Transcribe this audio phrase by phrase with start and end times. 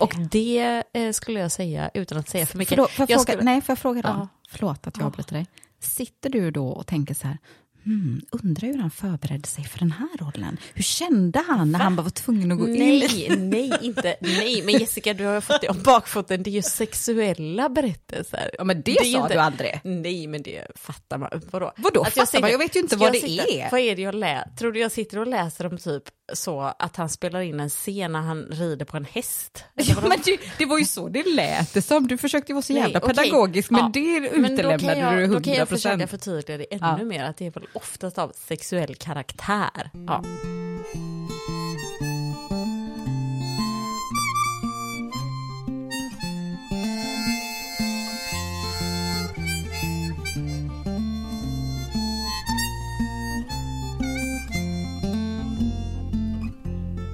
[0.00, 2.68] Och det eh, skulle jag säga utan att säga för mycket.
[2.68, 4.08] Förlåt, får jag fråga, skulle- Nej, får jag fråga då?
[4.08, 4.28] Ja.
[4.48, 5.06] Förlåt att jag Ja.
[5.06, 5.46] avbryter dig.
[5.80, 7.38] Sitter du då och tänker så här,
[7.84, 10.56] hmm, undrar hur han förberedde sig för den här rollen?
[10.74, 12.78] Hur kände han när han bara var tvungen att gå in?
[12.78, 16.62] Nej, nej, inte, nej, men Jessica du har fått det om bakfoten, det är ju
[16.62, 18.50] sexuella berättelser.
[18.58, 19.80] Ja, men det, ju sa inte- du aldrig.
[19.84, 21.30] Nej, men det fattar man.
[21.50, 21.72] Vadå?
[21.76, 22.50] Vadå Att fattar man?
[22.50, 23.70] Jag vet ju inte vad jag det sitta- är.
[23.70, 24.50] Vad är det jag läser?
[24.58, 28.12] Tror du jag sitter och läser om typ så att han spelar in en scen
[28.12, 29.64] när han rider på en häst?
[29.74, 32.06] Ja, men det, det var ju så det lät det som.
[32.06, 35.34] Du försökte vara så Nej, jävla pedagogisk, men det Men då kan utelämnade jag, du
[35.34, 37.04] Då kan jag försöka förtydliga det ännu Ja.
[37.04, 39.90] mer, att det är väl oftast av sexuell karaktär.
[40.06, 40.22] Ja.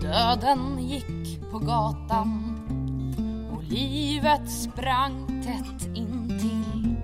[0.00, 2.56] Döden gick på gatan
[3.52, 6.96] och livet sprang tätt intill.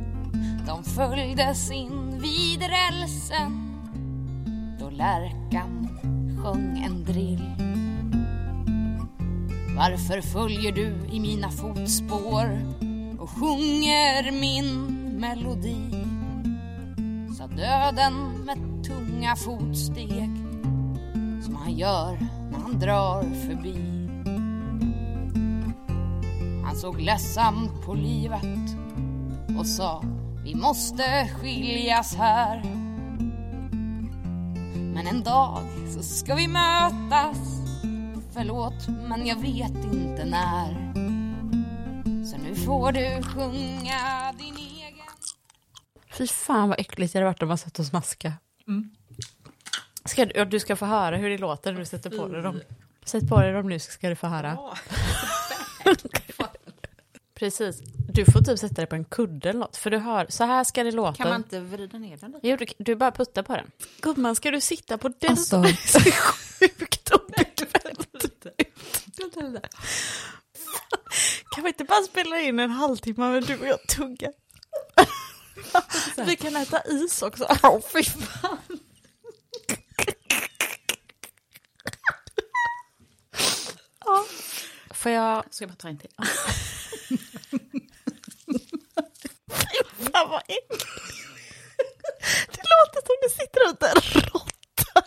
[0.66, 3.62] De följdes in vid rälsen
[4.80, 5.88] då lärkan
[6.42, 7.50] sjöng en drill.
[9.76, 12.58] Varför följer du i mina fotspår
[13.18, 14.84] och sjunger min
[15.20, 16.04] melodi?
[17.38, 20.30] Sa döden med tunga fotsteg
[21.44, 22.18] som han gör
[22.50, 23.76] när han drar förbi.
[26.64, 28.76] Han såg ledsamt på livet
[29.58, 30.02] och sa
[30.46, 32.62] vi måste skiljas här.
[34.94, 35.62] Men en dag
[35.94, 37.38] så ska vi mötas.
[38.34, 40.92] Förlåt, men jag vet inte när.
[42.24, 45.06] Så nu får du sjunga din egen.
[46.12, 48.32] Fy fan vad äckligt det hade varit om man satt och smaska.
[50.04, 52.60] Ska, du- du ska få höra hur det låter när du sätter på dig dem.
[53.04, 54.58] Sätt på dig dem nu så ska du få höra.
[57.36, 57.76] Precis.
[58.08, 59.76] Du får typ sätta dig på en kudde eller något.
[59.76, 61.14] För du hör, så här ska det låta.
[61.14, 62.48] Kan man inte vrida ner den lite?
[62.48, 63.70] Jo, du, du bara puttar på den.
[64.00, 68.12] Gumman, ska du sitta på den Alltså- är så sjukt obekvämt?
[71.54, 74.32] Kan vi inte bara spela in en halvtimme med du och jag tuggar?
[76.26, 77.46] Vi kan äta is också.
[77.62, 78.58] Åh, fy fan.
[84.04, 84.24] Ja.
[84.94, 85.44] Får jag...
[85.50, 86.10] Ska jag bara ta en till?
[89.50, 90.86] Fan vad äckligt.
[92.52, 95.02] Det låter som det sitter runt en råtta.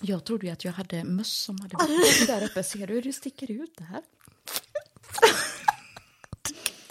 [0.00, 1.88] Jag trodde ju att jag hade möss som hade bott
[2.26, 2.62] där uppe.
[2.64, 4.02] Ser du hur det sticker ut där?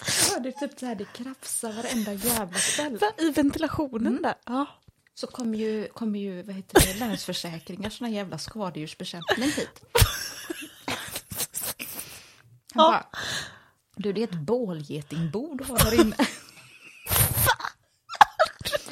[0.06, 3.12] Jag hörde typ så här, det krafsar varenda jävla ställe.
[3.18, 4.36] I ventilationen där.
[4.46, 4.66] Ja.
[5.14, 9.82] Så kommer ju, kommer ju vad heter det, Länsförsäkringar, såna jävla skadedjursbekämpning hit.
[12.74, 13.06] Han bara,
[13.96, 16.16] du det är ett bålgetingbo du har där inne.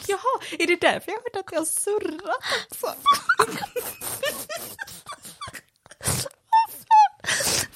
[0.07, 2.35] Jaha, är det därför jag har hört att jag surrar
[2.67, 2.87] också?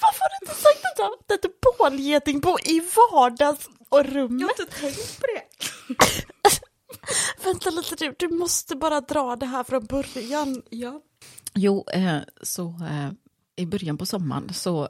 [0.00, 2.82] Varför har du inte sagt att du har haft ett bålgetingbo i
[3.12, 4.40] vardagsrummet?
[4.40, 5.44] Jag har inte tänkt på det.
[7.44, 10.62] Vänta lite du, du måste bara dra det här från början.
[10.70, 11.00] Ja.
[11.54, 13.10] Jo, eh, så eh,
[13.56, 14.88] i början på sommaren så,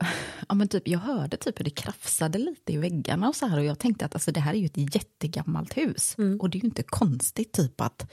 [0.49, 3.59] ja men typ jag hörde typ hur det krafsade lite i väggarna och så här
[3.59, 6.61] och jag tänkte att alltså det här är ju ett jättegammalt hus och det är
[6.61, 8.13] ju inte konstigt typ att,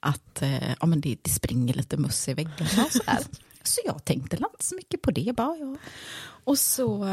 [0.00, 3.20] att eh, ja men det, det springer lite möss i väggarna och så här.
[3.62, 5.76] Så jag tänkte inte så mycket på det bara, ja.
[6.44, 7.06] Och så,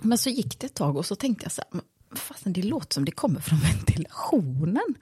[0.00, 1.80] men så gick det ett tag och så tänkte jag så här,
[2.16, 4.94] fasen det låter som det kommer från ventilationen.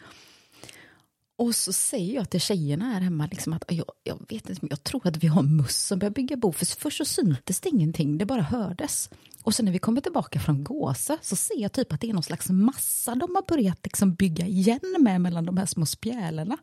[1.38, 4.60] Och så säger jag till tjejerna här hemma liksom att ah, jag, jag vet inte,
[4.60, 6.53] men jag tror att vi har möss som börjar bygga bo.
[6.53, 9.10] För först så syntes det ingenting, det bara hördes.
[9.43, 12.15] Och sen när vi kommer tillbaka från Gåse så ser jag typ att det är
[12.15, 16.56] någon slags massa de har börjat liksom bygga igen med mellan de här små spjälorna.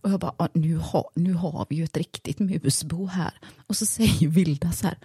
[0.00, 3.34] Och jag bara, ah, nu har, nu har vi ju ett riktigt musbo här.
[3.66, 4.98] Och så säger Vilda så här,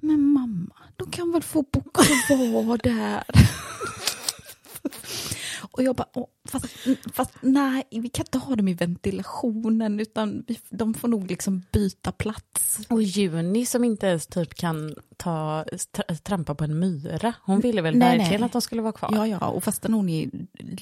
[0.00, 3.24] men mamma, de kan väl få bo kvar där?
[5.70, 6.08] Och jag bara,
[6.48, 6.66] fast,
[7.12, 11.62] fast nej, vi kan inte ha dem i ventilationen utan vi, de får nog liksom
[11.72, 12.78] byta plats.
[12.88, 15.64] Och Juni som inte ens typ kan ta,
[15.96, 17.32] tra- trampa på en myra.
[17.42, 18.46] Hon ville väl Nej, verkligen nej.
[18.46, 19.10] att de skulle vara kvar.
[19.12, 20.30] Ja, ja, och fastän hon är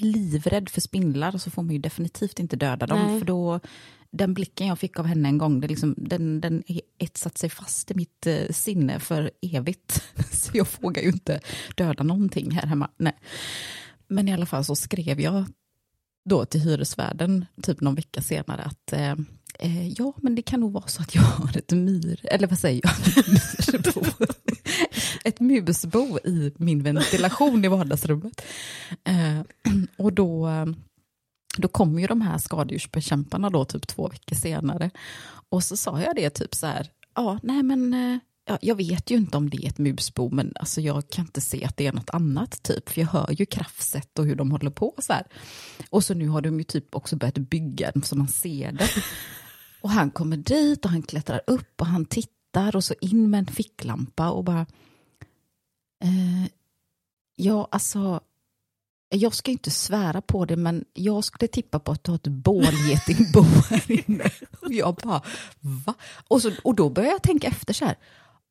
[0.03, 2.99] livrädd för spindlar så får man ju definitivt inte döda dem.
[3.07, 3.19] Nej.
[3.19, 3.61] För då,
[4.11, 6.63] den blicken jag fick av henne en gång, det liksom, den, den
[6.99, 10.03] etsat sig fast i mitt eh, sinne för evigt.
[10.33, 11.41] Så jag vågar ju inte
[11.77, 12.91] döda någonting här hemma.
[12.97, 13.17] Nej.
[14.09, 15.45] Men i alla fall så skrev jag
[16.25, 19.15] då till hyresvärden typ någon vecka senare att eh,
[19.59, 22.59] eh, ja, men det kan nog vara så att jag har ett myr, eller vad
[22.59, 22.93] säger jag,
[23.85, 24.25] myrbo.
[25.25, 28.43] ett musbo i min ventilation i vardagsrummet.
[29.05, 29.41] Eh,
[29.97, 30.51] och då,
[31.59, 34.91] då kom ju de här skadedjursbekämparna då typ två veckor senare.
[35.49, 39.11] Och så sa jag det typ så här, ja, nej men eh, ja, jag vet
[39.11, 41.87] ju inte om det är ett musbo, men alltså jag kan inte se att det
[41.87, 45.13] är något annat typ, för jag hör ju kraftsätt och hur de håller på så
[45.13, 45.27] här.
[45.91, 48.89] Och så nu har de ju typ också börjat bygga den så man ser det.
[49.81, 53.39] Och han kommer dit och han klättrar upp och han tittar och så in med
[53.39, 54.67] en ficklampa och bara...
[56.03, 56.51] Eh,
[57.37, 58.21] ja, alltså...
[59.09, 62.27] Jag ska inte svära på det, men jag skulle tippa på att du har ett
[62.27, 64.25] bålgetingbo här inne.
[64.61, 65.23] Och jag bara,
[65.61, 65.95] va?
[66.29, 67.97] Och, så, och då börjar jag tänka efter så här,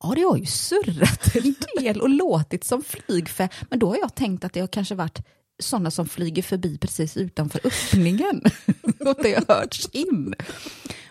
[0.08, 4.14] ja det har ju surrat en del och låtit som flygfä, men då har jag
[4.14, 5.26] tänkt att det har kanske varit
[5.58, 8.42] sådana som flyger förbi precis utanför öppningen.
[9.00, 10.34] och det har hörts in.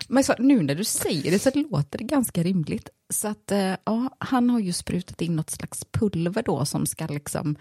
[0.08, 2.88] Men så, nu när du säger det så låter det ganska rimligt.
[3.10, 7.06] Så att eh, ja, han har ju sprutat in något slags pulver då som ska
[7.06, 7.56] liksom,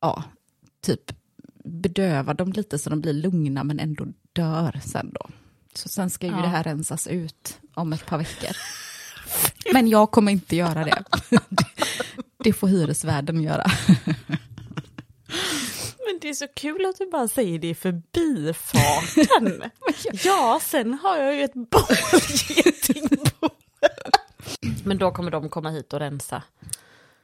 [0.00, 0.24] ja,
[0.80, 1.12] typ
[1.64, 5.30] bedöva dem lite så de blir lugna men ändå dör sen då.
[5.74, 6.42] Så sen ska ju ja.
[6.42, 8.56] det här rensas ut om ett par veckor.
[9.72, 11.04] Men jag kommer inte göra det.
[12.44, 13.70] Det får hyresvärden göra.
[16.06, 19.62] Men det är så kul att du bara säger det i förbifarten.
[20.24, 23.48] ja, sen har jag ju ett bollgetingbo.
[24.84, 26.42] Men då kommer de komma hit och rensa.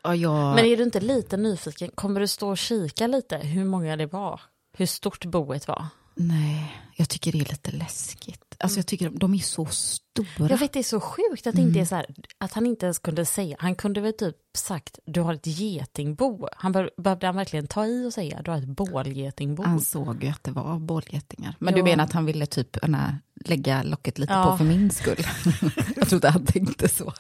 [0.03, 0.55] Ja, jag...
[0.55, 1.91] Men är du inte lite nyfiken?
[1.95, 4.41] Kommer du stå och kika lite hur många det var?
[4.77, 5.87] Hur stort boet var?
[6.23, 8.57] Nej, jag tycker det är lite läskigt.
[8.59, 10.49] Alltså jag tycker de är så stora.
[10.51, 11.87] Jag vet, det är så sjukt att, det inte är mm.
[11.87, 12.07] så här,
[12.39, 16.49] att han inte ens kunde säga, han kunde väl typ sagt, du har ett getingbo.
[16.57, 19.63] Han bör, behövde han verkligen ta i och säga, du har ett bålgetingbo.
[19.63, 21.57] Han såg ju att det var bålgetingar.
[21.59, 21.79] Men jo.
[21.79, 24.51] du menar att han ville typ na, lägga locket lite ja.
[24.51, 25.27] på för min skull?
[25.97, 27.13] jag trodde han tänkte så.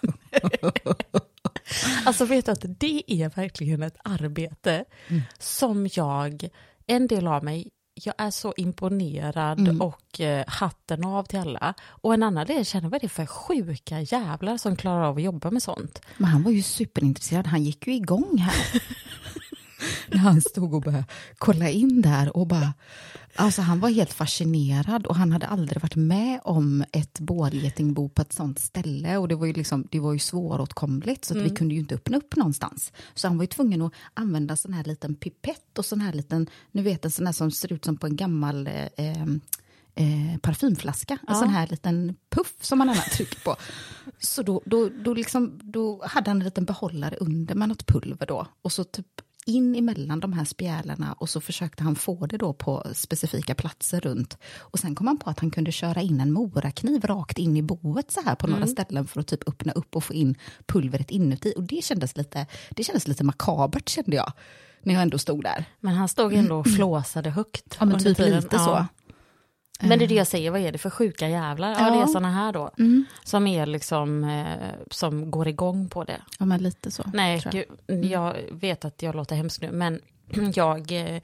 [2.05, 5.23] alltså vet du att det är verkligen ett arbete mm.
[5.38, 6.49] som jag,
[6.87, 7.70] en del av mig
[8.06, 9.81] jag är så imponerad mm.
[9.81, 11.75] och eh, hatten av till alla.
[11.82, 15.23] Och en annan del känner, vad är det för sjuka jävlar som klarar av att
[15.23, 16.02] jobba med sånt?
[16.17, 18.82] Men han var ju superintresserad, han gick ju igång här.
[20.09, 21.05] När han stod och började
[21.38, 22.73] kolla in där och bara,
[23.35, 28.23] Alltså han var helt fascinerad och han hade aldrig varit med om ett bålgetingbo på
[28.23, 31.50] ett sånt ställe och det var ju, liksom, det var ju svåråtkomligt så att mm.
[31.50, 32.93] vi kunde ju inte öppna upp någonstans.
[33.15, 36.47] Så han var ju tvungen att använda sån här liten pipett och sån här liten,
[36.71, 39.23] nu vet en sån här som ser ut som på en gammal eh,
[39.94, 41.32] eh, parfymflaska, ja.
[41.32, 43.56] en sån här liten puff som man annars trycker på.
[44.19, 48.27] Så då, då, då, liksom, då hade han en liten behållare under med något pulver
[48.27, 49.06] då och så typ
[49.50, 54.00] in emellan de här spjälarna och så försökte han få det då på specifika platser
[54.00, 54.38] runt.
[54.58, 57.62] Och sen kom han på att han kunde köra in en morakniv rakt in i
[57.62, 58.69] boet så här på några mm.
[58.69, 60.35] ställen för att typ öppna upp och få in
[60.67, 61.55] pulvret inuti.
[61.56, 64.32] Och det kändes lite, det kändes lite makabert kände jag
[64.82, 65.64] när jag ändå stod där.
[65.81, 67.76] Men han stod ändå och flåsade högt.
[67.81, 68.70] Ja, men typ lite så.
[68.70, 68.87] Ja.
[69.81, 71.71] Men det är det jag säger, vad är det för sjuka jävlar?
[71.71, 72.71] Ja, ja det är sådana här då.
[72.79, 73.05] Mm.
[73.25, 76.21] Som är liksom, eh, som går igång på det.
[76.38, 77.03] Ja, men lite så.
[77.15, 77.65] Nej, jag.
[77.88, 78.09] Mm.
[78.09, 80.00] jag vet att jag låter hemsk nu, men
[80.55, 81.23] jag, eh,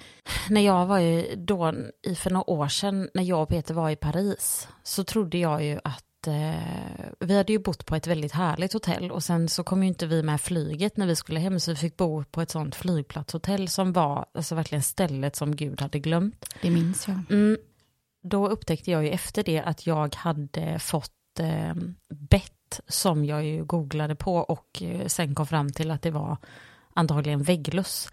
[0.50, 3.90] när jag var i, då, i för några år sedan, när jag och Peter var
[3.90, 8.32] i Paris, så trodde jag ju att eh, vi hade ju bott på ett väldigt
[8.32, 11.60] härligt hotell och sen så kom ju inte vi med flyget när vi skulle hem
[11.60, 15.80] så vi fick bo på ett sånt flygplatshotell som var alltså verkligen stället som Gud
[15.80, 16.54] hade glömt.
[16.62, 17.20] Det minns jag.
[17.30, 17.56] Mm,
[18.28, 21.74] då upptäckte jag ju efter det att jag hade fått eh,
[22.08, 26.36] bett som jag ju googlade på och eh, sen kom fram till att det var
[26.94, 28.08] antagligen vägglöss.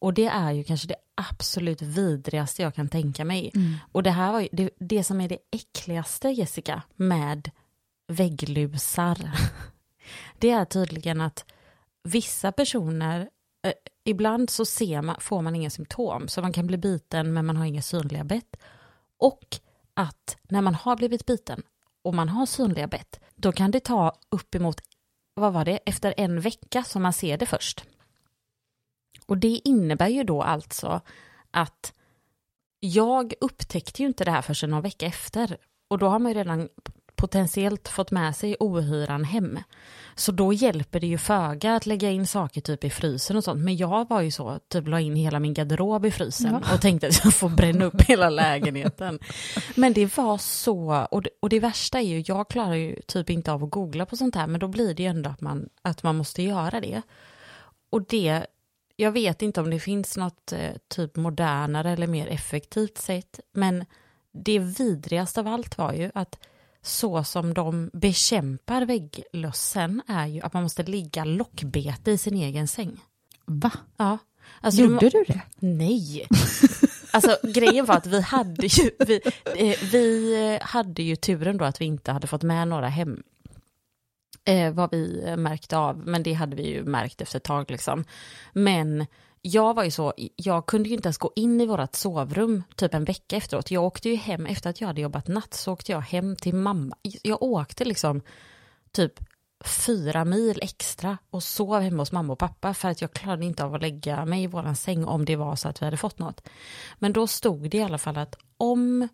[0.00, 3.50] Och det är ju kanske det absolut vidrigaste jag kan tänka mig.
[3.54, 3.74] Mm.
[3.92, 7.50] Och det här var ju det, det som är det äckligaste Jessica med
[8.08, 9.30] vägglusar.
[10.38, 11.44] det är tydligen att
[12.02, 13.28] vissa personer
[13.62, 13.72] eh,
[14.08, 17.56] Ibland så ser man, får man inga symptom, så man kan bli biten men man
[17.56, 18.56] har inga synliga bett.
[19.18, 19.58] Och
[19.94, 21.62] att när man har blivit biten
[22.02, 24.80] och man har synliga bett, då kan det ta uppemot,
[25.34, 27.84] vad var det, efter en vecka som man ser det först.
[29.26, 31.00] Och det innebär ju då alltså
[31.50, 31.92] att
[32.80, 35.56] jag upptäckte ju inte det här förrän någon vecka efter.
[35.88, 36.68] Och då har man ju redan
[37.18, 39.58] potentiellt fått med sig ohyran hem.
[40.14, 43.64] Så då hjälper det ju föga att lägga in saker typ i frysen och sånt.
[43.64, 46.74] Men jag var ju så, typ la in hela min garderob i frysen ja.
[46.74, 49.18] och tänkte att jag får bränna upp hela lägenheten.
[49.74, 53.30] Men det var så, och det, och det värsta är ju, jag klarar ju typ
[53.30, 55.68] inte av att googla på sånt här, men då blir det ju ändå att man,
[55.82, 57.02] att man måste göra det.
[57.90, 58.46] Och det,
[58.96, 63.84] jag vet inte om det finns något eh, typ modernare eller mer effektivt sätt, men
[64.32, 66.38] det vidrigaste av allt var ju att
[66.88, 72.68] så som de bekämpar vägglössen är ju att man måste ligga lockbete i sin egen
[72.68, 73.00] säng.
[73.46, 73.70] Va?
[73.96, 74.18] Ja.
[74.60, 75.40] Alltså, Gjorde må- du det?
[75.58, 76.26] Nej.
[77.10, 79.20] Alltså grejen var att vi hade ju, vi,
[79.56, 83.22] eh, vi eh, hade ju turen då att vi inte hade fått med några hem.
[84.44, 87.70] Eh, vad vi eh, märkte av, men det hade vi ju märkt efter ett tag
[87.70, 88.04] liksom.
[88.52, 89.06] Men
[89.42, 92.94] jag var ju så, jag kunde ju inte ens gå in i vårt sovrum typ
[92.94, 93.70] en vecka efteråt.
[93.70, 96.54] Jag åkte ju hem, efter att jag hade jobbat natt så åkte jag hem till
[96.54, 96.96] mamma.
[97.02, 98.20] Jag åkte liksom
[98.92, 99.12] typ
[99.64, 103.64] fyra mil extra och sov hemma hos mamma och pappa för att jag klarade inte
[103.64, 106.18] av att lägga mig i våran säng om det var så att vi hade fått
[106.18, 106.48] något.
[106.98, 109.08] Men då stod det i alla fall att om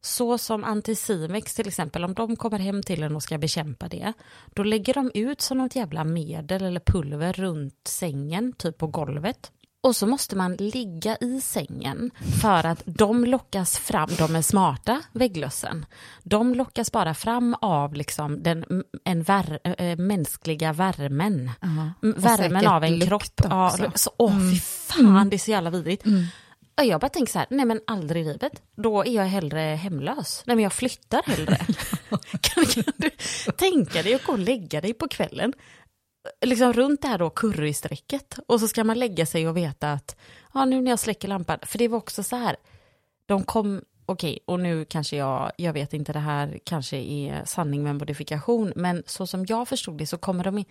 [0.00, 4.12] så som Anticimex till exempel, om de kommer hem till en och ska bekämpa det,
[4.46, 9.52] då lägger de ut som något jävla medel eller pulver runt sängen, typ på golvet.
[9.84, 12.10] Och så måste man ligga i sängen
[12.42, 15.86] för att de lockas fram, de är smarta, vägglössen.
[16.22, 18.64] De lockas bara fram av liksom den
[19.04, 21.50] en vär, äh, mänskliga värmen.
[21.62, 23.22] M- Och Värmen av en kropp.
[23.36, 23.74] Ja.
[23.78, 23.90] Mm.
[23.94, 26.04] så, åh fy fan, det är så jävla vidrigt.
[26.78, 28.52] Och jag bara tänker så här, nej men aldrig i livet.
[28.76, 30.42] Då är jag hellre hemlös.
[30.46, 31.56] Nej men jag flyttar hellre.
[32.40, 33.10] kan, kan du
[33.56, 35.52] tänka dig att gå och lägga dig på kvällen?
[36.40, 38.38] Liksom runt det här då currysträcket.
[38.48, 40.16] Och så ska man lägga sig och veta att,
[40.54, 42.56] ja nu när jag släcker lampan, för det var också så här,
[43.26, 47.82] de kom, okej, och nu kanske jag, jag vet inte det här kanske är sanning
[47.82, 50.64] med modifikation, men så som jag förstod det så kommer de,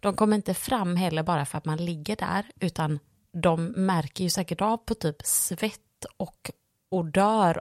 [0.00, 2.98] de kommer inte fram heller bara för att man ligger där, utan
[3.32, 6.50] de märker ju säkert av på typ svett och
[6.90, 7.60] odör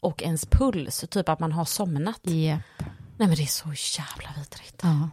[0.00, 2.20] och ens puls, typ att man har somnat.
[2.22, 2.60] Japp.
[3.16, 3.68] Nej men det är så
[4.00, 4.80] jävla vidrigt.
[4.82, 5.08] Ja.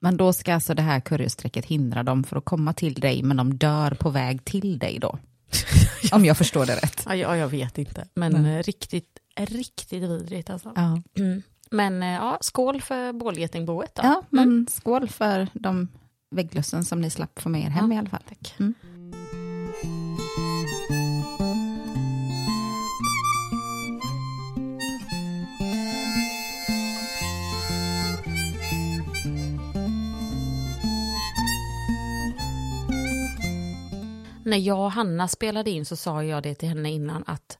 [0.00, 3.36] Men då ska alltså det här currysträcket hindra dem för att komma till dig, men
[3.36, 5.18] de dör på väg till dig då?
[6.12, 7.02] Om jag förstår det rätt.
[7.06, 8.56] Ja, jag, jag vet inte, men Nej.
[8.58, 10.72] eh, riktigt, riktigt vidrigt alltså.
[10.76, 11.42] Ja, Mm.
[11.70, 14.02] Men eh, ja, skål för bålgetingboet då.
[14.04, 15.88] ja men skål för de
[16.30, 18.22] vägglössen som ni slapp få med er hem Ja, i alla fall.
[18.28, 18.54] Tack.
[34.48, 37.58] När jag och Hanna spelade in så sa jag det till henne innan att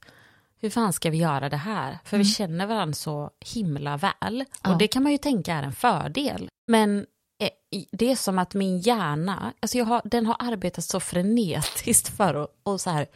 [0.61, 1.99] hur fan ska vi göra det här?
[2.03, 4.45] För vi känner varandra så himla väl.
[4.63, 4.71] Ja.
[4.71, 6.49] Och det kan man ju tänka är en fördel.
[6.67, 7.05] Men
[7.39, 12.09] eh, det är som att min hjärna, alltså jag har, den har arbetat så frenetiskt
[12.17, 13.07] för att, och så här,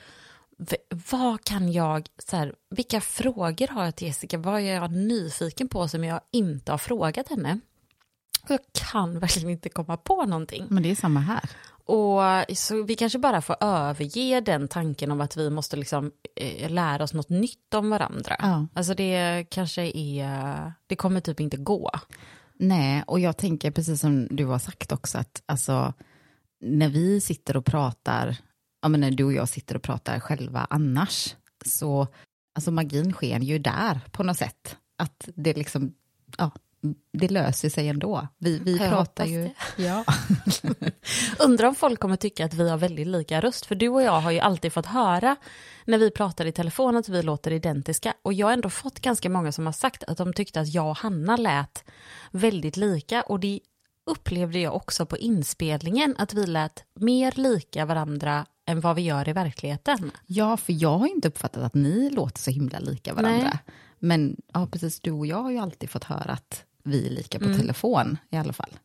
[1.12, 4.38] vad kan jag, så här, vilka frågor har jag till Jessica?
[4.38, 7.60] Vad är jag nyfiken på som jag inte har frågat henne?
[8.44, 10.66] Och jag kan verkligen inte komma på någonting.
[10.70, 11.50] Men det är samma här.
[11.86, 12.22] Och
[12.58, 17.04] så vi kanske bara får överge den tanken om att vi måste liksom eh, lära
[17.04, 18.36] oss något nytt om varandra.
[18.40, 18.68] Ja.
[18.74, 21.92] Alltså det kanske är, det kommer typ inte gå.
[22.60, 25.94] Nej, och jag tänker precis som du har sagt också att alltså,
[26.62, 28.38] när vi sitter och pratar,
[28.82, 31.36] ja men när du och jag sitter och pratar själva annars,
[31.66, 32.08] så
[32.56, 34.78] alltså magin sker ju där på något sätt.
[34.98, 35.94] Att det liksom,
[36.38, 36.52] ja,
[37.14, 38.28] det löser sig ändå.
[38.38, 39.44] Vi, vi Jag pratar ju...
[39.44, 39.54] det.
[39.84, 40.06] Ja.
[41.40, 44.22] Undrar om folk kommer tycka att vi har väldigt lika röst, för du och jag
[44.22, 45.36] har ju alltid fått höra
[45.86, 48.14] när vi pratar i telefon att vi låter identiska.
[48.22, 50.90] Och jag har ändå fått ganska många som har sagt att de tyckte att jag
[50.90, 51.84] och Hanna lät
[52.32, 53.22] väldigt lika.
[53.22, 53.60] Och det
[54.06, 59.30] upplevde jag också på inspelningen, att vi lät mer lika varandra än vad vi gör
[59.30, 60.12] i verkligheten.
[60.26, 63.44] ja, för jag har inte uppfattat att ni låter så himla lika varandra.
[63.44, 63.76] Nej.
[64.00, 67.40] Men ja, precis, du och jag har ju alltid fått höra att vi är lika
[67.40, 68.80] på telefon i alla fall.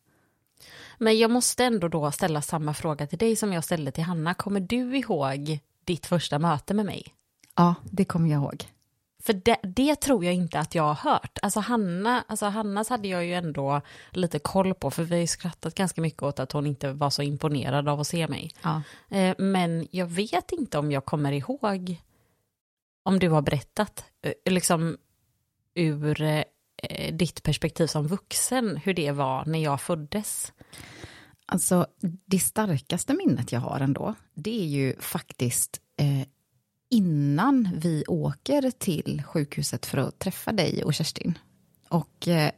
[0.99, 4.35] Men jag måste ändå då ställa samma fråga till dig som jag ställde till Hanna.
[4.35, 7.15] Kommer du ihåg ditt första möte med mig?
[7.57, 8.65] Ja, det kommer jag ihåg.
[9.23, 11.39] För det, det tror jag inte att jag har hört.
[11.43, 15.27] Alltså, Hanna, alltså Hannas hade jag ju ändå lite koll på, för vi har ju
[15.27, 18.51] skrattat ganska mycket åt att hon inte var så imponerad av att se mig.
[18.63, 18.83] Ja.
[19.11, 22.03] Eh, men jag vet inte om jag kommer ihåg
[23.03, 24.97] om du har berättat, eh, liksom
[25.75, 26.45] ur
[26.83, 30.53] eh, ditt perspektiv som vuxen, hur det var när jag föddes.
[31.47, 31.87] Alltså,
[32.27, 36.29] det starkaste minnet jag har ändå, det är ju faktiskt eh,
[36.91, 41.39] innan vi åker till sjukhuset för att träffa dig och Kerstin.
[41.89, 42.51] Och eh,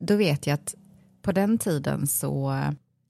[0.00, 0.74] då vet jag att
[1.22, 2.62] på den tiden så,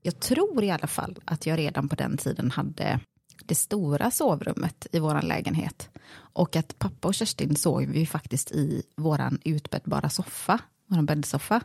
[0.03, 3.01] jag tror i alla fall att jag redan på den tiden hade
[3.45, 5.89] det stora sovrummet i vår lägenhet.
[6.15, 11.61] Och att pappa och Kerstin sov vi faktiskt i vår utbäddbara soffa, vår bäddsoffa.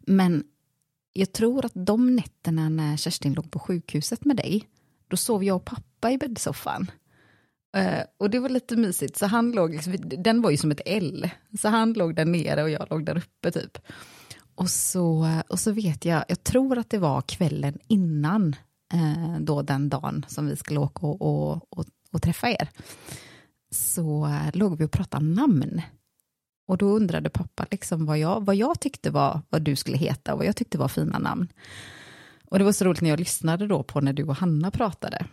[0.00, 0.44] Men
[1.12, 4.68] jag tror att de nätterna när Kerstin låg på sjukhuset med dig,
[5.08, 6.90] då sov jag och pappa i bäddsoffan.
[7.76, 10.80] Eh, och det var lite mysigt, så han låg, liksom, den var ju som ett
[10.86, 13.78] L, så han låg där nere och jag låg där uppe typ.
[14.54, 18.56] Och så, och så vet jag, jag tror att det var kvällen innan
[18.94, 22.70] eh, då den dagen som vi skulle åka och, och, och, och träffa er.
[23.70, 25.82] Så låg vi och pratade namn.
[26.68, 30.32] Och då undrade pappa liksom vad, jag, vad jag tyckte var vad du skulle heta
[30.32, 31.48] och vad jag tyckte var fina namn.
[32.50, 35.26] Och det var så roligt när jag lyssnade då på när du och Hanna pratade.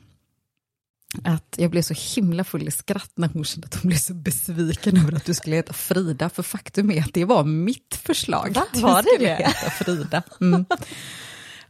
[1.24, 4.14] Att jag blev så himla full i skratt när hon kände att hon blev så
[4.14, 6.30] besviken över att du skulle heta Frida.
[6.30, 8.54] För faktum är att det var mitt förslag.
[8.54, 8.66] Va?
[8.74, 9.36] Var det det?
[9.36, 10.24] Heta Frida.
[10.42, 10.66] Mm.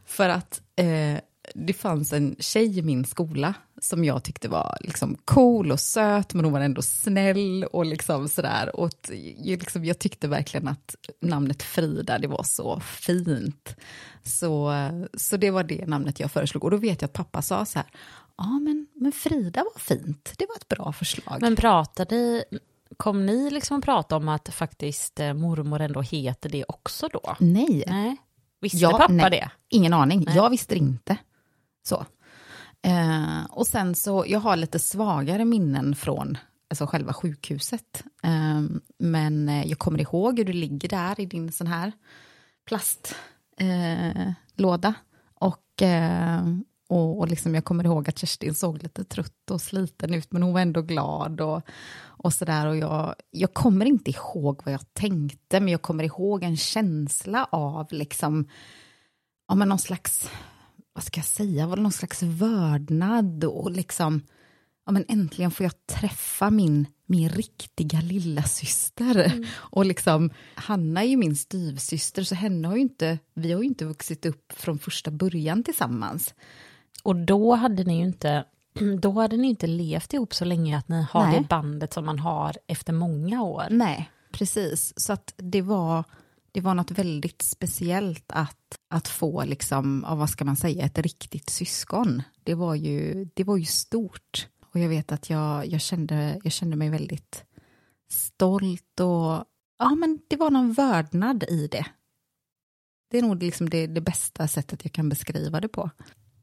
[0.06, 1.18] För att eh,
[1.54, 6.34] det fanns en tjej i min skola som jag tyckte var liksom cool och söt,
[6.34, 8.76] men hon var ändå snäll och liksom sådär.
[8.76, 8.90] Och
[9.36, 13.76] jag, liksom, jag tyckte verkligen att namnet Frida, det var så fint.
[14.22, 14.72] Så,
[15.14, 16.64] så det var det namnet jag föreslog.
[16.64, 17.88] Och då vet jag att pappa sa så här,
[18.36, 21.38] ja men, men Frida var fint, det var ett bra förslag.
[21.40, 22.44] Men pratade
[22.96, 27.36] kom ni liksom prata om att faktiskt eh, mormor ändå heter det också då?
[27.38, 27.84] Nej.
[27.86, 28.16] Nej.
[28.60, 29.30] Visste Ja, pappa nej.
[29.30, 29.50] det?
[29.68, 30.36] Ingen aning, Nej.
[30.36, 31.16] jag visste inte.
[31.84, 32.06] Så.
[32.82, 36.38] Eh, och sen så, jag har lite svagare minnen från
[36.68, 38.04] alltså själva sjukhuset.
[38.22, 41.92] Ehm, eh, men jag kommer ihåg hur du ligger där i din sån här
[42.66, 44.88] plastlåda.
[44.88, 44.94] Eh,
[45.34, 46.42] och, eh,
[46.88, 50.42] och, och liksom jag kommer ihåg att Kerstin såg lite trött och sliten ut, men
[50.42, 51.40] hon var ändå glad.
[51.40, 51.62] Och,
[52.24, 52.66] och sådär.
[52.66, 57.48] Och jag, jag kommer inte ihåg vad jag tänkte, men jag kommer ihåg en känsla
[57.50, 58.48] av liksom,
[59.48, 60.30] ja men någon slags,
[60.94, 64.22] vad ska jag säga, var det någon slags vördnad och liksom,
[64.86, 69.32] ja men äntligen får jag träffa min, min riktiga lilla syster.
[69.56, 73.66] Och liksom, Hanna är ju min styvsyster, så henne har ju inte, vi har ju
[73.66, 76.34] inte vuxit upp från första början tillsammans.
[77.02, 78.44] Och då hade ni ju inte,
[79.00, 81.40] då hade ni inte levt ihop så länge att ni har Nej.
[81.40, 83.64] det bandet som man har efter många år.
[83.70, 84.92] Nej, precis.
[84.96, 86.04] Så att det var,
[86.54, 91.50] det var något väldigt speciellt att, att få, liksom, vad ska man säga, ett riktigt
[91.50, 92.22] syskon.
[92.44, 94.48] Det var ju, det var ju stort.
[94.64, 97.44] Och jag vet att jag, jag, kände, jag kände mig väldigt
[98.08, 99.44] stolt och
[99.78, 101.86] ja, men det var någon vördnad i det.
[103.10, 105.90] Det är nog liksom det, det bästa sättet jag kan beskriva det på.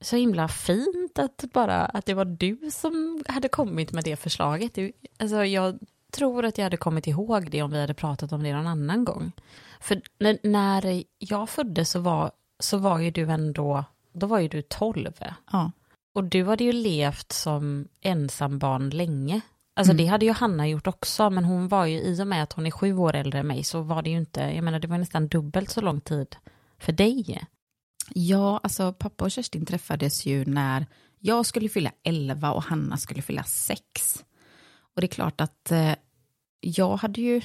[0.02, 4.78] Så himla fint att bara att det var du som hade kommit med det förslaget.
[5.20, 5.80] Alltså jag
[6.12, 9.06] tror att jag hade kommit ihåg det om vi hade pratat om det någon annan
[9.06, 9.32] gång.
[9.80, 10.02] För
[10.44, 15.12] när, jag föddes så var, så var ju du ändå, då var ju du 12.
[15.52, 15.72] Ja,
[16.16, 19.42] Och du hade ju levt som ensambarn länge.
[19.74, 22.54] Alltså det hade ju Hanna gjort också, men hon var ju, i och med att
[22.54, 24.88] hon är sju år äldre än mig, så var det ju inte, jag menar det
[24.88, 26.36] var nästan dubbelt så lång tid
[26.80, 27.42] för dig.
[28.10, 30.86] Ja, alltså pappa och Kerstin träffades ju när
[31.20, 34.24] jag skulle fylla 11 och Hanna skulle fylla 6.
[34.96, 35.96] Och det är klart att eh,
[36.60, 37.42] jag hade ju,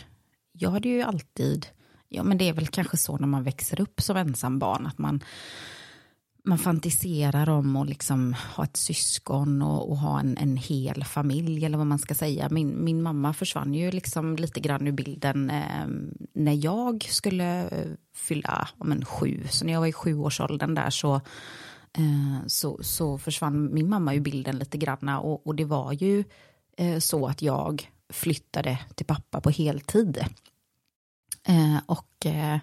[0.53, 1.67] jag hade ju alltid,
[2.09, 4.99] ja men det är väl kanske så när man växer upp som ensam barn, att
[4.99, 5.23] man,
[6.45, 11.65] man fantiserar om att liksom ha ett syskon och, och ha en, en hel familj
[11.65, 12.49] eller vad man ska säga.
[12.51, 15.87] Min, min mamma försvann ju liksom lite grann ur bilden eh,
[16.33, 19.47] när jag skulle eh, fylla om en sju.
[19.51, 21.15] Så när jag var i sjuårsåldern där så,
[21.93, 25.09] eh, så, så försvann min mamma ur bilden lite grann.
[25.09, 26.25] Och, och det var ju
[26.77, 30.25] Eh, så att jag flyttade till pappa på heltid.
[31.49, 32.59] Eh, och, eh,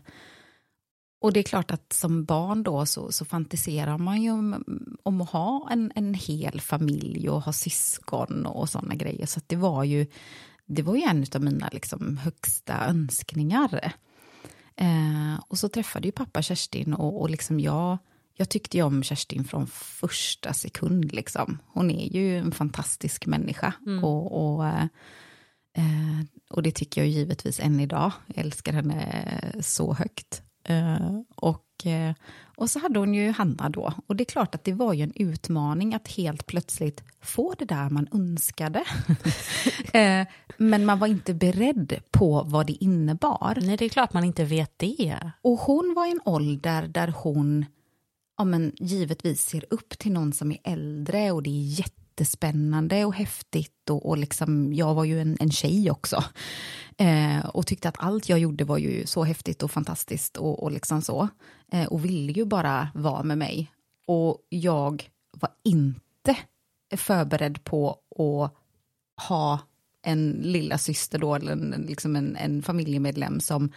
[1.22, 4.64] och det är klart att som barn då så, så fantiserar man ju om,
[5.04, 9.26] om att ha en, en hel familj och ha syskon och sådana grejer.
[9.26, 10.08] Så att det var ju,
[10.66, 13.94] det var ju en av mina liksom högsta önskningar.
[14.76, 17.98] Eh, och så träffade ju pappa Kerstin och, och liksom jag,
[18.44, 21.14] jag tyckte ju om Kerstin från första sekund.
[21.14, 21.58] Liksom.
[21.68, 23.74] Hon är ju en fantastisk människa.
[24.04, 24.84] Och, och, eh,
[25.78, 28.12] eh, och det tycker jag givetvis än idag.
[28.28, 29.26] Jag älskar henne
[29.62, 30.42] så högt.
[30.64, 32.14] Eh, och, eh,
[32.58, 33.94] och så hade hon ju Hanna då.
[34.08, 37.66] Och det är klart att det var ju en utmaning att helt plötsligt få det
[37.66, 38.84] där man önskade.
[39.94, 40.28] eh,
[40.58, 43.58] men man var inte beredd på vad det innebar.
[43.62, 45.18] Nej, det är klart man inte vet det.
[45.42, 47.66] Och hon var i en ålder där hon
[48.38, 53.14] ja, men, givetvis ser upp till någon som är äldre och det är jättespännande och
[53.14, 53.90] häftigt.
[53.90, 56.24] Och, och liksom, jag var ju en, en tjej också.
[56.98, 60.72] Eh, och tyckte att allt jag gjorde var ju så häftigt och fantastiskt och, och
[60.72, 61.28] liksom så.
[61.72, 63.72] Eh, och ville ju bara vara med mig.
[64.08, 66.38] Och jag var inte
[66.96, 68.54] förberedd på att
[69.28, 69.60] ha
[70.06, 73.72] en lilla syster då, eller en, liksom en, en familjemedlem som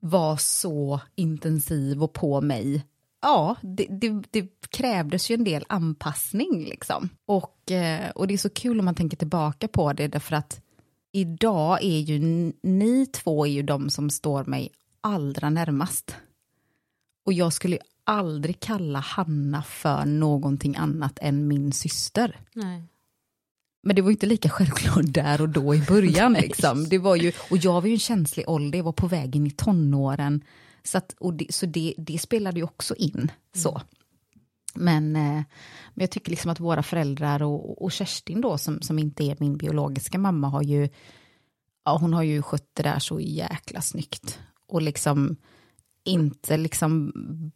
[0.00, 2.84] var så intensiv och på mig
[3.24, 7.08] ja, det, det, det, krävdes ju en del anpassning liksom.
[7.26, 10.60] Och, eh, och det är så kul om man tänker tillbaka på det, därför att
[11.12, 12.18] idag är ju
[12.62, 16.16] ni två är ju de som står mig allra närmast.
[17.26, 22.40] Och jag skulle aldrig kalla Hanna för någonting annat än min syster.
[22.52, 22.82] Nej.
[23.82, 26.32] Men det var inte lika självklart där och då i början.
[26.40, 26.88] liksom.
[26.88, 29.46] det var ju, och jag var ju en känslig ålder, jag var på väg in
[29.46, 30.44] i tonåren.
[30.84, 33.32] Så, att, och det, så det, det spelade ju också in.
[33.54, 33.70] så.
[33.70, 33.84] Mm.
[34.74, 35.44] Men, eh,
[35.94, 39.36] men jag tycker liksom att våra föräldrar och, och Kerstin då, som, som inte är
[39.40, 40.88] min biologiska mamma, har ju,
[41.84, 44.38] ja, hon har ju skött det där så jäkla snyggt.
[44.66, 45.36] Och liksom
[46.04, 47.12] inte liksom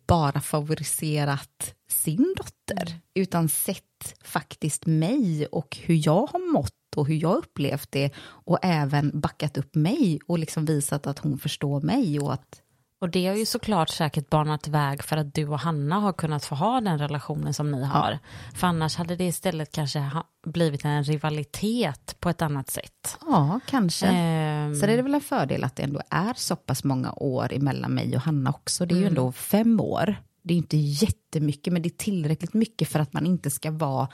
[0.07, 3.01] bara favoriserat sin dotter, mm.
[3.15, 8.59] utan sett faktiskt mig och hur jag har mått och hur jag upplevt det och
[8.63, 12.63] även backat upp mig och liksom visat att hon förstår mig och att
[13.01, 16.45] och det har ju såklart säkert banat väg för att du och Hanna har kunnat
[16.45, 18.11] få ha den relationen som ni har.
[18.11, 18.19] Ja.
[18.55, 20.11] För annars hade det istället kanske
[20.47, 23.19] blivit en rivalitet på ett annat sätt.
[23.21, 24.07] Ja, kanske.
[24.07, 24.75] Um...
[24.75, 27.95] Så det är väl en fördel att det ändå är så pass många år emellan
[27.95, 28.87] mig och Hanna också.
[28.87, 29.03] Det är mm.
[29.03, 30.17] ju ändå fem år.
[30.43, 34.09] Det är inte jättemycket, men det är tillräckligt mycket för att man inte ska vara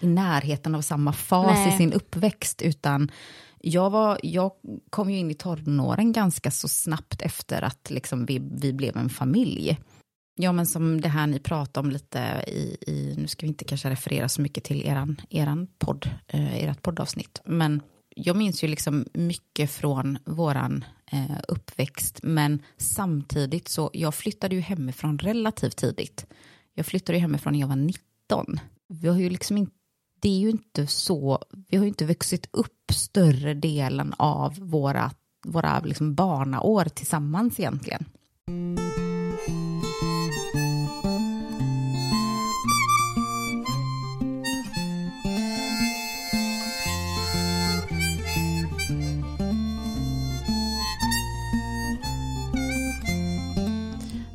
[0.00, 1.74] i närheten av samma fas Nej.
[1.74, 3.10] i sin uppväxt, utan
[3.62, 4.52] jag, var, jag
[4.90, 9.08] kom ju in i tonåren ganska så snabbt efter att liksom vi, vi blev en
[9.08, 9.78] familj.
[10.40, 13.64] Ja, men som det här ni pratade om lite i, i nu ska vi inte
[13.64, 17.82] kanske referera så mycket till eran, eran podd, eh, ert poddavsnitt, men
[18.16, 24.60] jag minns ju liksom mycket från våran eh, uppväxt, men samtidigt så, jag flyttade ju
[24.60, 26.26] hemifrån relativt tidigt.
[26.74, 28.60] Jag flyttade ju hemifrån när jag var 19.
[28.88, 29.79] Vi har ju liksom inte
[30.20, 35.10] det är ju inte så, vi har ju inte vuxit upp större delen av våra,
[35.46, 38.04] våra liksom barnaår tillsammans egentligen.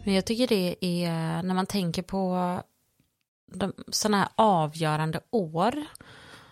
[0.05, 2.59] Men jag tycker det är, när man tänker på
[3.87, 5.85] sådana här avgörande år,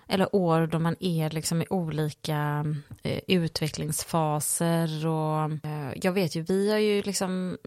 [0.08, 2.66] eller år då man är liksom i olika
[3.04, 7.58] eh, utvecklingsfaser och eh, jag vet ju, vi har ju liksom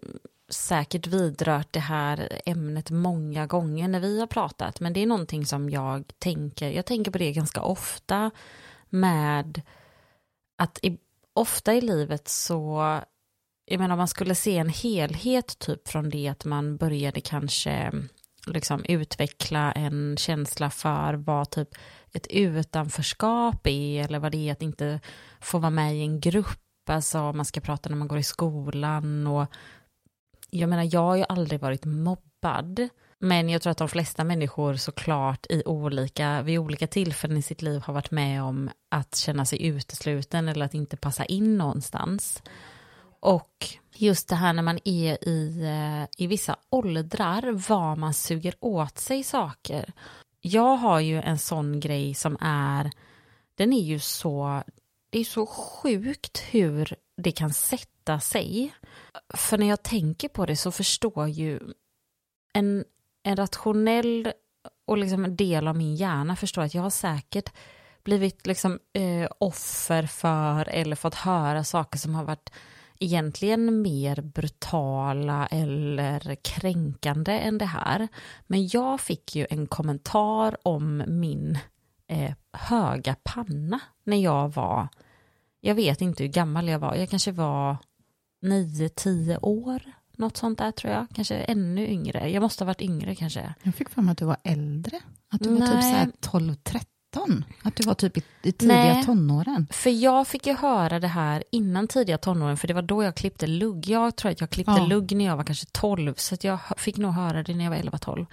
[0.48, 5.46] säkert vidrört det här ämnet många gånger när vi har pratat, men det är någonting
[5.46, 8.30] som jag tänker, jag tänker på det ganska ofta
[8.88, 9.62] med
[10.58, 10.98] att i,
[11.34, 12.80] ofta i livet så,
[13.64, 17.92] jag menar om man skulle se en helhet typ från det att man började kanske
[18.46, 21.68] liksom utveckla en känsla för vad typ
[22.12, 25.00] ett utanförskap är eller vad det är att inte
[25.40, 29.26] få vara med i en grupp, alltså man ska prata när man går i skolan
[29.26, 29.46] och
[30.50, 34.74] jag menar jag har ju aldrig varit mobbad men jag tror att de flesta människor
[34.74, 39.44] såklart i olika, vid olika tillfällen i sitt liv har varit med om att känna
[39.44, 42.42] sig utesluten eller att inte passa in någonstans.
[43.20, 43.66] Och
[43.98, 48.98] just det här när man är i, eh, i vissa åldrar, var man suger åt
[48.98, 49.92] sig saker.
[50.40, 52.90] Jag har ju en sån grej som är,
[53.54, 54.62] den är ju så,
[55.10, 58.74] det är så sjukt hur det kan sätta sig.
[59.34, 61.60] För när jag tänker på det så förstår ju
[62.52, 62.84] en,
[63.22, 64.32] en rationell
[64.86, 67.52] och liksom en del av min hjärna förstår att jag har säkert
[68.04, 72.50] blivit liksom eh, offer för eller fått höra saker som har varit
[73.00, 78.08] egentligen mer brutala eller kränkande än det här.
[78.46, 81.58] Men jag fick ju en kommentar om min
[82.08, 84.88] eh, höga panna när jag var,
[85.60, 87.76] jag vet inte hur gammal jag var, jag kanske var
[88.42, 89.82] 9-10 år,
[90.16, 92.30] något sånt där tror jag, kanske ännu yngre.
[92.30, 93.54] Jag måste ha varit yngre kanske.
[93.62, 95.66] Jag fick för mig att du var äldre, att du var
[96.04, 96.84] typ 12-13.
[97.16, 97.44] 13?
[97.62, 99.66] Att du var typ i, i tidiga Nej, tonåren?
[99.70, 103.14] för jag fick ju höra det här innan tidiga tonåren, för det var då jag
[103.14, 103.88] klippte lugg.
[103.88, 104.86] Jag tror att jag klippte ja.
[104.86, 107.78] lugg när jag var kanske 12, så jag fick nog höra det när jag var
[107.78, 108.26] 11-12.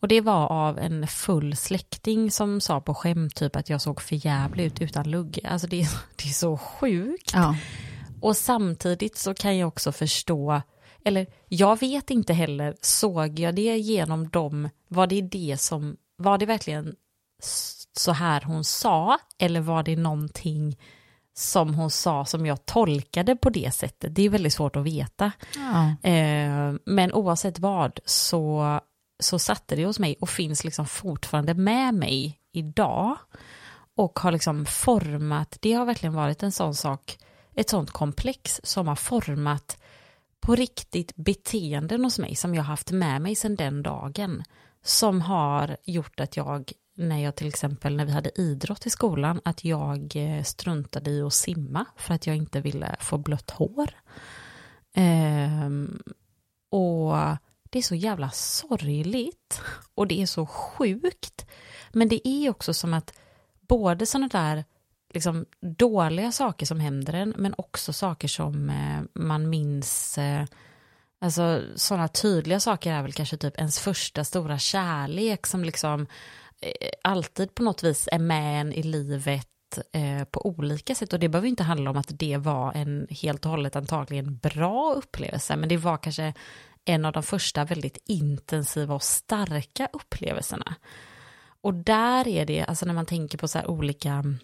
[0.00, 4.00] Och det var av en full släkting som sa på skämt typ att jag såg
[4.00, 5.40] för jävligt ut utan lugg.
[5.44, 5.76] Alltså det,
[6.16, 7.30] det är så sjukt.
[7.34, 7.56] Ja.
[8.20, 10.62] Och samtidigt så kan jag också förstå,
[11.04, 16.38] eller jag vet inte heller, såg jag det genom dem, var det det som, var
[16.38, 16.94] det verkligen
[17.92, 20.78] så här hon sa eller var det någonting
[21.34, 24.14] som hon sa som jag tolkade på det sättet?
[24.14, 25.32] Det är väldigt svårt att veta.
[25.56, 26.10] Ja.
[26.10, 28.80] Eh, men oavsett vad så,
[29.20, 33.16] så satte det hos mig och finns liksom fortfarande med mig idag
[33.96, 37.18] och har liksom format, det har verkligen varit en sån sak,
[37.54, 39.78] ett sånt komplex som har format
[40.40, 44.42] på riktigt beteenden hos mig som jag haft med mig sedan den dagen
[44.84, 49.40] som har gjort att jag när jag till exempel när vi hade idrott i skolan
[49.44, 53.90] att jag eh, struntade i att simma för att jag inte ville få blött hår.
[54.94, 56.02] Ehm,
[56.70, 57.16] och
[57.70, 59.62] det är så jävla sorgligt
[59.94, 61.46] och det är så sjukt.
[61.92, 63.14] Men det är också som att
[63.60, 64.64] både sådana där
[65.12, 70.44] liksom, dåliga saker som händer en men också saker som eh, man minns eh,
[71.22, 76.06] Alltså sådana tydliga saker är väl kanske typ ens första stora kärlek som liksom
[76.60, 81.12] Eh, alltid på något vis är med en i livet eh, på olika sätt.
[81.12, 84.94] Och det behöver inte handla om att det var en helt och hållet antagligen bra
[84.96, 86.34] upplevelse, men det var kanske
[86.84, 90.74] en av de första väldigt intensiva och starka upplevelserna.
[91.60, 94.38] Och där är det, alltså när man tänker på så här olika mm,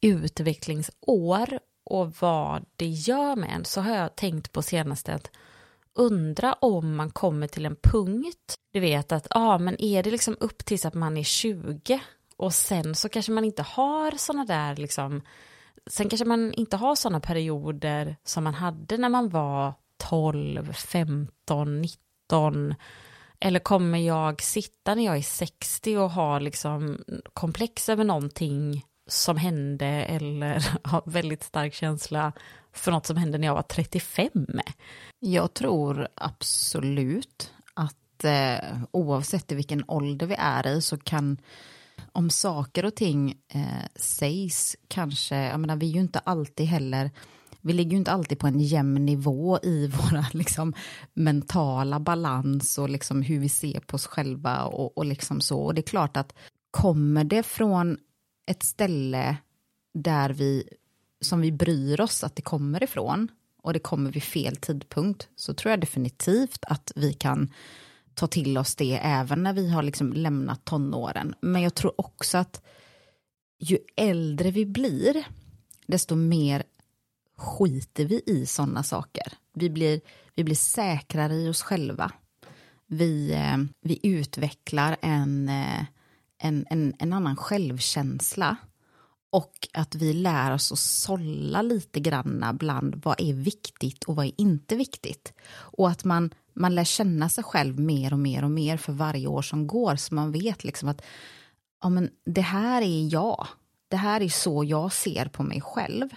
[0.00, 5.30] utvecklingsår och vad det gör med en, så har jag tänkt på senaste att
[5.94, 10.10] undra om man kommer till en punkt, du vet att, ja ah, men är det
[10.10, 12.00] liksom upp tills att man är 20
[12.36, 15.22] och sen så kanske man inte har sådana där liksom,
[15.86, 21.80] sen kanske man inte har sådana perioder som man hade när man var 12, 15,
[21.80, 22.74] 19,
[23.40, 29.36] eller kommer jag sitta när jag är 60 och ha liksom komplex över någonting som
[29.36, 32.32] hände eller ha väldigt stark känsla?
[32.72, 34.30] För något som hände när jag var 35.
[35.18, 41.38] Jag tror absolut att eh, oavsett i vilken ålder vi är i så kan
[42.12, 47.10] om saker och ting eh, sägs kanske, jag menar vi är ju inte alltid heller
[47.62, 50.74] vi ligger ju inte alltid på en jämn nivå i våra liksom,
[51.14, 55.60] mentala balans och liksom hur vi ser på oss själva och, och liksom så.
[55.60, 56.34] Och det är klart att
[56.70, 57.98] kommer det från
[58.46, 59.36] ett ställe
[59.94, 60.68] där vi,
[61.22, 63.28] som vi bryr oss att det kommer ifrån
[63.62, 67.52] och det kommer vid fel tidpunkt så tror jag definitivt att vi kan
[68.14, 71.34] ta till oss det även när vi har liksom lämnat tonåren.
[71.40, 72.62] Men jag tror också att
[73.58, 75.24] ju äldre vi blir
[75.86, 76.62] desto mer
[77.36, 79.32] skiter vi i sådana saker.
[79.54, 80.00] Vi blir,
[80.34, 82.12] vi blir säkrare i oss själva.
[82.86, 85.84] Vi, eh, vi utvecklar en, eh,
[86.38, 88.56] en, en, en annan självkänsla
[89.32, 94.26] och att vi lär oss att sålla lite granna bland vad är viktigt och vad
[94.26, 95.32] är inte viktigt.
[95.52, 99.26] Och att man, man lär känna sig själv mer och mer och mer för varje
[99.26, 101.02] år som går så man vet liksom att
[101.82, 103.46] ja, men det här är jag.
[103.88, 106.08] Det här är så jag ser på mig själv.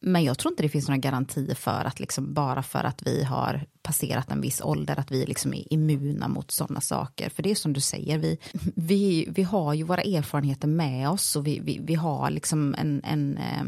[0.00, 3.24] Men jag tror inte det finns några garantier för att liksom bara för att vi
[3.24, 7.30] har passerat en viss ålder att vi liksom är immuna mot sådana saker.
[7.30, 8.38] För det är som du säger, vi,
[8.76, 13.04] vi, vi har ju våra erfarenheter med oss och vi, vi, vi har liksom en,
[13.04, 13.64] en eh,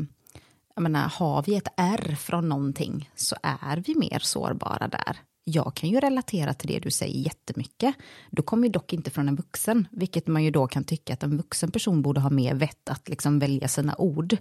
[0.75, 5.75] jag menar, har vi ett R från någonting så är vi mer sårbara där jag
[5.75, 7.95] kan ju relatera till det du säger jättemycket.
[8.31, 11.23] Du kommer ju dock inte från en vuxen, vilket man ju då kan tycka att
[11.23, 14.37] en vuxen person borde ha mer vett att liksom välja sina ord.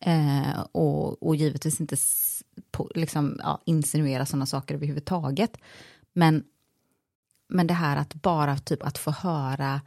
[0.00, 1.96] Eh, och, och givetvis inte
[2.70, 5.56] på, liksom, ja, insinuera sådana saker överhuvudtaget.
[6.12, 6.44] Men,
[7.48, 9.80] men det här att bara typ att få höra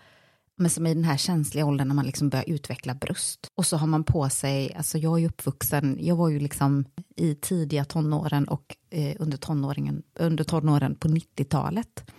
[0.59, 3.47] men som i den här känsliga åldern när man liksom börjar utveckla bröst.
[3.55, 6.85] Och så har man på sig, alltså jag är ju uppvuxen, jag var ju liksom
[7.15, 12.11] i tidiga tonåren och eh, under, tonåringen, under tonåren på 90-talet.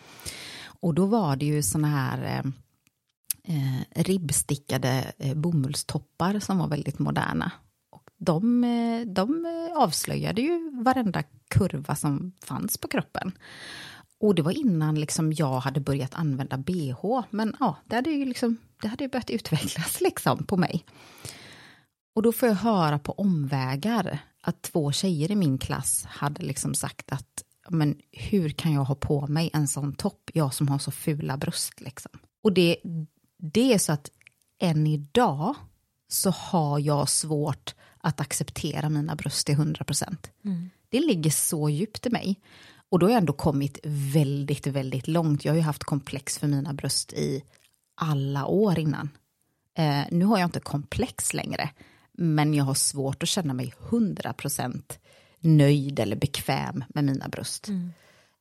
[0.64, 2.52] Och då var det ju såna här eh,
[3.56, 7.52] eh, ribbstickade eh, bomullstoppar som var väldigt moderna.
[7.90, 13.32] Och de, eh, de avslöjade ju varenda kurva som fanns på kroppen.
[14.20, 17.20] Och det var innan liksom jag hade börjat använda bh.
[17.30, 20.84] Men ja, det hade ju liksom, det hade börjat utvecklas liksom på mig.
[22.14, 26.74] Och då får jag höra på omvägar att två tjejer i min klass hade liksom
[26.74, 30.78] sagt att men hur kan jag ha på mig en sån topp, jag som har
[30.78, 32.12] så fula bröst liksom.
[32.42, 32.76] Och det,
[33.38, 34.10] det är så att
[34.58, 35.54] än idag
[36.08, 40.30] så har jag svårt att acceptera mina bröst till 100 procent.
[40.44, 40.70] Mm.
[40.88, 42.40] Det ligger så djupt i mig.
[42.90, 45.44] Och då har jag ändå kommit väldigt, väldigt långt.
[45.44, 47.42] Jag har ju haft komplex för mina bröst i
[47.94, 49.08] alla år innan.
[49.78, 51.70] Eh, nu har jag inte komplex längre,
[52.12, 54.82] men jag har svårt att känna mig 100%
[55.40, 57.68] nöjd eller bekväm med mina bröst.
[57.68, 57.90] Mm.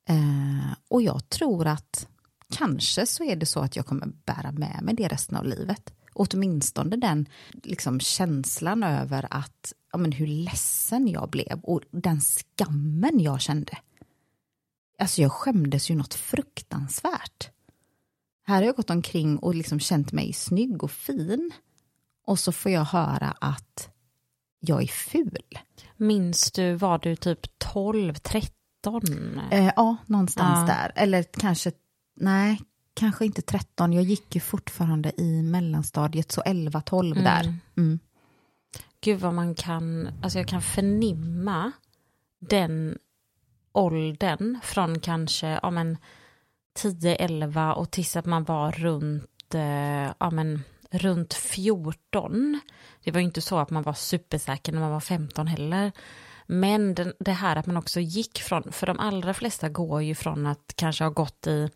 [0.09, 2.07] Eh, och jag tror att
[2.53, 5.93] kanske så är det så att jag kommer bära med mig det resten av livet.
[6.13, 7.25] Åtminstone den
[7.63, 13.77] liksom, känslan över att, ja, men hur ledsen jag blev och den skammen jag kände.
[14.99, 17.49] Alltså jag skämdes ju något fruktansvärt.
[18.47, 21.51] Här har jag gått omkring och liksom känt mig snygg och fin.
[22.25, 23.89] Och så får jag höra att
[24.59, 25.59] jag är ful.
[25.97, 28.59] Minns du, var du typ 12, 13
[29.51, 30.75] Eh, ja, någonstans ja.
[30.75, 30.91] där.
[30.95, 31.71] Eller kanske,
[32.15, 32.61] nej,
[32.93, 33.93] kanske inte 13.
[33.93, 37.23] Jag gick ju fortfarande i mellanstadiet, så 11-12 mm.
[37.23, 37.53] där.
[37.77, 37.99] Mm.
[39.01, 41.71] Gud vad man kan, alltså jag kan förnimma
[42.39, 42.97] den
[43.71, 45.97] åldern från kanske, ja men
[46.79, 52.59] 10-11 och tills att man var runt, eh, ja men runt 14.
[53.03, 55.91] Det var ju inte så att man var supersäker när man var 15 heller.
[56.45, 60.15] Men den, det här att man också gick från, för de allra flesta går ju
[60.15, 61.69] från att kanske ha gått i,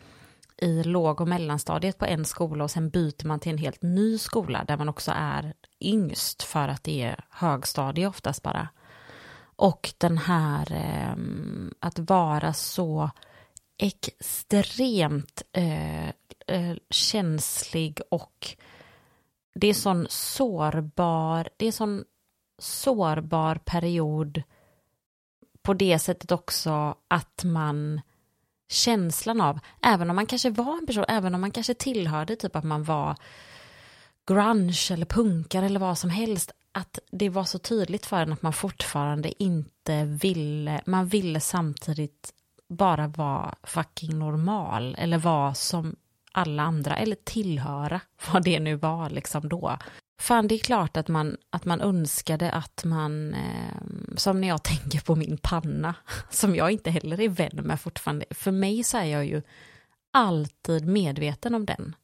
[0.57, 4.17] i låg och mellanstadiet på en skola och sen byter man till en helt ny
[4.17, 8.67] skola där man också är yngst för att det är högstadie oftast bara.
[9.63, 11.15] Och den här eh,
[11.79, 13.09] att vara så
[13.77, 16.07] extremt eh,
[16.47, 18.55] eh, känslig och
[19.55, 22.03] det är sån sårbar, det är sån
[22.59, 24.43] sårbar period
[25.61, 28.01] på det sättet också att man
[28.69, 32.55] känslan av, även om man kanske var en person, även om man kanske tillhörde typ
[32.55, 33.15] att man var
[34.27, 38.41] grunge eller punkare eller vad som helst, att det var så tydligt för en att
[38.41, 42.33] man fortfarande inte ville, man ville samtidigt
[42.69, 45.95] bara vara fucking normal eller vara som
[46.31, 48.01] alla andra eller tillhöra
[48.33, 49.77] vad det nu var liksom då.
[50.19, 53.77] Fan, det är klart att man, att man önskade att man, eh,
[54.15, 55.95] som när jag tänker på min panna,
[56.29, 59.41] som jag inte heller är vän med fortfarande, för mig så är jag ju
[60.11, 61.95] alltid medveten om den.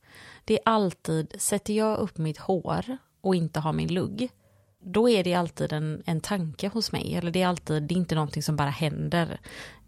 [0.45, 4.29] Det är alltid, sätter jag upp mitt hår och inte har min lugg,
[4.84, 7.98] då är det alltid en, en tanke hos mig, eller det är alltid, det är
[7.98, 9.39] inte någonting som bara händer,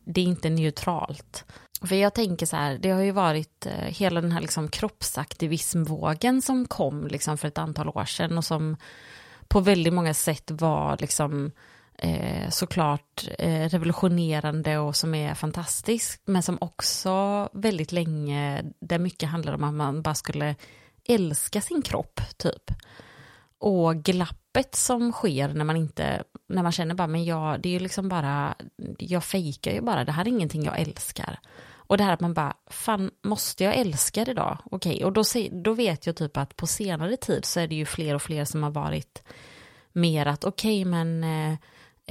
[0.06, 1.46] det är inte neutralt.
[1.82, 6.42] För jag tänker så här, det har ju varit eh, hela den här liksom kroppsaktivismvågen
[6.42, 8.78] som kom liksom för ett antal år sedan och som
[9.48, 11.52] på väldigt många sätt var liksom
[11.98, 19.30] eh, såklart eh, revolutionerande och som är fantastiskt, men som också väldigt länge, där mycket
[19.30, 20.56] handlade om att man bara skulle
[21.08, 22.72] älska sin kropp, typ.
[23.60, 23.96] Och
[24.52, 27.80] tappet som sker när man inte, när man känner bara, men jag, det är ju
[27.80, 28.56] liksom bara,
[28.98, 31.40] jag fejkar ju bara, det här är ingenting jag älskar.
[31.74, 34.58] Och det här att man bara, fan, måste jag älska det då?
[34.72, 35.06] Okej, okay.
[35.06, 35.24] och då,
[35.64, 38.46] då vet jag typ att på senare tid så är det ju fler och fler
[38.46, 39.24] som har varit
[39.94, 41.58] mer att okej, okay, men eh,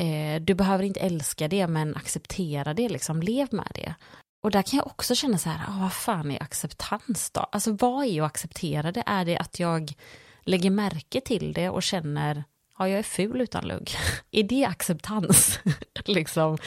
[0.06, 3.94] eh, du behöver inte älska det, men acceptera det, liksom, lev med det.
[4.42, 7.40] Och där kan jag också känna så här, ah, vad fan är acceptans då?
[7.40, 9.02] Alltså vad är att acceptera det?
[9.06, 9.94] Är det att jag
[10.42, 12.44] lägger märke till det och känner,
[12.78, 13.90] ja jag är ful utan lugg.
[14.30, 15.60] är det acceptans?
[16.04, 16.58] liksom.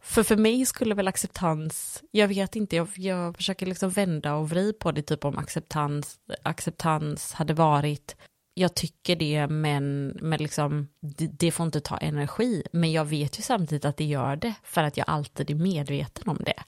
[0.00, 4.50] För för mig skulle väl acceptans, jag vet inte, jag, jag försöker liksom vända och
[4.50, 8.16] vrida på det, typ om acceptans, acceptans hade varit,
[8.54, 12.62] jag tycker det, men, men liksom, det, det får inte ta energi.
[12.72, 16.28] Men jag vet ju samtidigt att det gör det, för att jag alltid är medveten
[16.28, 16.62] om det.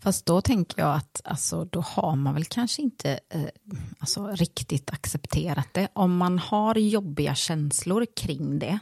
[0.00, 3.44] Fast då tänker jag att alltså, då har man väl kanske inte eh,
[3.98, 5.88] alltså, riktigt accepterat det.
[5.92, 8.78] Om man har jobbiga känslor kring det,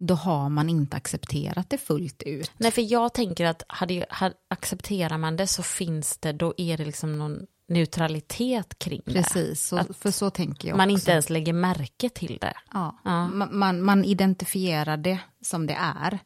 [0.00, 2.50] då har man inte accepterat det fullt ut.
[2.58, 6.76] Nej, för jag tänker att hade, hade, accepterar man det så finns det, då är
[6.76, 9.12] det liksom någon neutralitet kring det.
[9.12, 10.94] Precis, för så tänker jag Man också.
[10.94, 12.54] inte ens lägger märke till det.
[12.72, 13.28] Ja, ja.
[13.28, 16.18] Man, man identifierar det som det är,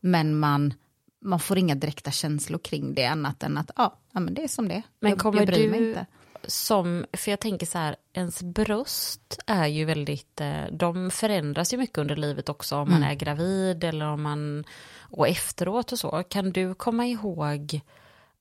[0.00, 0.74] men man
[1.20, 4.48] man får inga direkta känslor kring det annat än att ja, ja men det är
[4.48, 6.06] som det Men jag, kommer jag du inte.
[6.44, 11.76] som, för jag tänker så här, ens bröst är ju väldigt, eh, de förändras ju
[11.76, 13.00] mycket under livet också om mm.
[13.00, 14.64] man är gravid eller om man,
[15.00, 16.22] och efteråt och så.
[16.28, 17.80] Kan du komma ihåg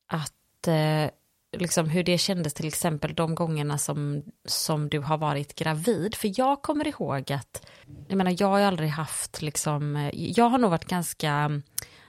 [0.08, 1.10] att eh,
[1.52, 6.16] liksom hur det kändes till exempel de gångerna som, som du har varit gravid.
[6.16, 7.68] För jag kommer ihåg att,
[8.08, 11.62] jag menar jag har ju aldrig haft liksom, jag har nog varit ganska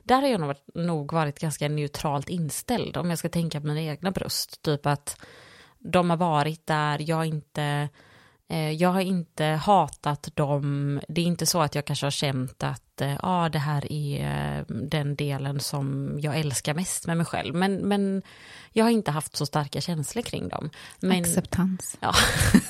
[0.08, 3.66] där har jag nog varit, nog varit ganska neutralt inställd om jag ska tänka på
[3.66, 4.62] mina egna bröst.
[4.62, 5.20] Typ att
[5.78, 7.88] de har varit där, jag inte,
[8.48, 11.00] eh, jag har inte hatat dem.
[11.08, 14.58] Det är inte så att jag kanske har känt att eh, ah, det här är
[14.58, 17.54] eh, den delen som jag älskar mest med mig själv.
[17.54, 18.22] Men, men
[18.72, 20.70] jag har inte haft så starka känslor kring dem.
[21.00, 21.96] Men, acceptans.
[22.00, 22.14] Ja,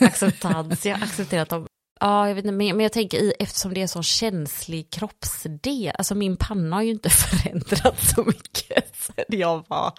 [0.07, 0.87] acceptans.
[0.87, 1.68] Jag har accepterat dem
[2.01, 5.93] Ja, jag vet inte, men jag tänker i, eftersom det är en sån känslig kroppsdel,
[5.99, 9.93] alltså min panna har ju inte förändrats så mycket sen jag var,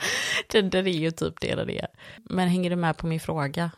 [0.51, 1.87] den, den är ju typ det den är.
[2.17, 3.71] Men hänger du med på min fråga?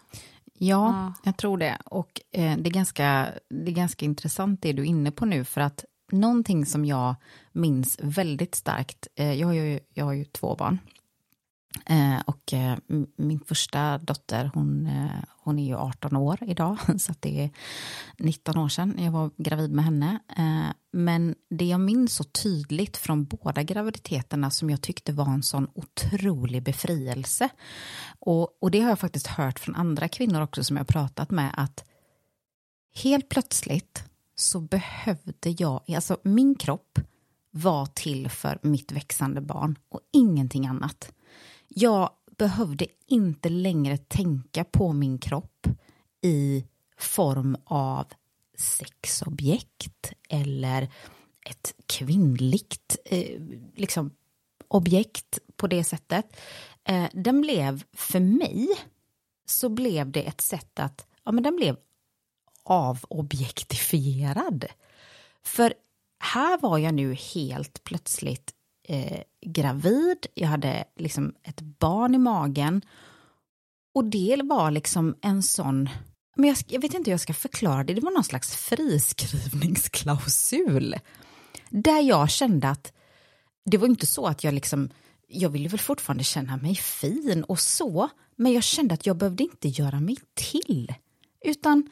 [0.53, 1.13] Ja, ja.
[1.23, 1.77] jag tror det.
[1.85, 5.45] Och eh, det, är ganska, det är ganska intressant det du är inne på nu,
[5.45, 7.15] för att någonting som jag
[7.51, 10.79] minns väldigt starkt, eh, jag, har ju, jag har ju två barn,
[11.85, 12.77] Eh, och eh,
[13.15, 17.49] min första dotter, hon, eh, hon är ju 18 år idag, så det är
[18.17, 20.19] 19 år sedan jag var gravid med henne.
[20.37, 25.43] Eh, men det jag minns så tydligt från båda graviditeterna som jag tyckte var en
[25.43, 27.49] sån otrolig befrielse.
[28.19, 31.53] Och, och det har jag faktiskt hört från andra kvinnor också som jag pratat med,
[31.57, 31.85] att
[32.95, 34.03] helt plötsligt
[34.35, 36.99] så behövde jag, alltså min kropp
[37.51, 41.11] var till för mitt växande barn och ingenting annat.
[41.75, 45.67] Jag behövde inte längre tänka på min kropp
[46.21, 46.65] i
[46.97, 48.05] form av
[48.57, 50.93] sexobjekt eller
[51.49, 53.41] ett kvinnligt eh,
[53.75, 54.11] liksom,
[54.67, 56.37] objekt på det sättet.
[56.83, 58.67] Eh, den blev, för mig,
[59.45, 61.77] så blev det ett sätt att, ja men den blev
[62.63, 64.65] avobjektifierad.
[65.43, 65.73] För
[66.19, 68.53] här var jag nu helt plötsligt
[68.91, 72.81] eh, gravid, jag hade liksom ett barn i magen
[73.93, 75.89] och det var liksom en sån
[76.35, 80.95] men jag, jag, vet inte hur jag ska förklara det, det var någon slags friskrivningsklausul.
[81.69, 82.93] Där jag kände att
[83.65, 84.89] det var inte så att jag liksom,
[85.27, 89.43] jag ville väl fortfarande känna mig fin och så, men jag kände att jag behövde
[89.43, 90.93] inte göra mig till.
[91.45, 91.89] Utan,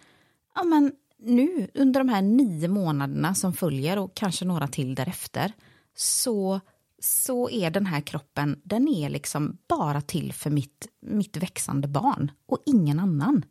[0.56, 5.54] ja men nu under de här nio månaderna som följer och kanske några till därefter,
[5.96, 6.60] så
[7.02, 12.32] så är den här kroppen, den är liksom bara till för mitt, mitt växande barn
[12.46, 13.46] och ingen annan.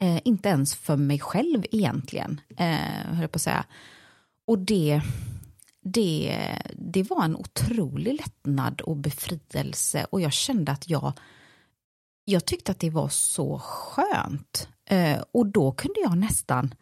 [0.00, 3.64] Eh, inte ens för mig själv egentligen, eh, höll jag på att säga.
[4.46, 5.02] Och det,
[5.80, 6.38] det,
[6.74, 11.12] det var en otrolig lättnad och befrielse och jag kände att jag,
[12.24, 14.68] jag tyckte att det var så skönt.
[14.84, 16.74] Eh, och då kunde jag nästan,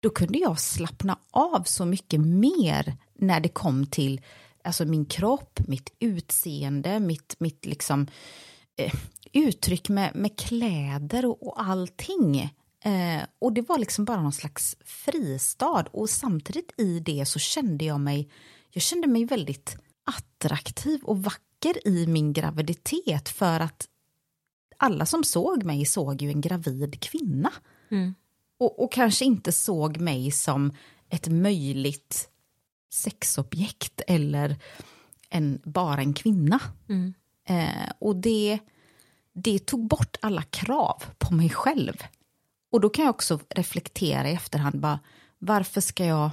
[0.00, 4.20] då kunde jag slappna av så mycket mer när det kom till
[4.66, 8.06] alltså min kropp, mitt utseende, mitt, mitt liksom,
[8.76, 8.94] eh,
[9.32, 12.40] uttryck med, med kläder och, och allting.
[12.84, 17.84] Eh, och det var liksom bara någon slags fristad och samtidigt i det så kände
[17.84, 18.30] jag mig,
[18.70, 23.88] jag kände mig väldigt attraktiv och vacker i min graviditet för att
[24.76, 27.52] alla som såg mig såg ju en gravid kvinna.
[27.90, 28.14] Mm.
[28.58, 30.72] Och, och kanske inte såg mig som
[31.08, 32.28] ett möjligt
[32.90, 34.56] sexobjekt eller
[35.30, 36.60] en, bara en kvinna.
[36.88, 37.14] Mm.
[37.48, 38.58] Eh, och det,
[39.32, 42.02] det tog bort alla krav på mig själv.
[42.72, 45.00] Och då kan jag också reflektera i efterhand, bara,
[45.38, 46.30] varför, ska jag,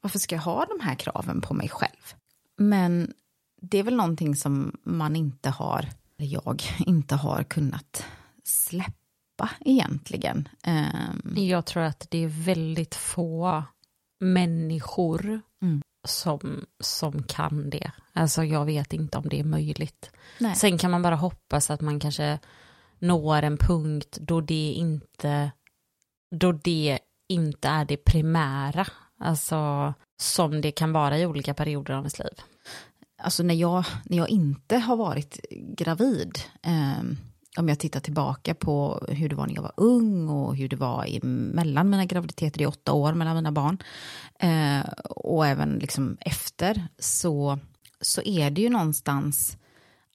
[0.00, 2.14] varför ska jag ha de här kraven på mig själv?
[2.56, 3.12] Men
[3.60, 8.04] det är väl någonting som man inte har, eller jag inte har kunnat
[8.44, 10.48] släppa egentligen.
[10.66, 11.34] Um...
[11.36, 13.64] Jag tror att det är väldigt få
[14.20, 15.40] människor.
[16.04, 17.90] Som, som kan det.
[18.12, 20.10] Alltså jag vet inte om det är möjligt.
[20.38, 20.56] Nej.
[20.56, 22.38] Sen kan man bara hoppas att man kanske
[22.98, 25.50] når en punkt då det inte,
[26.30, 28.86] då det inte är det primära.
[29.20, 32.40] Alltså som det kan vara i olika perioder av ens liv.
[33.22, 37.02] Alltså när jag, när jag inte har varit gravid, eh,
[37.58, 40.76] om jag tittar tillbaka på hur det var när jag var ung och hur det
[40.76, 43.78] var i, mellan mina graviditeter i åtta år mellan mina barn
[44.40, 47.58] eh, och även liksom efter så,
[48.00, 49.56] så är det ju någonstans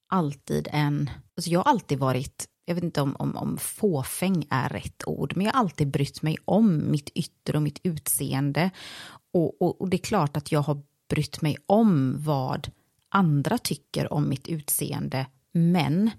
[0.07, 4.69] alltid en, alltså jag har alltid varit jag vet inte om, om, om fåfäng är
[4.69, 8.69] rätt ord, men jag har alltid brytt mig om mitt yttre och mitt utseende.
[9.33, 12.71] Och, och, och, det är klart att jag har brytt mig om vad
[13.09, 16.11] andra tycker om mitt utseende, men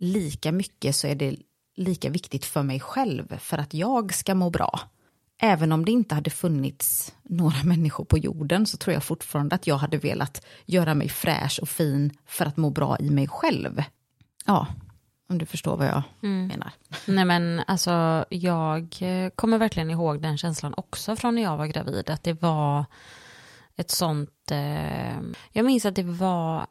[0.00, 1.36] lika mycket så är det
[1.76, 4.80] lika viktigt för mig själv för att jag ska må bra.
[5.42, 9.66] Även om det inte hade funnits några människor på jorden så tror jag fortfarande att
[9.66, 13.82] jag hade velat göra mig fräsch och fin för att må bra i mig själv.
[14.46, 14.66] Ja,
[15.28, 16.46] om du förstår vad jag mm.
[16.46, 16.72] menar.
[17.06, 18.96] Nej men alltså jag
[19.34, 22.10] kommer verkligen ihåg den känslan också från när jag var gravid.
[22.10, 22.84] Att det var
[23.76, 25.20] ett sånt, eh,
[25.52, 26.66] jag minns att det var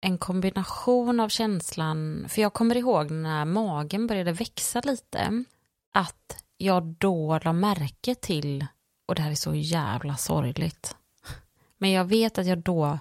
[0.00, 5.44] en kombination av känslan, för jag kommer ihåg när magen började växa lite,
[5.92, 8.66] att jag då la märke till,
[9.08, 10.96] och det här är så jävla sorgligt,
[11.78, 12.98] men jag vet att jag då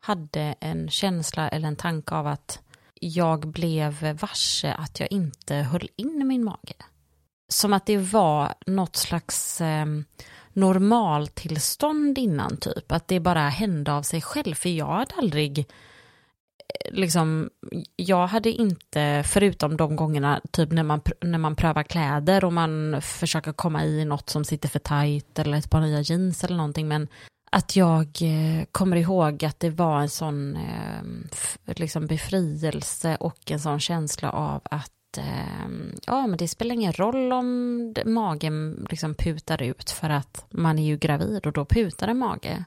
[0.00, 2.60] hade en känsla eller en tanke av att
[2.94, 6.74] jag blev varse att jag inte höll in min mage.
[7.48, 9.86] Som att det var något slags eh,
[10.52, 15.66] normaltillstånd innan typ, att det bara hände av sig själv, för jag hade aldrig
[16.90, 17.50] liksom,
[17.96, 23.02] jag hade inte, förutom de gångerna typ när man, när man prövar kläder och man
[23.02, 26.88] försöker komma i något som sitter för tajt eller ett par nya jeans eller någonting,
[26.88, 27.08] men
[27.54, 31.28] att jag eh, kommer ihåg att det var en sån ehm,
[31.66, 37.32] liksom befrielse och en sån känsla av att ehm, ja, men det spelar ingen roll
[37.32, 42.18] om magen liksom putar ut för att man är ju gravid och då putar en
[42.18, 42.64] mage.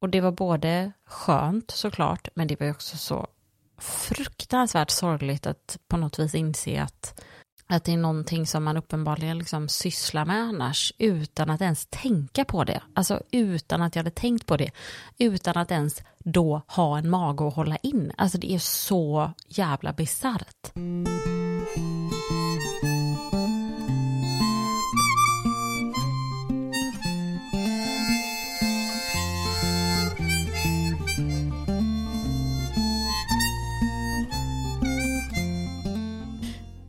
[0.00, 3.26] Och det var både skönt såklart, men det var också så
[3.78, 7.22] fruktansvärt sorgligt att på något vis inse att
[7.68, 12.44] att det är någonting som man uppenbarligen liksom sysslar med annars utan att ens tänka
[12.44, 12.82] på det.
[12.94, 14.70] Alltså utan att jag hade tänkt på det.
[15.18, 18.12] Utan att ens då ha en mage att hålla in.
[18.16, 20.72] Alltså det är så jävla bisarrt.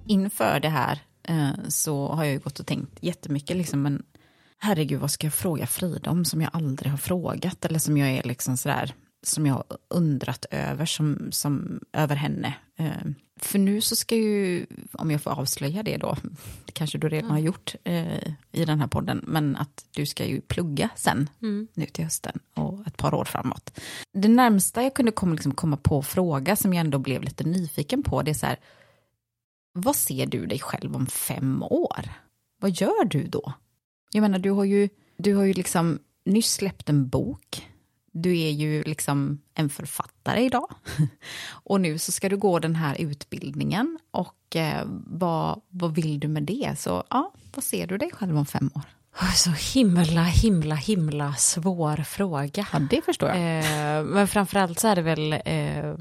[0.08, 4.04] Inför det här eh, så har jag ju gått och tänkt jättemycket, liksom, men
[4.58, 8.10] herregud vad ska jag fråga Frida om som jag aldrig har frågat eller som jag
[8.10, 8.94] är liksom sådär,
[9.24, 12.54] som jag har undrat över som, som över henne.
[12.80, 16.18] Eh, för nu så ska ju, om jag får avslöja det då,
[16.66, 17.32] det kanske du redan mm.
[17.32, 21.68] har gjort eh, i den här podden, men att du ska ju plugga sen, mm.
[21.74, 23.80] nu till hösten och ett par år framåt.
[24.14, 28.04] Det närmsta jag kunde komma, liksom, komma på fråga som jag ändå blev lite nyfiken
[28.04, 28.60] på, det är så här,
[29.82, 32.10] vad ser du dig själv om fem år?
[32.60, 33.54] Vad gör du då?
[34.12, 37.68] Jag menar, du har ju, du har ju liksom nyss släppt en bok.
[38.12, 40.76] Du är ju liksom en författare idag.
[41.50, 44.00] Och nu så ska du gå den här utbildningen.
[44.12, 46.76] Och eh, vad, vad vill du med det?
[46.78, 48.82] Så ja, vad ser du dig själv om fem år?
[49.36, 52.68] Så himla, himla, himla svår fråga.
[52.74, 53.38] Ja, det förstår jag.
[53.38, 55.96] Eh, men framförallt så är det väl, eh,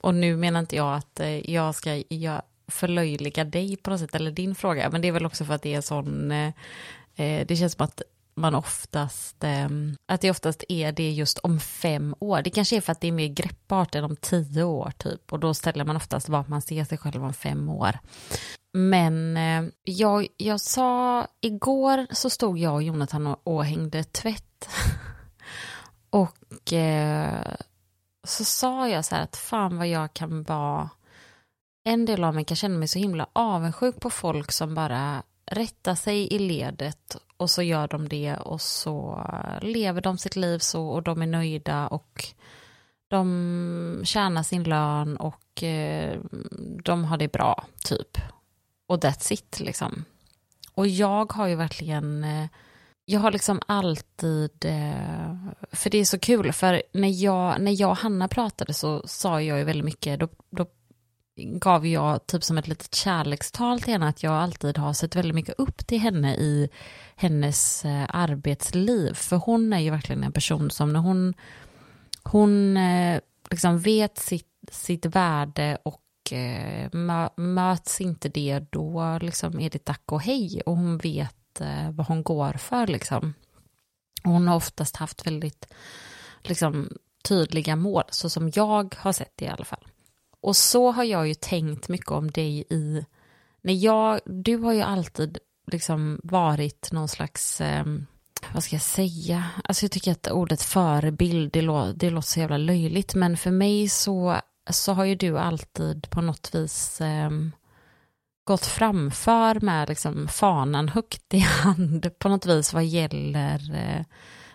[0.00, 4.14] och nu menar inte jag att eh, jag ska, jag förlöjliga dig på något sätt,
[4.14, 6.52] eller din fråga, men det är väl också för att det är sån, eh,
[7.16, 8.02] eh, det känns som att
[8.34, 9.68] man oftast, eh,
[10.06, 12.42] att det oftast är det just om fem år.
[12.42, 15.40] Det kanske är för att det är mer greppbart än om tio år typ, och
[15.40, 17.98] då ställer man oftast vad man ser sig själv om fem år.
[18.72, 24.68] Men eh, jag, jag sa, igår så stod jag och Jonathan och, och hängde tvätt.
[26.10, 27.54] och eh,
[28.24, 30.90] så sa jag så här att fan vad jag kan vara
[31.84, 35.94] en del av mig kan känna mig så himla avundsjuk på folk som bara rättar
[35.94, 39.26] sig i ledet och så gör de det och så
[39.62, 42.24] lever de sitt liv så och de är nöjda och
[43.08, 46.20] de tjänar sin lön och eh,
[46.84, 48.18] de har det bra, typ.
[48.86, 50.04] Och that's it, liksom.
[50.74, 52.46] Och jag har ju verkligen, eh,
[53.04, 55.36] jag har liksom alltid, eh,
[55.72, 59.40] för det är så kul, för när jag, när jag och Hanna pratade så sa
[59.42, 60.66] jag ju väldigt mycket, då, då
[61.36, 65.34] gav jag typ som ett litet kärlekstal till henne att jag alltid har sett väldigt
[65.34, 66.68] mycket upp till henne i
[67.16, 69.14] hennes eh, arbetsliv.
[69.14, 71.34] För hon är ju verkligen en person som när hon,
[72.22, 73.20] hon eh,
[73.50, 76.88] liksom vet sitt, sitt värde och eh,
[77.36, 81.36] möts inte det då liksom är det tack och hej och hon vet
[81.90, 83.34] vad hon går för liksom.
[84.24, 85.74] Hon har oftast haft väldigt
[86.42, 86.88] liksom,
[87.24, 89.86] tydliga mål, så som jag har sett det i alla fall.
[90.44, 93.04] Och så har jag ju tänkt mycket om dig i,
[93.62, 97.84] när jag, du har ju alltid liksom varit någon slags, eh,
[98.54, 102.40] vad ska jag säga, alltså jag tycker att ordet förebild, det, lå, det låter så
[102.40, 104.36] jävla löjligt, men för mig så,
[104.70, 107.30] så har ju du alltid på något vis eh,
[108.44, 114.04] gått framför med liksom fanan högt i hand på något vis vad gäller eh,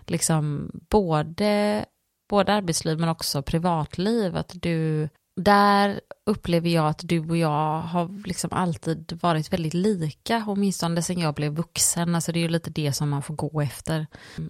[0.06, 1.86] liksom både,
[2.30, 5.10] både arbetsliv men också privatliv, att du
[5.44, 11.20] där upplever jag att du och jag har liksom alltid varit väldigt lika, åtminstone sen
[11.20, 12.16] jag blev vuxen.
[12.16, 14.08] Alltså det är ju lite det som man får gå efter.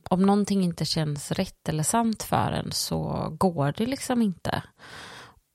[0.09, 4.63] Om någonting inte känns rätt eller sant för en så går det liksom inte.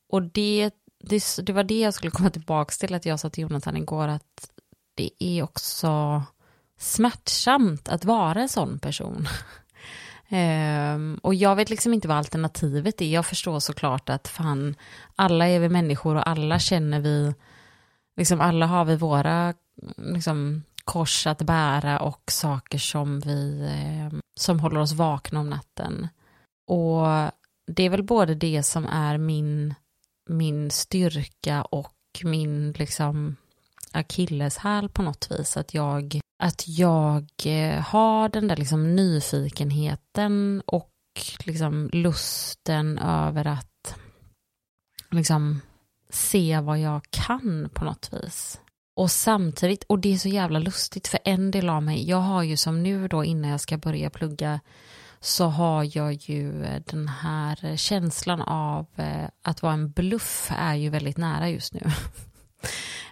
[0.09, 0.71] Och det,
[1.05, 4.09] det, det var det jag skulle komma tillbaka till, att jag sa till Jonathan igår
[4.09, 4.51] att
[4.95, 6.23] det är också
[6.79, 9.27] smärtsamt att vara en sån person.
[10.35, 13.07] Um, och jag vet liksom inte vad alternativet är.
[13.07, 14.75] Jag förstår såklart att fan,
[15.17, 17.35] alla är vi människor och alla känner vi,
[18.17, 19.55] liksom alla har vi våra
[19.97, 26.09] liksom, kors att bära och saker som vi, eh, som håller oss vakna om natten.
[26.67, 27.07] Och
[27.67, 29.75] det är väl både det som är min,
[30.29, 33.37] min styrka och min liksom
[33.93, 35.57] akilleshäl på något vis.
[35.57, 40.91] Att jag, att jag eh, har den där liksom nyfikenheten och
[41.45, 43.97] liksom lusten över att
[45.11, 45.61] liksom
[46.11, 48.61] se vad jag kan på något vis.
[48.97, 52.43] Och samtidigt, och det är så jävla lustigt för en del av mig, jag har
[52.43, 54.61] ju som nu då innan jag ska börja plugga
[55.21, 60.75] så har jag ju eh, den här känslan av eh, att vara en bluff är
[60.75, 61.81] ju väldigt nära just nu.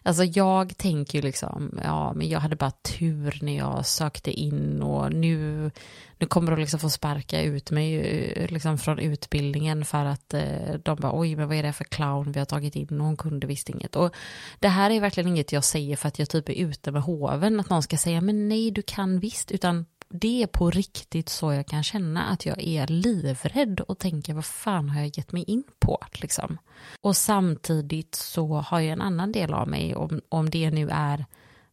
[0.02, 4.82] Alltså jag tänker ju liksom, ja men jag hade bara tur när jag sökte in
[4.82, 5.70] och nu,
[6.18, 10.74] nu kommer de liksom få sparka ut mig eh, liksom från utbildningen för att eh,
[10.82, 13.16] de bara oj men vad är det för clown vi har tagit in och hon
[13.16, 13.96] kunde visst inget.
[13.96, 14.14] Och
[14.58, 17.60] det här är verkligen inget jag säger för att jag typ är ute med hoven,
[17.60, 21.52] att någon ska säga men nej du kan visst, utan det är på riktigt så
[21.52, 25.42] jag kan känna att jag är livrädd och tänker vad fan har jag gett mig
[25.42, 26.58] in på liksom.
[27.00, 31.26] Och samtidigt så har jag en annan del av mig, om, om det nu är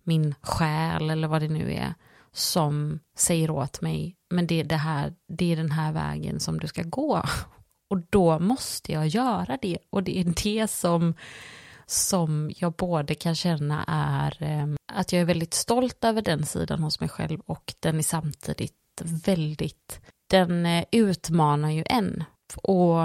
[0.03, 1.93] min själ eller vad det nu är,
[2.31, 6.59] som säger åt mig, men det är, det, här, det är den här vägen som
[6.59, 7.23] du ska gå.
[7.89, 9.77] Och då måste jag göra det.
[9.89, 11.13] Och det är det som
[11.89, 16.83] som jag både kan känna är ehm, att jag är väldigt stolt över den sidan
[16.83, 18.73] hos mig själv och den är samtidigt
[19.25, 22.23] väldigt, den eh, utmanar ju en.
[22.55, 22.99] Och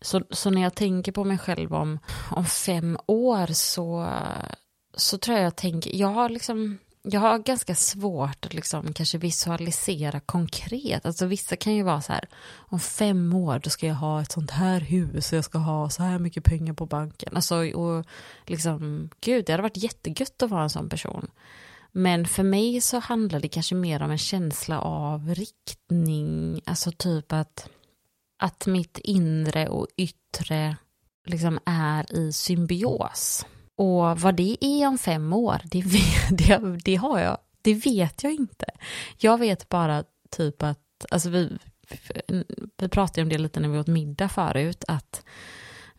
[0.00, 1.98] så, så när jag tänker på mig själv om,
[2.30, 4.16] om fem år så,
[4.96, 9.18] så tror jag jag tänker, jag har liksom jag har ganska svårt att liksom kanske
[9.18, 11.06] visualisera konkret.
[11.06, 14.32] Alltså vissa kan ju vara så här, om fem år då ska jag ha ett
[14.32, 17.36] sånt här hus och jag ska ha så här mycket pengar på banken.
[17.36, 18.06] Alltså och
[18.46, 21.30] liksom, gud det hade varit jättegött att vara en sån person.
[21.92, 27.32] Men för mig så handlar det kanske mer om en känsla av riktning, alltså typ
[27.32, 27.68] att,
[28.38, 30.76] att mitt inre och yttre
[31.26, 33.46] liksom är i symbios.
[33.76, 38.22] Och vad det är om fem år, det, vet, det, det, har jag, det vet
[38.22, 38.66] jag inte.
[39.18, 40.78] Jag vet bara typ att,
[41.10, 41.58] alltså vi,
[42.76, 45.24] vi pratade om det lite när vi åt middag förut, att,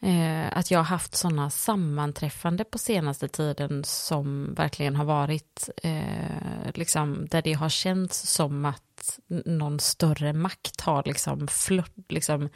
[0.02, 6.72] eh, att jag har haft sådana sammanträffande på senaste tiden som verkligen har varit, eh,
[6.74, 12.52] liksom, där det har känts som att någon större makt har liksom, flört, liksom flört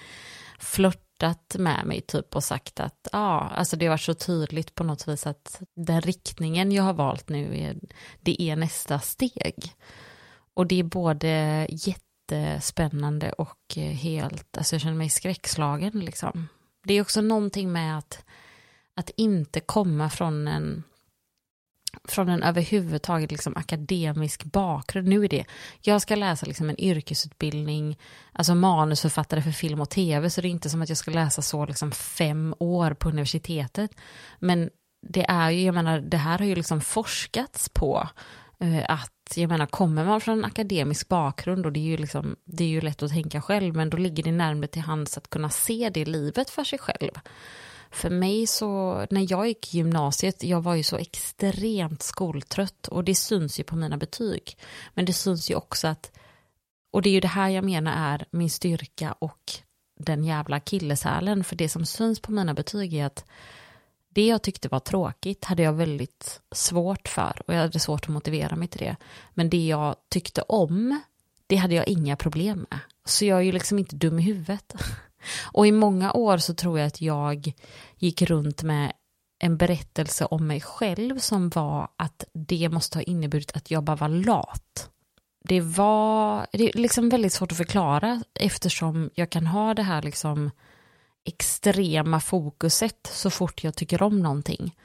[0.57, 4.83] flörtat med mig typ och sagt att ja, alltså det har varit så tydligt på
[4.83, 7.79] något vis att den riktningen jag har valt nu är,
[8.21, 9.73] det är nästa steg.
[10.53, 16.47] Och det är både jättespännande och helt, alltså jag känner mig skräckslagen liksom.
[16.83, 18.25] Det är också någonting med att,
[18.95, 20.83] att inte komma från en
[22.03, 25.07] från en överhuvudtaget liksom akademisk bakgrund.
[25.07, 25.45] Nu är det,
[25.81, 27.97] jag ska läsa liksom en yrkesutbildning,
[28.31, 31.41] alltså manusförfattare för film och tv, så det är inte som att jag ska läsa
[31.41, 33.91] så liksom fem år på universitetet.
[34.39, 34.69] Men
[35.07, 38.09] det är ju, jag menar, det här har ju liksom forskats på
[38.59, 42.35] eh, att, jag menar, kommer man från en akademisk bakgrund och det är ju liksom,
[42.45, 45.29] det är ju lätt att tänka själv, men då ligger det närmare till hands att
[45.29, 47.11] kunna se det livet för sig själv
[47.91, 53.03] för mig så, när jag gick i gymnasiet, jag var ju så extremt skoltrött och
[53.03, 54.57] det syns ju på mina betyg.
[54.93, 56.11] Men det syns ju också att,
[56.91, 59.51] och det är ju det här jag menar är min styrka och
[59.99, 63.25] den jävla killeshälen, för det som syns på mina betyg är att
[64.09, 68.09] det jag tyckte var tråkigt hade jag väldigt svårt för och jag hade svårt att
[68.09, 68.95] motivera mig till det.
[69.33, 71.01] Men det jag tyckte om,
[71.47, 72.79] det hade jag inga problem med.
[73.05, 74.73] Så jag är ju liksom inte dum i huvudet.
[75.51, 77.53] Och i många år så tror jag att jag
[77.97, 78.93] gick runt med
[79.39, 83.95] en berättelse om mig själv som var att det måste ha inneburit att jag bara
[83.95, 84.89] var lat.
[85.43, 90.01] Det var det är liksom väldigt svårt att förklara eftersom jag kan ha det här
[90.01, 90.51] liksom
[91.25, 94.75] extrema fokuset så fort jag tycker om någonting.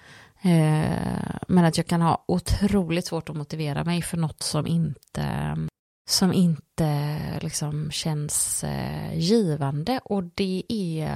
[0.43, 5.57] Eh, men att jag kan ha otroligt svårt att motivera mig för något som inte
[6.09, 11.11] som inte liksom känns eh, givande och det är,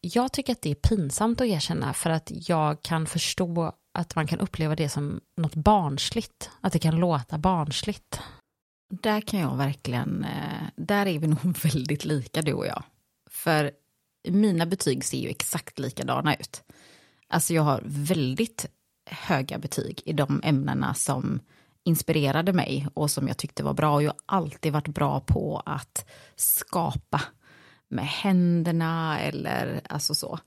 [0.00, 4.26] jag tycker att det är pinsamt att erkänna för att jag kan förstå att man
[4.26, 8.20] kan uppleva det som något barnsligt, att det kan låta barnsligt.
[8.90, 12.82] Där kan jag verkligen, eh, där är vi nog väldigt lika du och jag.
[13.30, 13.70] För
[14.28, 16.62] mina betyg ser ju exakt likadana ut.
[17.28, 18.66] Alltså jag har väldigt
[19.10, 21.40] höga betyg i de ämnena som
[21.86, 23.94] inspirerade mig och som jag tyckte var bra.
[23.94, 27.22] Och jag har alltid varit bra på att skapa
[27.88, 30.38] med händerna eller alltså så.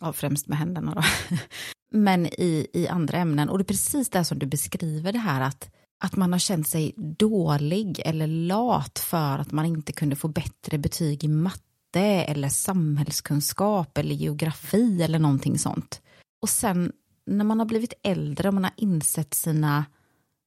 [0.00, 1.02] Ja, främst med händerna då.
[1.92, 3.48] Men i, i andra ämnen.
[3.48, 5.70] Och det är precis det som du beskriver det här att,
[6.04, 10.78] att man har känt sig dålig eller lat för att man inte kunde få bättre
[10.78, 16.02] betyg i matte eller samhällskunskap eller geografi eller någonting sånt.
[16.42, 16.92] Och sen
[17.26, 19.84] när man har blivit äldre och man har insett sina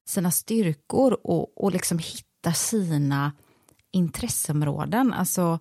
[0.09, 3.31] sina styrkor och, och liksom hitta sina
[3.91, 5.13] intresseområden.
[5.13, 5.59] Alltså,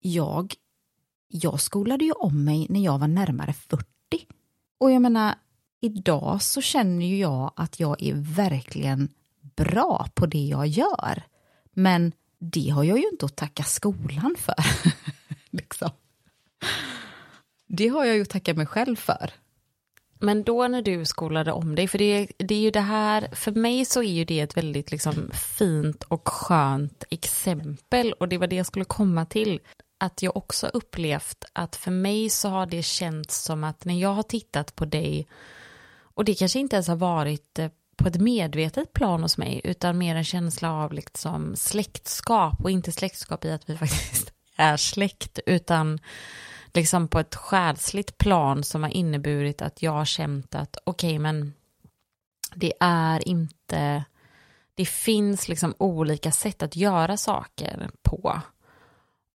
[0.00, 0.54] jag,
[1.28, 3.86] jag skolade ju om mig när jag var närmare 40.
[4.78, 5.34] Och jag menar,
[5.80, 9.08] idag så känner ju jag att jag är verkligen
[9.56, 11.22] bra på det jag gör.
[11.72, 14.54] Men det har jag ju inte att tacka skolan för.
[15.50, 15.90] liksom.
[17.66, 19.32] Det har jag ju att tacka mig själv för.
[20.18, 23.52] Men då när du skolade om dig, för det, det är ju det här, för
[23.52, 28.46] mig så är ju det ett väldigt liksom fint och skönt exempel och det var
[28.46, 29.60] det jag skulle komma till.
[30.00, 34.14] Att jag också upplevt att för mig så har det känts som att när jag
[34.14, 35.28] har tittat på dig,
[36.00, 39.98] och det kanske inte ens har varit eh, på ett medvetet plan hos mig, utan
[39.98, 45.38] mer en känsla av liksom släktskap och inte släktskap i att vi faktiskt är släkt,
[45.46, 45.98] utan
[46.76, 51.18] liksom på ett själsligt plan som har inneburit att jag har känt att okej, okay,
[51.18, 51.52] men
[52.54, 54.04] det är inte,
[54.74, 58.40] det finns liksom olika sätt att göra saker på.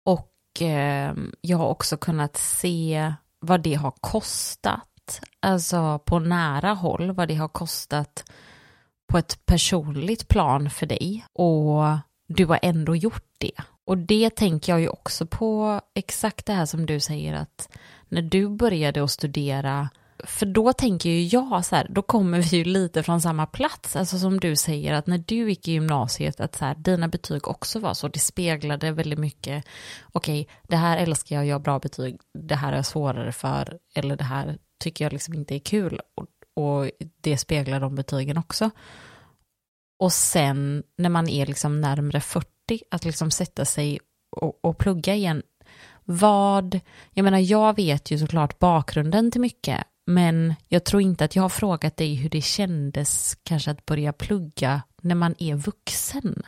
[0.05, 7.11] Och eh, jag har också kunnat se vad det har kostat, alltså på nära håll,
[7.13, 8.25] vad det har kostat
[9.09, 11.25] på ett personligt plan för dig.
[11.33, 11.85] Och
[12.27, 13.63] du har ändå gjort det.
[13.89, 17.69] Och det tänker jag ju också på exakt det här som du säger att
[18.09, 19.89] när du började att studera
[20.25, 23.97] för då tänker ju jag så här, då kommer vi ju lite från samma plats,
[23.97, 27.49] alltså som du säger att när du gick i gymnasiet att så här, dina betyg
[27.49, 29.65] också var så, det speglade väldigt mycket,
[30.13, 33.79] okej, okay, det här älskar jag, jag har bra betyg, det här är svårare för,
[33.95, 38.39] eller det här tycker jag liksom inte är kul, och, och det speglar de betygen
[38.39, 38.71] också.
[39.99, 42.58] Och sen när man är liksom närmre 40
[42.91, 43.99] att liksom sätta sig
[44.31, 45.43] och, och plugga igen.
[46.05, 46.81] Vad,
[47.13, 51.43] jag menar jag vet ju såklart bakgrunden till mycket, men jag tror inte att jag
[51.43, 56.43] har frågat dig hur det kändes kanske att börja plugga när man är vuxen.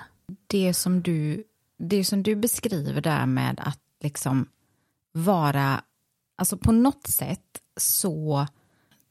[0.46, 1.44] Det som du,
[1.78, 4.48] det som du beskriver där med att liksom
[5.12, 5.82] vara,
[6.36, 8.46] alltså på något sätt så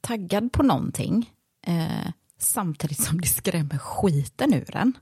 [0.00, 1.30] taggad på någonting
[1.66, 4.92] eh, samtidigt som det skrämmer skiten ur en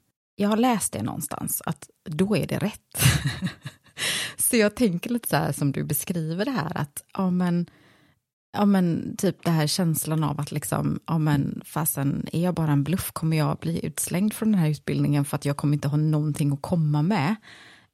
[0.41, 3.03] jag har läst det någonstans, att då är det rätt.
[4.37, 7.67] så jag tänker lite så här som du beskriver det här, att ja men,
[8.53, 12.73] ja men typ det här känslan av att liksom, ja men fasen, är jag bara
[12.73, 15.89] en bluff kommer jag bli utslängd från den här utbildningen för att jag kommer inte
[15.89, 17.37] ha någonting att komma med.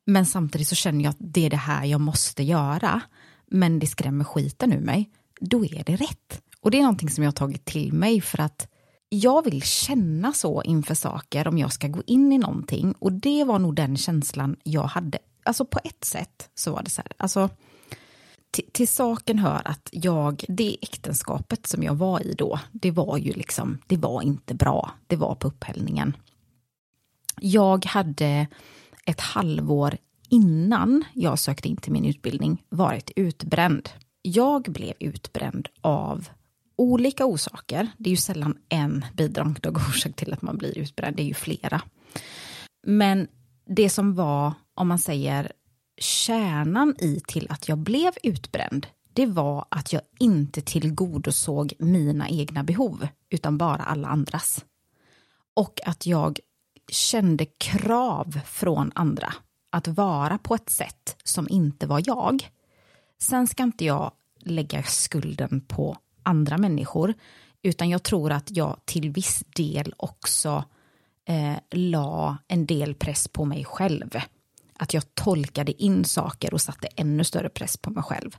[0.07, 3.01] Men samtidigt så känner jag att det är det här jag måste göra,
[3.47, 5.11] men det skrämmer skiten ur mig.
[5.41, 6.43] Då är det rätt.
[6.61, 8.69] Och det är någonting som jag har tagit till mig för att
[9.09, 13.45] jag vill känna så inför saker om jag ska gå in i någonting och det
[13.45, 15.19] var nog den känslan jag hade.
[15.43, 17.51] Alltså på ett sätt så var det så här, alltså
[18.73, 23.33] till, saken hör att jag, det äktenskapet som jag var i då, det var ju
[23.33, 26.17] liksom, det var inte bra, det var på upphällningen.
[27.41, 28.47] Jag hade
[29.07, 29.97] ett halvår
[30.29, 33.89] innan jag sökte in till min utbildning varit utbränd.
[34.23, 36.29] Jag blev utbränd av
[36.77, 37.89] olika orsaker.
[37.99, 41.35] Det är ju sällan en bidragande orsak till att man blir utbränd, det är ju
[41.35, 41.83] flera.
[42.87, 43.29] Men
[43.67, 45.53] det som var, om man säger
[45.99, 52.65] kärnan i till att jag blev utbränd, det var att jag inte tillgodosåg mina egna
[52.65, 54.65] behov, utan bara alla andras.
[55.55, 56.39] Och att jag
[56.89, 59.35] kände krav från andra
[59.71, 62.49] att vara på ett sätt som inte var jag.
[63.19, 67.15] Sen ska inte jag lägga skulden på andra människor,
[67.63, 70.65] utan jag tror att jag till viss del också
[71.29, 74.11] eh, la en del press på mig själv.
[74.77, 78.37] Att jag tolkade in saker och satte ännu större press på mig själv.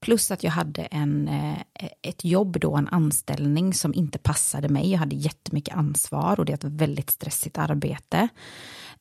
[0.00, 1.58] Plus att jag hade en, eh,
[2.02, 4.90] ett jobb då, en anställning som inte passade mig.
[4.90, 8.28] Jag hade jättemycket ansvar och det är ett väldigt stressigt arbete.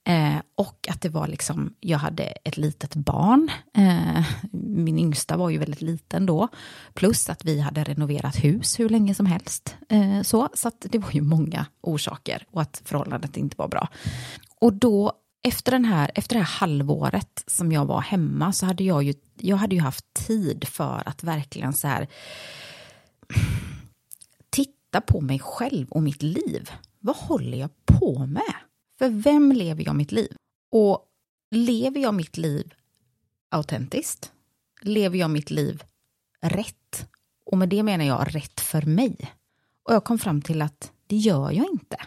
[0.06, 3.50] Eh, och att det var liksom, jag hade ett litet barn.
[3.78, 6.48] Eh, min yngsta var ju väldigt liten då.
[6.94, 9.76] Plus att vi hade renoverat hus hur länge som helst.
[9.90, 13.90] Eh, så så att det var ju många orsaker och att förhållandet inte var bra.
[14.60, 18.84] Och då efter, den här, efter det här halvåret som jag var hemma så hade
[18.84, 22.08] jag ju, jag hade ju haft tid för att verkligen så här
[24.50, 26.70] titta på mig själv och mitt liv.
[27.00, 28.54] Vad håller jag på med?
[28.98, 30.36] För vem lever jag mitt liv?
[30.72, 31.06] Och
[31.52, 32.74] lever jag mitt liv
[33.50, 34.32] autentiskt?
[34.82, 35.84] Lever jag mitt liv
[36.42, 37.10] rätt?
[37.46, 39.16] Och med det menar jag rätt för mig.
[39.84, 41.98] Och jag kom fram till att det gör jag inte.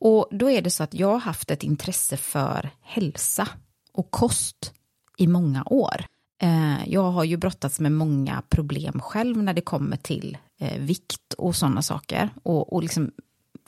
[0.00, 3.48] Och då är det så att jag har haft ett intresse för hälsa
[3.92, 4.72] och kost
[5.16, 6.04] i många år.
[6.42, 11.34] Eh, jag har ju brottats med många problem själv när det kommer till eh, vikt
[11.38, 12.30] och sådana saker.
[12.42, 13.10] Och, och liksom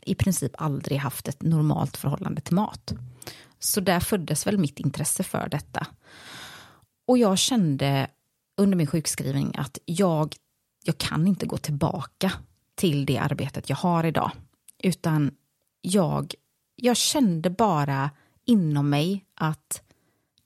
[0.02, 2.94] i princip aldrig haft ett normalt förhållande till mat.
[3.58, 5.86] Så där föddes väl mitt intresse för detta.
[7.06, 8.06] Och jag kände
[8.56, 10.36] under min sjukskrivning att jag,
[10.84, 12.32] jag kan inte gå tillbaka
[12.74, 14.30] till det arbetet jag har idag.
[14.82, 15.30] Utan
[15.82, 16.34] jag,
[16.76, 18.10] jag kände bara
[18.44, 19.82] inom mig att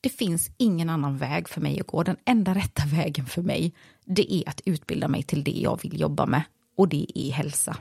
[0.01, 2.03] det finns ingen annan väg för mig att gå.
[2.03, 3.75] Den enda rätta vägen för mig,
[4.05, 6.43] det är att utbilda mig till det jag vill jobba med.
[6.77, 7.77] Och det är hälsa.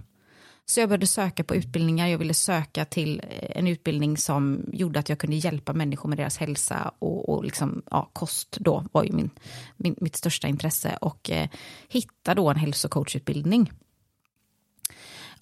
[0.65, 2.07] Så jag började söka på utbildningar.
[2.07, 6.17] Jag ville söka till eh, en utbildning som gjorde att jag kunde hjälpa människor med
[6.17, 9.29] deras hälsa och, och liksom, ja, kost då var ju min,
[9.77, 10.97] min mitt största intresse.
[11.01, 11.49] Och eh,
[11.89, 13.71] hitta då en hälsocoachutbildning.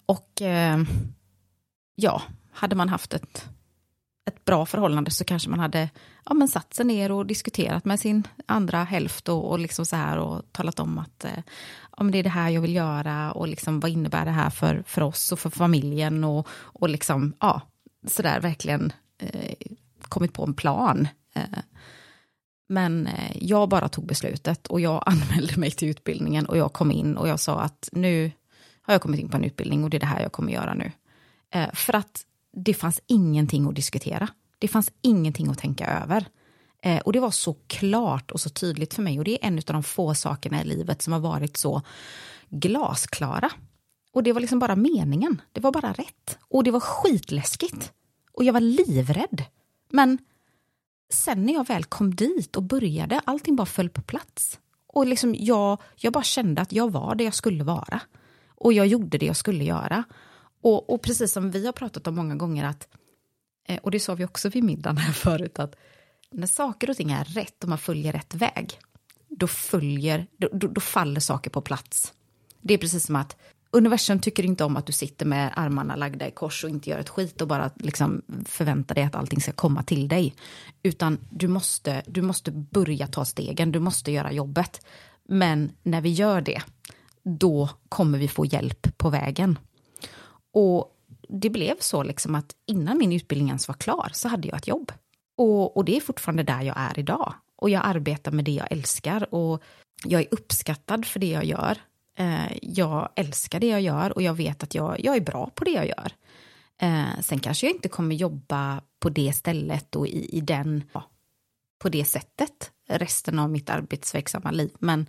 [0.06, 0.82] Och eh,
[1.94, 2.22] ja,
[2.52, 3.48] hade man haft ett,
[4.26, 5.90] ett bra förhållande så kanske man hade
[6.24, 9.96] ja, men satt sig ner och diskuterat med sin andra hälft och, och liksom så
[9.96, 11.42] här och talat om att eh,
[11.90, 14.82] om det är det här jag vill göra och liksom vad innebär det här för,
[14.86, 17.60] för oss och för familjen och, och liksom ja,
[18.06, 19.54] sådär verkligen eh,
[20.02, 21.08] kommit på en plan.
[21.34, 21.58] Eh,
[22.68, 26.90] men eh, jag bara tog beslutet och jag anmälde mig till utbildningen och jag kom
[26.90, 28.32] in och jag sa att nu
[28.82, 30.74] har jag kommit in på en utbildning och det är det här jag kommer göra
[30.74, 30.92] nu.
[31.54, 34.28] Eh, för att det fanns ingenting att diskutera.
[34.58, 36.26] Det fanns ingenting att tänka över.
[36.82, 39.58] Eh, och det var så klart och så tydligt för mig och det är en
[39.58, 41.82] av de få sakerna i livet som har varit så
[42.48, 43.50] glasklara.
[44.12, 45.42] Och det var liksom bara meningen.
[45.52, 46.38] Det var bara rätt.
[46.40, 47.92] Och det var skitläskigt.
[48.32, 49.44] Och jag var livrädd.
[49.90, 50.18] Men
[51.10, 54.58] sen när jag väl kom dit och började, allting bara föll på plats.
[54.86, 58.00] Och liksom jag, jag bara kände att jag var det jag skulle vara.
[58.48, 60.04] Och jag gjorde det jag skulle göra.
[60.64, 62.88] Och, och precis som vi har pratat om många gånger att,
[63.68, 65.76] eh, och det sa vi också vid middagen här förut, att
[66.30, 68.78] när saker och ting är rätt och man följer rätt väg,
[69.28, 72.12] då, följer, då, då, då faller saker på plats.
[72.60, 73.36] Det är precis som att
[73.70, 76.98] universum tycker inte om att du sitter med armarna lagda i kors och inte gör
[76.98, 80.34] ett skit och bara liksom förväntar dig att allting ska komma till dig.
[80.82, 84.86] Utan du måste, du måste börja ta stegen, du måste göra jobbet.
[85.28, 86.62] Men när vi gör det,
[87.22, 89.58] då kommer vi få hjälp på vägen.
[90.54, 90.90] Och
[91.28, 94.68] det blev så liksom att innan min utbildning ens var klar så hade jag ett
[94.68, 94.92] jobb.
[95.36, 97.34] Och, och det är fortfarande där jag är idag.
[97.56, 99.62] Och jag arbetar med det jag älskar och
[100.04, 101.78] jag är uppskattad för det jag gör.
[102.18, 105.64] Eh, jag älskar det jag gör och jag vet att jag, jag är bra på
[105.64, 106.12] det jag gör.
[106.80, 110.84] Eh, sen kanske jag inte kommer jobba på det stället och i, i den,
[111.78, 114.70] på det sättet resten av mitt arbetsverksamma liv.
[114.78, 115.06] Men,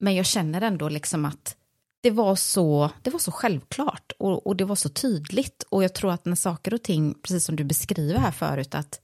[0.00, 1.56] men jag känner ändå liksom att
[2.04, 5.64] det var så, det var så självklart och, och, det var så tydligt.
[5.68, 9.00] Och jag tror att när saker och ting, precis som du beskriver här förut, att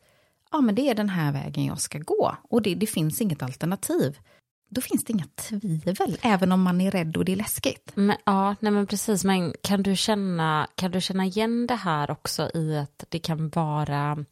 [0.53, 3.43] ja, men det är den här vägen jag ska gå och det, det finns inget
[3.43, 4.19] alternativ.
[4.71, 7.93] Då finns det inga tvivel, även om man är rädd och det är läskigt.
[7.95, 9.25] Men, ja, nej men precis.
[9.25, 13.49] Men kan du, känna, kan du känna igen det här också i att det kan
[13.49, 14.25] vara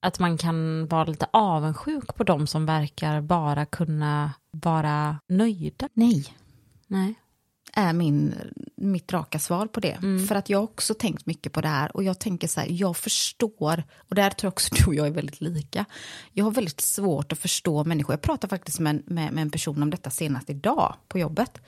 [0.00, 5.88] att man kan vara lite avundsjuk på de som verkar bara kunna vara nöjda?
[5.94, 6.34] Nej.
[6.86, 7.14] Nej
[7.76, 8.34] är min,
[8.76, 9.92] mitt raka svar på det.
[9.92, 10.26] Mm.
[10.26, 12.68] För att jag har också tänkt mycket på det här och jag tänker så här,
[12.70, 15.84] jag förstår, och där tror jag också du och jag är väldigt lika.
[16.32, 18.12] Jag har väldigt svårt att förstå människor.
[18.12, 21.60] Jag pratade faktiskt med, med, med en person om detta senast idag på jobbet.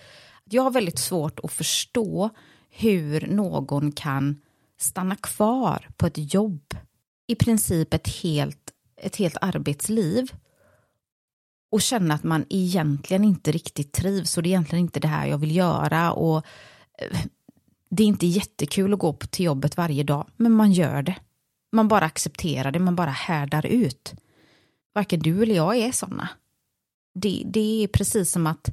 [0.44, 2.30] Jag har väldigt svårt att förstå
[2.70, 4.40] hur någon kan
[4.78, 6.74] stanna kvar på ett jobb
[7.26, 10.32] i princip ett helt, ett helt arbetsliv
[11.76, 15.26] och känna att man egentligen inte riktigt trivs och det är egentligen inte det här
[15.26, 16.36] jag vill göra och
[16.98, 17.18] eh,
[17.90, 21.16] det är inte jättekul att gå till jobbet varje dag, men man gör det.
[21.72, 24.14] Man bara accepterar det, man bara härdar ut.
[24.94, 26.28] Varken du eller jag är sådana.
[27.14, 28.70] Det, det är precis som att,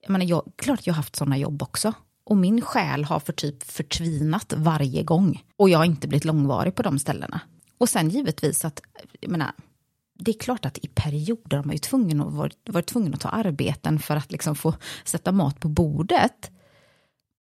[0.00, 1.92] jag menar, jag, klart jag har haft sådana jobb också.
[2.24, 5.42] Och min själ har för typ förtvinat varje gång.
[5.56, 7.40] Och jag har inte blivit långvarig på de ställena.
[7.78, 8.80] Och sen givetvis att,
[9.20, 9.52] jag menar,
[10.18, 13.20] det är klart att i perioder har man ju tvungen att, varit, varit tvungen att
[13.20, 16.50] ta arbeten för att liksom få sätta mat på bordet.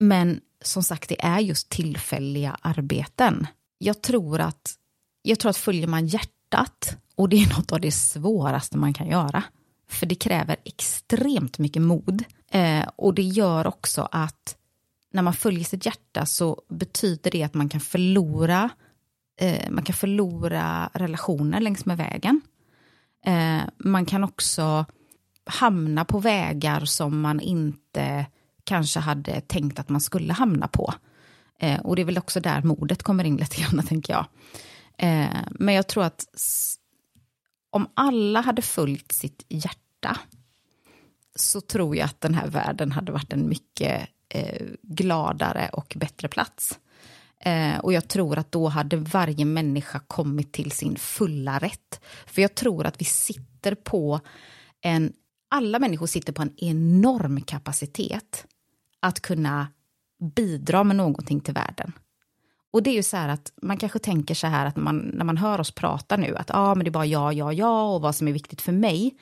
[0.00, 3.46] Men som sagt, det är just tillfälliga arbeten.
[3.78, 4.74] Jag tror att,
[5.22, 9.08] jag tror att följer man hjärtat, och det är något av det svåraste man kan
[9.08, 9.42] göra,
[9.88, 12.24] för det kräver extremt mycket mod.
[12.50, 14.56] Eh, och det gör också att
[15.12, 18.70] när man följer sitt hjärta så betyder det att man kan förlora
[19.40, 22.40] eh, man kan förlora relationer längs med vägen.
[23.24, 24.84] Eh, man kan också
[25.44, 28.26] hamna på vägar som man inte
[28.64, 30.94] kanske hade tänkt att man skulle hamna på.
[31.58, 34.26] Eh, och det är väl också där modet kommer in lite grann, tänker jag.
[34.98, 36.24] Eh, men jag tror att
[37.70, 40.18] om alla hade följt sitt hjärta
[41.34, 46.28] så tror jag att den här världen hade varit en mycket eh, gladare och bättre
[46.28, 46.78] plats.
[47.44, 52.00] Eh, och jag tror att då hade varje människa kommit till sin fulla rätt.
[52.26, 54.20] För jag tror att vi sitter på
[54.80, 55.12] en,
[55.50, 58.46] alla människor sitter på en enorm kapacitet
[59.00, 59.68] att kunna
[60.34, 61.92] bidra med någonting till världen.
[62.72, 65.24] Och det är ju så här att man kanske tänker så här att man, när
[65.24, 68.00] man hör oss prata nu att ah, men det är bara jag, jag, jag och
[68.00, 69.14] vad som är viktigt för mig.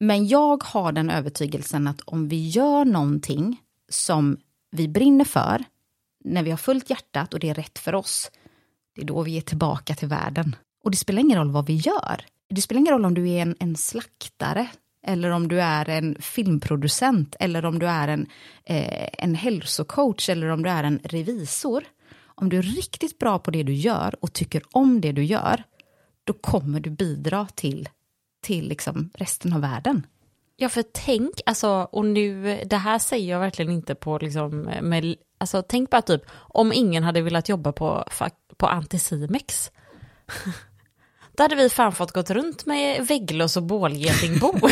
[0.00, 4.36] Men jag har den övertygelsen att om vi gör någonting som
[4.70, 5.64] vi brinner för,
[6.24, 8.30] när vi har fullt hjärtat och det är rätt för oss,
[8.94, 10.56] det är då vi är tillbaka till världen.
[10.84, 12.24] Och det spelar ingen roll vad vi gör.
[12.50, 14.68] Det spelar ingen roll om du är en, en slaktare
[15.06, 18.26] eller om du är en filmproducent eller om du är en,
[18.64, 21.84] eh, en hälsocoach eller om du är en revisor.
[22.24, 25.62] Om du är riktigt bra på det du gör och tycker om det du gör,
[26.24, 27.88] då kommer du bidra till,
[28.42, 30.06] till liksom resten av världen.
[30.56, 35.16] Ja, för tänk, alltså, och nu, det här säger jag verkligen inte på liksom, med,
[35.42, 38.04] alltså tänk bara typ, om ingen hade velat jobba på,
[38.56, 39.70] på Anticimex.
[41.36, 44.54] Då hade vi fan fått gått runt med vägglöss och bålgetingbo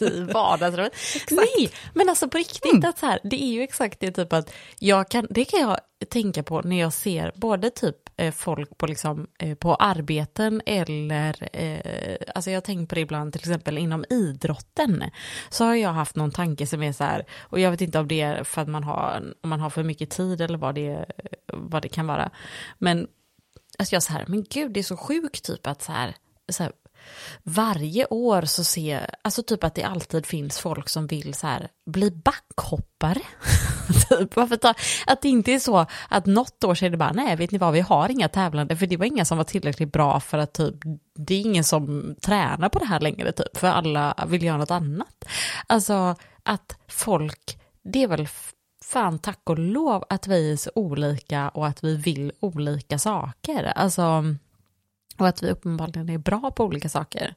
[0.00, 0.92] i vardagsrummet.
[1.30, 2.88] Nej, men alltså på riktigt, mm.
[2.88, 5.78] att så här, det är ju exakt det typ att jag kan, det kan jag
[6.08, 11.48] tänka på när jag ser både typ Eh, folk på, liksom, eh, på arbeten eller,
[11.52, 15.04] eh, alltså jag tänker på det ibland till exempel inom idrotten,
[15.50, 18.08] så har jag haft någon tanke som är så här, och jag vet inte om
[18.08, 21.06] det är för att man har, om man har för mycket tid eller vad det,
[21.52, 22.30] vad det kan vara,
[22.78, 23.06] men
[23.78, 26.14] alltså jag så här, men gud det är så sjukt typ att så här,
[26.48, 26.72] så här
[27.42, 31.68] varje år så ser, alltså typ att det alltid finns folk som vill så här
[31.86, 33.22] bli backhoppare.
[34.08, 34.74] typ, varför ta,
[35.06, 37.58] att det inte är så att något år så är det bara, nej vet ni
[37.58, 40.52] vad, vi har inga tävlande, för det var inga som var tillräckligt bra för att
[40.52, 40.74] typ,
[41.18, 44.70] det är ingen som tränar på det här längre typ, för alla vill göra något
[44.70, 45.24] annat.
[45.66, 48.28] Alltså att folk, det är väl
[48.84, 53.64] fan tack och lov att vi är så olika och att vi vill olika saker.
[53.64, 54.24] Alltså,
[55.18, 57.34] och att vi uppenbarligen är bra på olika saker.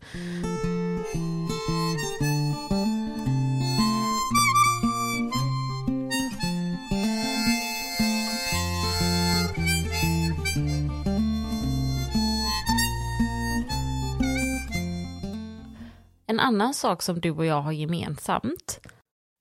[16.29, 18.79] En annan sak som du och jag har gemensamt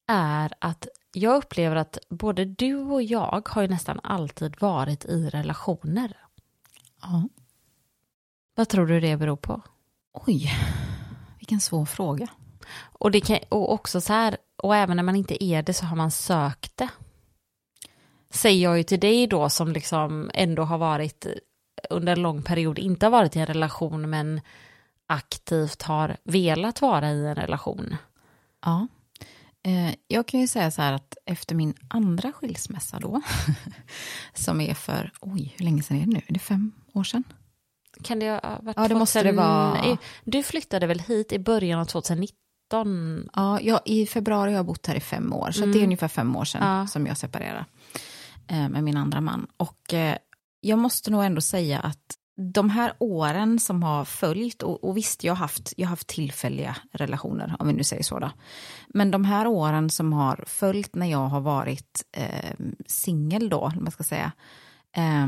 [0.07, 5.29] är att jag upplever att både du och jag har ju nästan alltid varit i
[5.29, 6.17] relationer.
[7.03, 7.29] Ja.
[8.59, 9.61] Vad tror du det beror på?
[10.13, 10.53] Oj,
[11.39, 12.29] vilken svår fråga.
[12.79, 15.87] Och, det kan, och också så här, och även när man inte är det så
[15.87, 16.89] har man sökt det.
[18.31, 21.27] Säger jag ju till dig då som liksom ändå har varit
[21.91, 24.41] under en lång period, inte har varit i en relation men
[25.07, 27.97] aktivt har velat vara i en relation.
[28.65, 28.89] Ja.
[29.63, 33.21] Eh, jag kan ju säga så här att efter min andra skilsmässa då,
[34.35, 36.23] som är för, oj, hur länge sedan är det nu?
[36.27, 37.25] Är det fem år sedan?
[38.03, 39.99] Kan det ha varit Ja, det måste det vara.
[40.25, 43.29] Du flyttade väl hit i början av 2019?
[43.35, 45.73] Ja, jag, i februari har jag bott här i fem år, så mm.
[45.73, 46.87] det är ungefär fem år sedan ja.
[46.87, 47.65] som jag separerade
[48.47, 49.47] eh, med min andra man.
[49.57, 50.17] Och eh,
[50.61, 55.25] jag måste nog ändå säga att de här åren som har följt, och, och visst
[55.25, 58.31] jag har, haft, jag har haft tillfälliga relationer, om vi nu säger så då.
[58.89, 62.55] Men de här åren som har följt när jag har varit eh,
[62.87, 64.33] singel då, man ska säga,
[64.97, 65.27] eh,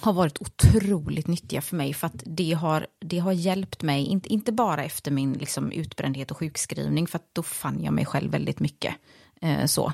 [0.00, 4.32] har varit otroligt nyttiga för mig för att det har, det har hjälpt mig, inte,
[4.32, 8.30] inte bara efter min liksom, utbrändhet och sjukskrivning, för att då fann jag mig själv
[8.30, 8.94] väldigt mycket.
[9.40, 9.92] Eh, så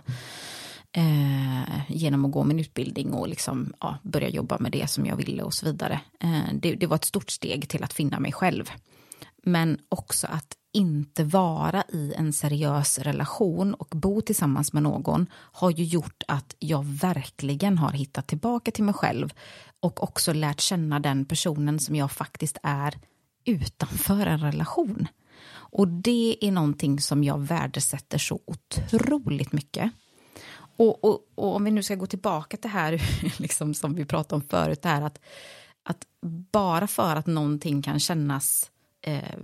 [0.93, 5.17] eh, genom att gå min utbildning och liksom, ja, börja jobba med det som jag
[5.17, 6.01] ville och så vidare.
[6.21, 8.71] Eh, det, det var ett stort steg till att finna mig själv.
[9.43, 15.71] Men också att inte vara i en seriös relation och bo tillsammans med någon har
[15.71, 19.33] ju gjort att jag verkligen har hittat tillbaka till mig själv
[19.81, 22.99] och också lärt känna den personen som jag faktiskt är
[23.45, 25.09] utanför en relation.
[25.51, 29.93] Och det är någonting som jag värdesätter så otroligt mycket.
[30.77, 33.03] Och, och, och, om vi nu ska gå tillbaka till det här
[33.41, 35.21] liksom som vi pratade om förut, det här att,
[35.83, 36.07] att
[36.53, 38.71] bara för att någonting kan kännas
[39.03, 39.39] eh,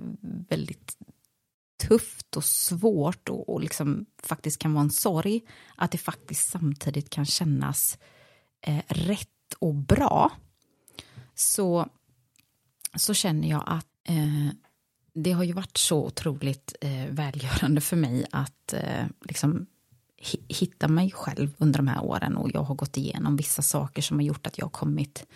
[0.49, 0.97] väldigt
[1.89, 5.43] tufft och svårt och, och liksom faktiskt kan vara en sorg,
[5.77, 7.99] att det faktiskt samtidigt kan kännas
[8.67, 9.29] eh, rätt
[9.59, 10.33] och bra,
[11.35, 11.89] så,
[12.95, 14.49] så känner jag att eh,
[15.15, 19.67] det har ju varit så otroligt eh, välgörande för mig att eh, liksom
[20.49, 24.19] hitta mig själv under de här åren och jag har gått igenom vissa saker som
[24.19, 25.27] har gjort att jag har kommit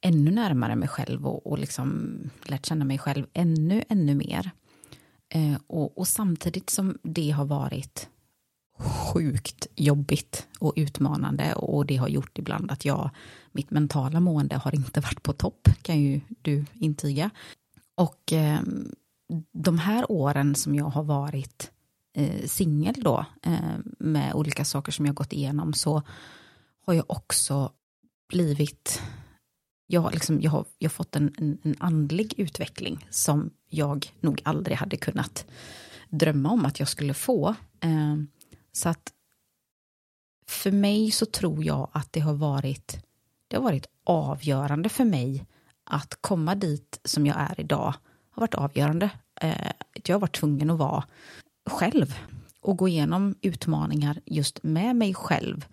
[0.00, 4.50] ännu närmare mig själv och, och liksom lärt känna mig själv ännu, ännu mer.
[5.28, 8.08] Eh, och, och, samtidigt som det har varit
[8.82, 13.10] sjukt jobbigt och utmanande och det har gjort ibland att jag,
[13.52, 17.30] mitt mentala mående har inte varit på topp, kan ju du intyga.
[17.94, 18.60] Och eh,
[19.52, 21.70] de här åren som jag har varit
[22.16, 26.02] eh, singel då, eh, med olika saker som jag gått igenom, så
[26.86, 27.72] har jag också
[28.28, 29.02] blivit
[29.86, 34.12] jag har, liksom, jag har, jag har fått en, en, en, andlig utveckling som jag
[34.20, 35.46] nog aldrig hade kunnat
[36.08, 37.54] drömma om att jag skulle få.
[37.80, 38.16] Eh,
[38.72, 39.12] så att
[40.46, 43.04] för mig så tror jag att det har varit,
[43.48, 45.46] det har varit avgörande för mig
[45.84, 47.94] att komma dit som jag är idag.
[48.30, 49.10] har varit avgörande.
[49.40, 49.72] Eh,
[50.04, 51.04] jag har varit tvungen att vara
[51.70, 52.14] själv
[52.60, 55.66] och gå igenom utmaningar just med mig själv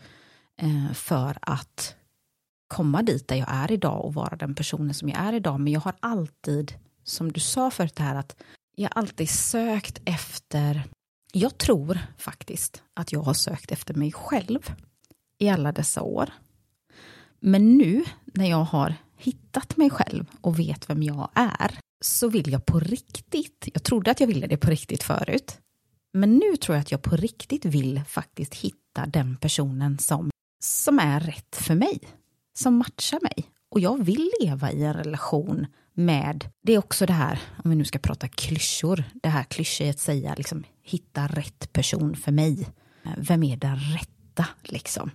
[0.57, 1.95] eh, för att
[2.67, 5.59] komma dit där jag är idag och vara den personen som jag är idag.
[5.59, 6.73] Men jag har alltid,
[7.03, 8.35] som du sa förut det här, att
[8.75, 10.83] jag har alltid sökt efter
[11.31, 14.73] jag tror faktiskt att jag har sökt efter mig själv
[15.39, 16.29] i alla dessa år.
[17.39, 22.51] Men nu när jag har hittat mig själv och vet vem jag är så vill
[22.51, 25.59] jag på riktigt, jag trodde att jag ville det på riktigt förut,
[26.13, 30.29] men nu tror jag att jag på riktigt vill faktiskt hitta den personen som,
[30.63, 31.99] som är rätt för mig,
[32.57, 33.51] som matchar mig.
[33.69, 37.75] Och jag vill leva i en relation med, det är också det här, om vi
[37.75, 42.69] nu ska prata klyschor, det här klyschigt att säga liksom hitta rätt person för mig.
[43.03, 45.11] Eh, vem är den rätta liksom?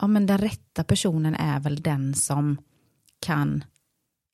[0.00, 2.58] Ja men den rätta personen är väl den som
[3.20, 3.64] kan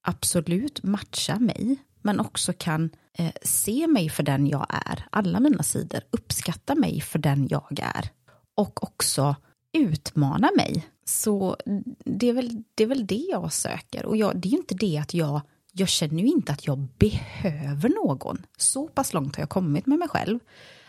[0.03, 5.62] absolut matcha mig men också kan eh, se mig för den jag är, alla mina
[5.62, 8.11] sidor, uppskatta mig för den jag är
[8.55, 9.37] och också
[9.72, 10.87] utmana mig.
[11.05, 14.51] Så mm, det är väl det, är väl det jag söker och jag, det är
[14.51, 15.41] ju inte det att jag
[15.77, 18.47] jag känner ju inte att jag behöver någon.
[18.57, 20.39] Så pass långt har jag kommit med mig själv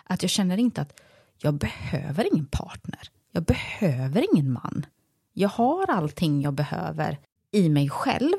[0.03, 0.99] att jag känner inte att
[1.37, 2.99] jag behöver ingen partner.
[3.31, 4.85] Jag behöver ingen man.
[5.33, 7.19] Jag har allting jag behöver
[7.51, 8.37] i mig själv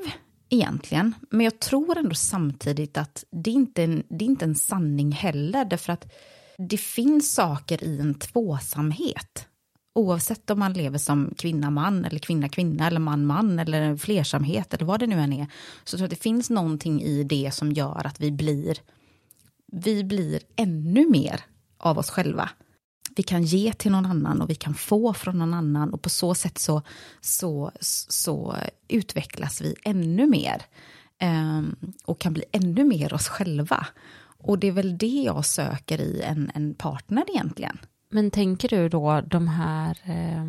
[0.49, 1.15] egentligen.
[1.31, 5.13] Men jag tror ändå samtidigt att det inte är en, det är inte en sanning
[5.13, 5.65] heller.
[5.65, 6.13] Därför att
[6.59, 9.49] det finns saker i en tvåsamhet
[9.97, 15.07] oavsett om man lever som kvinna-man eller kvinna-kvinna eller man-man eller flersamhet eller vad det
[15.07, 15.47] nu än är,
[15.85, 18.79] så tror jag att det finns någonting i det som gör att vi blir,
[19.73, 21.41] vi blir ännu mer
[21.79, 22.51] av oss själva.
[23.17, 26.09] Vi kan ge till någon annan och vi kan få från någon annan och på
[26.09, 26.83] så sätt så,
[27.21, 28.57] så, så
[28.89, 30.63] utvecklas vi ännu mer
[31.23, 33.87] um, och kan bli ännu mer oss själva.
[34.39, 37.79] Och det är väl det jag söker i en, en partner egentligen.
[38.09, 40.45] Men tänker du då de här, eh,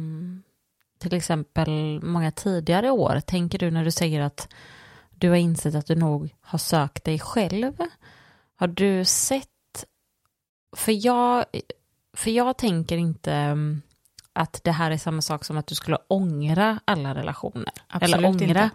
[1.00, 4.48] till exempel många tidigare år, tänker du när du säger att
[5.10, 7.74] du har insett att du nog har sökt dig själv?
[8.56, 9.86] Har du sett,
[10.76, 11.46] för jag,
[12.18, 13.82] för jag tänker inte ehm,
[14.34, 17.74] att det här är samma sak som att du skulle ångra alla relationer.
[17.88, 18.64] Absolut eller ångra.
[18.64, 18.70] Inte.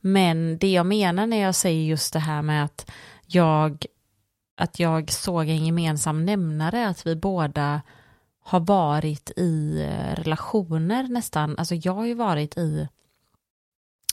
[0.00, 2.90] Men det jag menar när jag säger just det här med att
[3.26, 3.84] jag,
[4.56, 7.80] att jag såg en gemensam nämnare, att vi båda
[8.48, 12.88] har varit i eh, relationer nästan, alltså jag har ju varit i,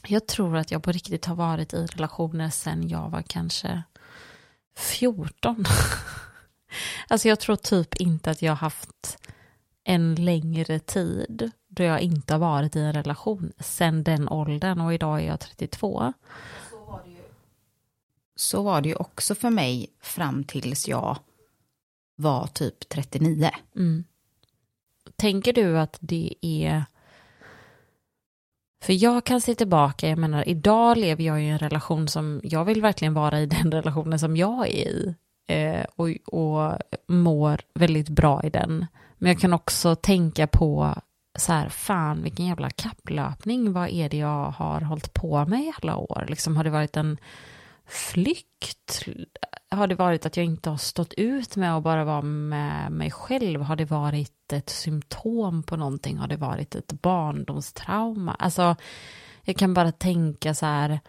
[0.08, 3.84] jag tror att jag på riktigt har varit i relationer sedan jag var kanske
[4.78, 5.66] 14.
[7.08, 9.18] alltså jag tror typ inte att jag har haft
[9.84, 14.94] en längre tid då jag inte har varit i en relation sedan den åldern och
[14.94, 16.14] idag är jag 32.
[16.70, 17.24] Så var det ju,
[18.36, 21.18] Så var det ju också för mig fram tills jag
[22.16, 23.52] var typ 39.
[23.76, 24.04] Mm.
[25.16, 26.86] Tänker du att det är...
[28.84, 32.66] För jag kan se tillbaka, jag menar idag lever jag i en relation som, jag
[32.66, 35.16] vill verkligen vara i den relationen som jag är i.
[35.48, 36.10] Eh, och,
[36.40, 38.86] och mår väldigt bra i den.
[39.18, 40.96] Men jag kan också tänka på
[41.38, 45.74] så här, fan vilken jävla kapplöpning, vad är det jag har hållit på med i
[45.82, 46.26] alla år?
[46.30, 47.18] Liksom har det varit en
[47.86, 49.06] flykt?
[49.70, 53.12] Har det varit att jag inte har stått ut med att bara vara med mig
[53.12, 53.62] själv?
[53.62, 56.18] Har det varit ett symptom på någonting?
[56.18, 58.34] Har det varit ett barndomstrauma?
[58.34, 58.76] Alltså,
[59.44, 61.00] jag kan bara tänka så här,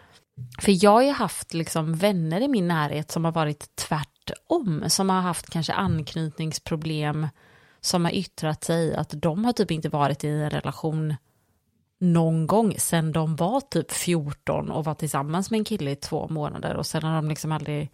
[0.59, 5.09] för jag har ju haft liksom vänner i min närhet som har varit tvärtom, som
[5.09, 7.27] har haft kanske anknytningsproblem,
[7.81, 11.15] som har yttrat sig att de har typ inte varit i en relation
[11.99, 16.27] någon gång sen de var typ 14 och var tillsammans med en kille i två
[16.27, 17.91] månader och sen har de liksom aldrig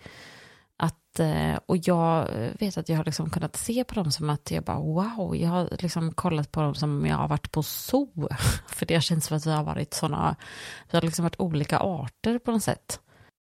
[1.19, 2.29] Eh, och jag
[2.59, 5.49] vet att jag har liksom kunnat se på dem som att jag bara wow, jag
[5.49, 8.29] har liksom kollat på dem som om jag har varit på zoo.
[8.67, 10.35] För det känns som att vi har varit sådana,
[10.91, 12.99] vi har liksom varit olika arter på något sätt.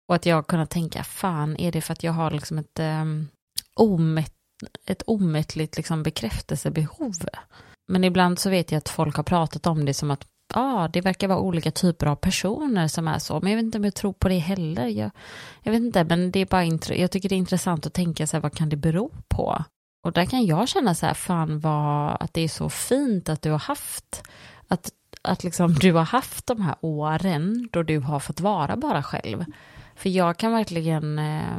[0.09, 2.79] Och att jag har kunnat tänka, fan är det för att jag har liksom ett
[2.79, 3.29] um,
[3.77, 4.35] omätt
[4.87, 7.15] ett omättligt liksom bekräftelsebehov.
[7.89, 11.01] Men ibland så vet jag att folk har pratat om det som att ja, det
[11.01, 13.41] verkar vara olika typer av personer som är så.
[13.41, 14.87] Men jag vet inte om jag tror på det heller.
[14.87, 15.11] Jag,
[15.63, 18.37] jag vet inte, men det är bara jag tycker det är intressant att tänka så
[18.37, 19.65] här, vad kan det bero på?
[20.05, 23.43] Och där kan jag känna så här, fan vad, att det är så fint att
[23.43, 24.23] du har haft,
[24.69, 24.91] att,
[25.23, 29.45] att liksom du har haft de här åren då du har fått vara bara själv.
[29.95, 31.59] För jag kan verkligen eh,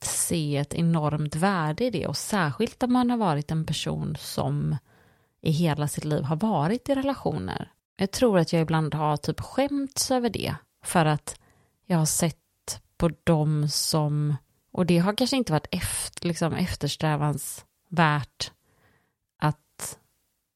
[0.00, 4.76] se ett enormt värde i det och särskilt om man har varit en person som
[5.40, 7.72] i hela sitt liv har varit i relationer.
[8.00, 10.54] Jag tror att jag ibland har typ skämts över det
[10.84, 11.40] för att
[11.86, 14.36] jag har sett på dem som,
[14.72, 18.52] och det har kanske inte varit efter, liksom eftersträvansvärt
[19.38, 19.98] att,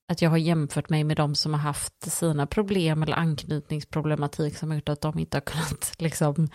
[0.09, 4.71] att jag har jämfört mig med dem som har haft sina problem eller anknytningsproblematik som
[4.71, 6.49] har gjort att de inte har kunnat liksom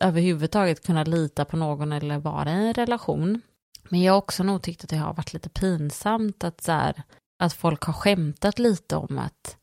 [0.00, 3.42] överhuvudtaget kunna lita på någon eller vara i en relation.
[3.88, 7.02] Men jag har också nog tyckt att det har varit lite pinsamt att, så här,
[7.40, 9.56] att folk har skämtat lite om att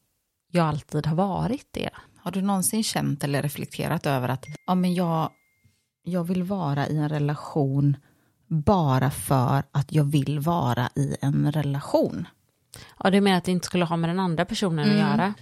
[0.52, 1.90] jag alltid har varit det.
[2.18, 5.30] Har du någonsin känt eller reflekterat över att ja, men jag,
[6.04, 7.98] jag vill vara i en relation
[8.48, 12.28] bara för att jag vill vara i en relation?
[13.04, 15.06] Ja, du menar att det inte skulle ha med den andra personen mm.
[15.06, 15.34] att göra?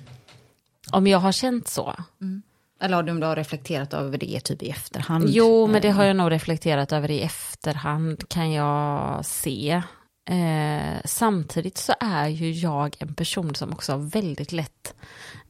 [0.91, 1.95] Om jag har känt så?
[2.21, 2.41] Mm.
[2.79, 5.25] Eller har du då reflekterat över det typ i efterhand?
[5.27, 9.81] Jo, men det har jag nog reflekterat över i efterhand kan jag se.
[10.26, 14.95] Eh, samtidigt så är ju jag en person som också har väldigt lätt,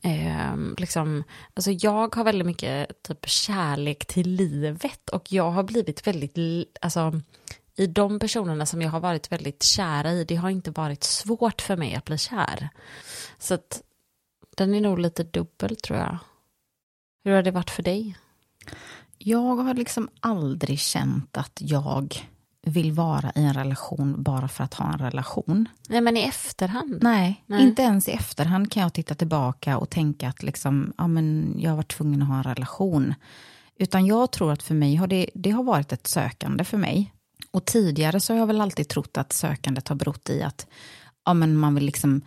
[0.02, 1.23] eh, liksom,
[1.53, 6.38] alltså jag har väldigt mycket typ kärlek till livet och jag har blivit väldigt,
[6.81, 7.22] alltså
[7.76, 11.61] i de personerna som jag har varit väldigt kära i, det har inte varit svårt
[11.61, 12.69] för mig att bli kär.
[13.38, 13.81] Så att
[14.57, 16.18] den är nog lite dubbel tror jag.
[17.23, 18.18] Hur har det varit för dig?
[19.18, 22.30] Jag har liksom aldrig känt att jag
[22.65, 25.69] vill vara i en relation bara för att ha en relation.
[25.89, 26.97] Nej, men i efterhand?
[27.01, 31.07] Nej, Nej, inte ens i efterhand kan jag titta tillbaka och tänka att liksom, ja,
[31.07, 33.13] men jag varit tvungen att ha en relation.
[33.77, 37.11] Utan jag tror att för mig har det, det har varit ett sökande för mig.
[37.51, 40.67] Och tidigare så har jag väl alltid trott att sökandet har berott i att
[41.25, 42.21] ja, men man vill liksom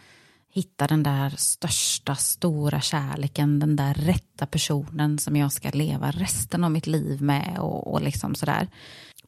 [0.53, 6.65] hitta den där största, stora kärleken, den där rätta personen som jag ska leva resten
[6.65, 8.69] av mitt liv med och, och liksom sådär.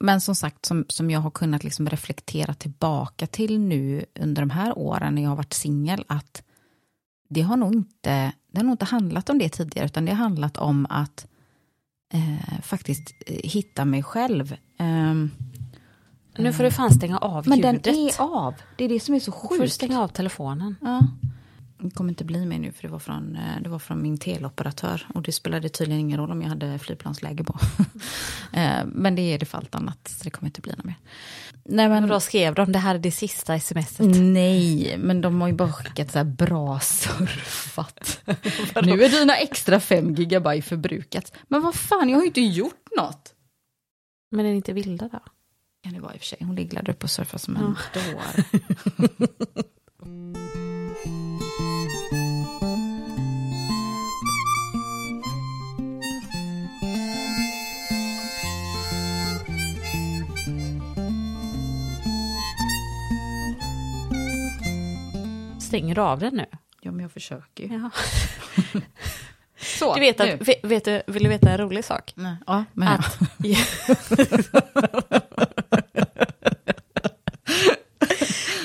[0.00, 4.50] Men som sagt, som, som jag har kunnat liksom reflektera tillbaka till nu under de
[4.50, 6.42] här åren när jag har varit singel, att
[7.28, 10.18] det har, nog inte, det har nog inte handlat om det tidigare, utan det har
[10.18, 11.26] handlat om att
[12.12, 14.52] eh, faktiskt eh, hitta mig själv.
[14.78, 15.14] Eh,
[16.38, 17.84] nu får du fan stänga av men ljudet.
[17.84, 18.54] Den är av.
[18.76, 19.50] Det är det som är så sjukt.
[19.50, 20.76] Nu får du stänga av telefonen.
[20.80, 21.06] Ja.
[21.82, 24.18] Det kommer inte bli med nu för det var, från, eh, det var från min
[24.18, 25.06] teleoperatör.
[25.14, 27.58] Och det spelade tydligen ingen roll om jag hade flygplansläge på.
[28.52, 30.94] Eh, men det är det för allt annat, så det kommer inte bli något mer.
[31.64, 33.98] Nej, men, då skrev de det här är det sista smset?
[34.16, 38.20] Nej, men de har ju bara skickat så här bra surfat.
[38.82, 41.32] nu är dina extra 5 gigabyte förbrukat.
[41.48, 43.34] Men vad fan, jag har ju inte gjort något.
[44.30, 45.20] Men är ni inte vilda då?
[45.82, 46.38] kan det vara i och för sig.
[46.40, 48.00] Hon ligger där uppe och surfar som en ja.
[48.00, 48.44] dår.
[65.70, 66.46] Stänger av den nu?
[66.80, 67.74] Ja, men jag försöker ju.
[67.74, 67.90] Ja.
[69.56, 72.12] Så, du vet att, vet, du, vill du veta en rolig sak?
[72.14, 72.36] Nej.
[72.46, 73.58] Ja, men att, ja.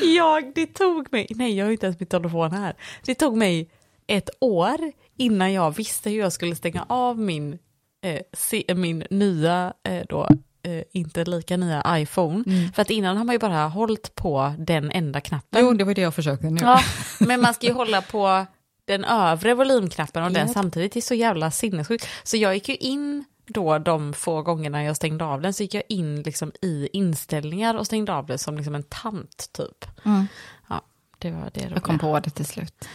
[0.15, 2.76] jag, det tog mig, nej jag har inte ens min telefon här.
[3.06, 3.69] Det tog mig
[4.07, 4.77] ett år
[5.18, 7.60] innan jag visste hur jag skulle stänga av min,
[8.03, 10.30] eh, se, min nya, eh, då,
[10.65, 12.43] eh, inte lika nya iPhone.
[12.47, 12.71] Mm.
[12.73, 15.61] För att innan har man ju bara hållit på den enda knappen.
[15.61, 16.61] Jo, det var det jag försökte nu.
[16.61, 16.79] Ja,
[17.19, 18.45] men man ska ju hålla på
[18.85, 22.07] den övre volymknappen och den samtidigt det är så jävla sinnessjukt.
[22.23, 25.73] Så jag gick ju in då de få gångerna jag stängde av den så gick
[25.73, 30.05] jag in liksom i inställningar och stängde av det som liksom en tant typ.
[30.05, 30.27] Mm.
[30.69, 30.81] Ja,
[31.17, 32.87] det var det Jag kom på det till slut.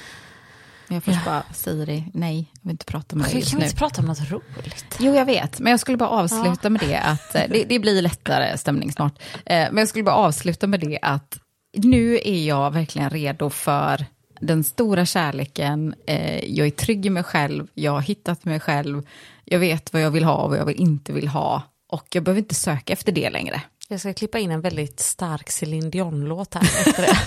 [0.90, 1.30] Jag först ja.
[1.30, 3.50] bara säger det, nej, jag vill inte prata med dig just nu.
[3.50, 4.96] Kan vi inte prata om något roligt?
[4.98, 6.68] Jo, jag vet, men jag skulle bara avsluta ja.
[6.68, 10.14] med det att, eh, det, det, blir lättare stämning snart, eh, men jag skulle bara
[10.14, 11.38] avsluta med det att
[11.72, 14.06] nu är jag verkligen redo för
[14.40, 19.02] den stora kärleken, eh, jag är trygg i mig själv, jag har hittat mig själv,
[19.44, 21.62] jag vet vad jag vill ha och vad jag inte vill ha.
[21.88, 23.62] Och jag behöver inte söka efter det längre.
[23.88, 27.18] Jag ska klippa in en väldigt stark Céline Dion-låt här efter det.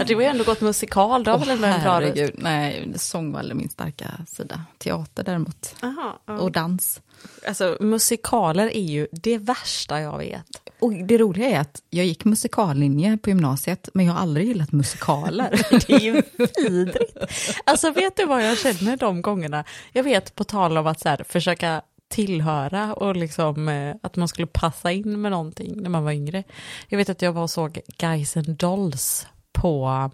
[0.04, 2.34] Du har ju ändå gått musikal, du har väl en bra röst?
[2.34, 4.64] nej, sång var aldrig min starka sida.
[4.78, 5.74] Teater däremot.
[5.82, 6.38] Aha, ja.
[6.38, 7.00] Och dans.
[7.48, 10.46] Alltså musikaler är ju det värsta jag vet.
[10.78, 14.72] Och det roliga är att jag gick musikallinje på gymnasiet, men jag har aldrig gillat
[14.72, 15.50] musikaler.
[15.86, 16.22] Det är ju
[16.56, 17.16] vidrigt.
[17.64, 19.64] Alltså vet du vad jag känner de gångerna?
[19.92, 24.28] Jag vet på tal om att så här, försöka tillhöra och liksom eh, att man
[24.28, 26.44] skulle passa in med någonting när man var yngre.
[26.88, 29.26] Jag vet att jag var och såg Guys and Dolls
[29.62, 30.10] på,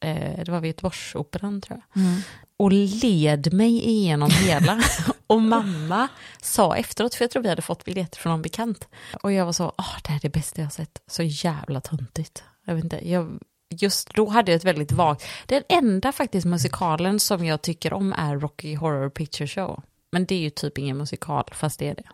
[0.00, 2.04] eh, det var vid Göteborgsoperan tror jag.
[2.56, 4.80] Och led mig igenom hela.
[5.26, 6.08] och mamma
[6.42, 8.88] sa efteråt, för jag tror vi hade fått biljetter från någon bekant.
[9.22, 11.02] Och jag var så, åh det här är det bästa jag har sett.
[11.06, 12.44] Så jävla töntigt.
[12.66, 13.38] Jag vet inte, jag,
[13.70, 18.12] just då hade jag ett väldigt vagt, den enda faktiskt musikalen som jag tycker om
[18.12, 19.82] är Rocky Horror Picture Show.
[20.12, 22.08] Men det är ju typ ingen musikal, fast det är det.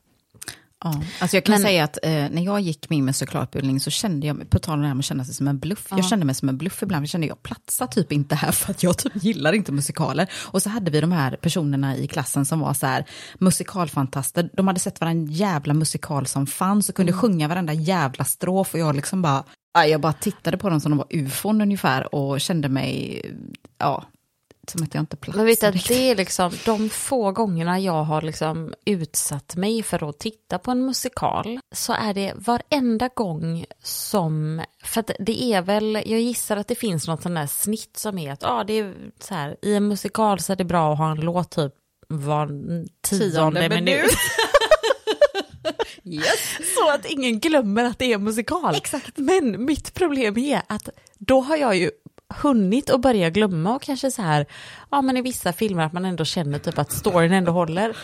[0.85, 4.27] Ja, alltså jag kan Men- säga att eh, när jag gick min musikalutbildning så kände
[4.27, 6.05] jag, mig- på tal om det här med att känna sig som en bluff, jag
[6.05, 8.83] kände mig som en bluff ibland, jag kände jag platsar typ inte här för att
[8.83, 10.31] jag typ gillar inte musikaler.
[10.45, 13.05] Och så hade vi de här personerna i klassen som var så här
[13.39, 18.75] musikalfantaster, de hade sett varenda jävla musikal som fanns och kunde sjunga varenda jävla strof.
[18.75, 19.45] Och jag liksom bara,
[19.75, 23.21] ja, jag bara tittade på dem som de var ufon ungefär och kände mig,
[23.79, 24.05] ja,
[24.71, 25.45] som att jag inte platsade.
[25.45, 30.09] Men vet du, det är liksom de få gångerna jag har liksom utsatt mig för
[30.09, 35.63] att titta på en musikal så är det varenda gång som, för att det är
[35.63, 38.73] väl, jag gissar att det finns något sånt där snitt som är att ja, det
[38.73, 41.73] är så här, i en musikal så är det bra att ha en låt typ
[42.09, 42.47] var
[43.03, 44.11] tionde, Tionde minut.
[46.05, 46.75] Yes.
[46.75, 48.75] Så att ingen glömmer att det är musikal.
[48.75, 49.19] Exakt.
[49.19, 50.89] Men mitt problem är att
[51.19, 51.91] då har jag ju
[52.35, 54.47] hunnit att börja glömma och kanske så här,
[54.91, 57.97] ja men i vissa filmer att man ändå känner typ att storyn ändå håller.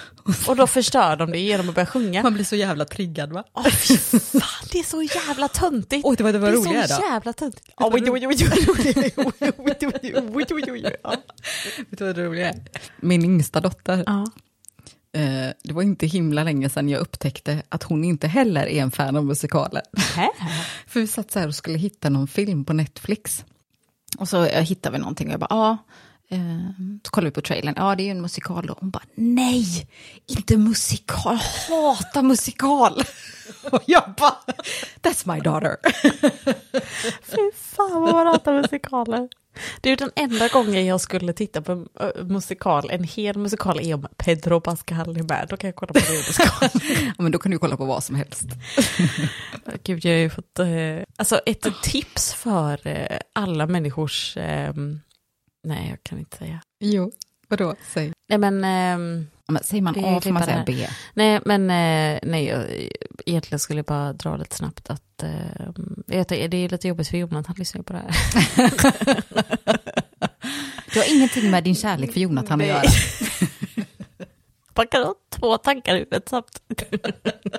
[0.46, 2.22] Och då förstör de det genom att börja sjunga.
[2.22, 3.44] Man blir så jävla triggad va?
[3.54, 6.06] Oh, fan, det är så jävla töntigt.
[6.06, 7.66] Oj, det var det var Det är så jävla töntigt.
[11.90, 12.62] Vet du vad det roliga är?
[13.00, 14.02] Min yngsta dotter.
[14.06, 14.26] Ja.
[15.62, 19.16] Det var inte himla länge sedan jag upptäckte att hon inte heller är en fan
[19.16, 19.82] av musikaler.
[20.86, 23.44] För vi satt så här och skulle hitta någon film på Netflix.
[24.18, 25.78] Och så eh, hittar vi någonting och jag bara, ja.
[26.30, 28.76] Ehm, så kollar vi på trailern, ja det är ju en musikal då.
[28.80, 29.88] Hon bara, nej,
[30.26, 31.38] inte musikal,
[31.68, 33.02] hatar musikal.
[33.72, 34.36] Och jag bara,
[35.02, 35.76] that's my daughter.
[37.22, 39.28] Fy fan vad man hatar musikaler.
[39.80, 43.94] Det är den enda gången jag skulle titta på ö, musikal, en hel musikal är
[43.94, 45.46] om Pedro Pascal är med.
[45.50, 46.70] Då kan jag kolla på det musikal.
[47.16, 48.44] Ja, men då kan du kolla på vad som helst.
[49.84, 50.66] Gud, jag har ju fått, eh,
[51.16, 54.72] alltså ett tips för eh, alla människors, eh,
[55.64, 56.60] nej jag kan inte säga.
[56.80, 57.12] Jo,
[57.48, 58.12] vadå, säg.
[58.28, 59.26] Nej men, ehm, men
[59.62, 60.86] säger man A får man säga B.
[61.14, 62.64] nej men, eh, nej jag,
[63.26, 65.30] egentligen skulle jag bara dra lite snabbt att, eh,
[66.06, 68.14] det är lite jobbigt för Jonas, han lyssnar ju på det här.
[70.92, 72.68] Du har ingenting med din kärlek för Jonathan att Nej.
[72.68, 72.82] göra.
[74.76, 76.92] Man kan ha två tankar i huvudet samtidigt.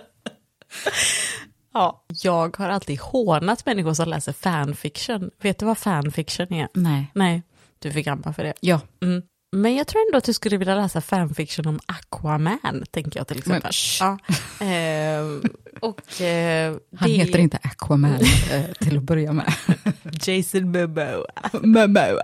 [1.73, 5.31] ja, jag har alltid hånat människor som läser fanfiction.
[5.41, 6.67] Vet du vad fanfiction är?
[6.73, 7.11] Nej.
[7.13, 7.41] Nej,
[7.79, 8.53] du är för gammal för det.
[8.59, 9.21] Ja, Mm.
[9.51, 13.37] Men jag tror ändå att du skulle vilja läsa fanfiction om Aquaman, tänker jag till
[13.37, 13.71] exempel.
[13.99, 14.17] Men,
[14.59, 14.65] ja.
[14.65, 15.43] Ehm,
[15.79, 18.19] och eh, han det heter inte Aquaman
[18.51, 19.53] eh, till att börja med.
[20.27, 21.25] Jason Momoa.
[21.53, 22.23] Momoa.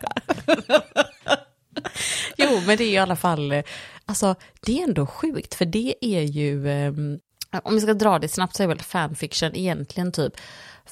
[2.37, 3.63] Jo, men det är i alla fall, eh,
[4.05, 4.35] alltså
[4.65, 6.93] det är ändå sjukt, för det är ju, eh,
[7.63, 10.33] om vi ska dra det snabbt så är väl fanfiction egentligen typ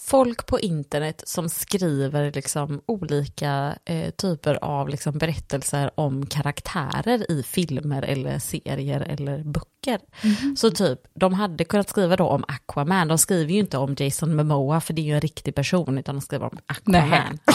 [0.02, 7.44] folk på internet som skriver liksom olika eh, typer av liksom berättelser om karaktärer i
[7.44, 10.00] filmer eller serier eller böcker.
[10.58, 14.36] Så typ, de hade kunnat skriva då om Aquaman, de skriver ju inte om Jason
[14.36, 17.40] Momoa för det är ju en riktig person, utan de skriver om Aquaman.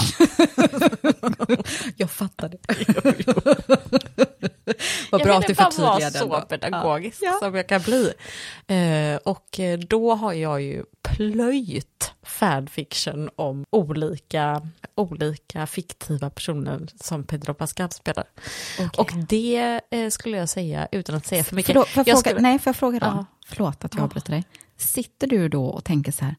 [1.97, 2.59] Jag fattar det.
[5.11, 6.41] Vad bra att du förtydligade vara så ändå.
[6.49, 7.39] pedagogisk Ja.
[7.43, 8.13] som jag kan bli.
[8.67, 14.63] Eh, och då har jag ju plöjt fanfiction om olika,
[14.95, 18.25] olika fiktiva personer som Pedro Pascal spelar.
[18.99, 21.67] Och det eh, skulle jag säga, utan att säga för mycket.
[21.73, 23.07] Förlåt, jag jag fråga, skulle- nej, får jag fråga då?
[23.07, 23.25] Ja.
[23.47, 24.05] Förlåt att jag Ja.
[24.05, 24.45] avbryter dig.
[24.77, 26.35] Sitter du då och tänker så här,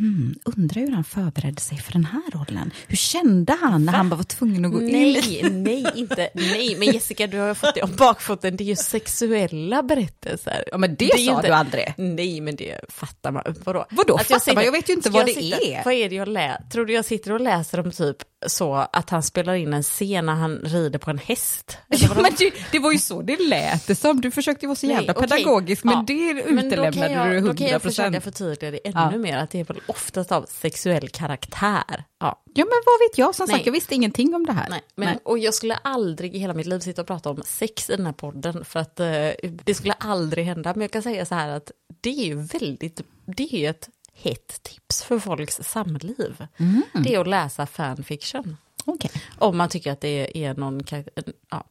[0.00, 2.70] hmm, undrar hur han förberedde sig för den här rollen?
[2.86, 4.92] Hur kände han när han var tvungen att gå in?
[4.92, 8.76] Nej, nej, inte, nej, men Jessica du har fått det om bakfoten, det är ju
[8.76, 10.64] sexuella berättelser.
[10.70, 11.94] Ja, men det, ju sa inte- du aldrig.
[11.98, 13.42] Nej, men det fattar man.
[13.64, 13.86] Vadå?
[13.90, 14.64] Vadå Att fattar man?
[14.64, 15.84] Jag vet ju inte vad jag det sitta- är.
[15.84, 16.64] Vad är det jag läser?
[16.72, 18.16] Tror du jag sitter och läser om typ
[18.46, 21.78] så att han spelar in en scen när han rider på en häst.
[21.88, 24.20] Ja, men det, det var ju så det lät det som.
[24.20, 25.28] Du försökte vara så Nej, jävla okej.
[25.28, 27.82] pedagogisk, men Ja, det utelämnade du Då kan jag 100%.
[27.82, 29.18] försöka förtydliga det ännu Ja.
[29.18, 32.04] mer, att det är väl oftast av sexuell karaktär.
[32.20, 33.34] Ja, Ja, men vad vet jag?
[33.34, 33.54] Som Nej.
[33.56, 34.66] sagt, jag visste ingenting om det här.
[34.70, 34.80] nej.
[34.94, 37.96] Men, Och jag skulle aldrig i hela mitt liv sitta och prata om sex i
[37.96, 39.06] den här podden, för att eh,
[39.42, 40.72] det skulle aldrig hända.
[40.74, 43.00] Men jag kan säga så här att det är ju väldigt,
[43.36, 43.88] det är ett
[44.22, 46.46] hett tips för folks samliv.
[46.56, 46.82] Mm.
[46.94, 48.56] Det är att läsa fanfiction.
[48.84, 49.10] Okej.
[49.38, 51.64] Om man tycker att det är någon karaktär, ja.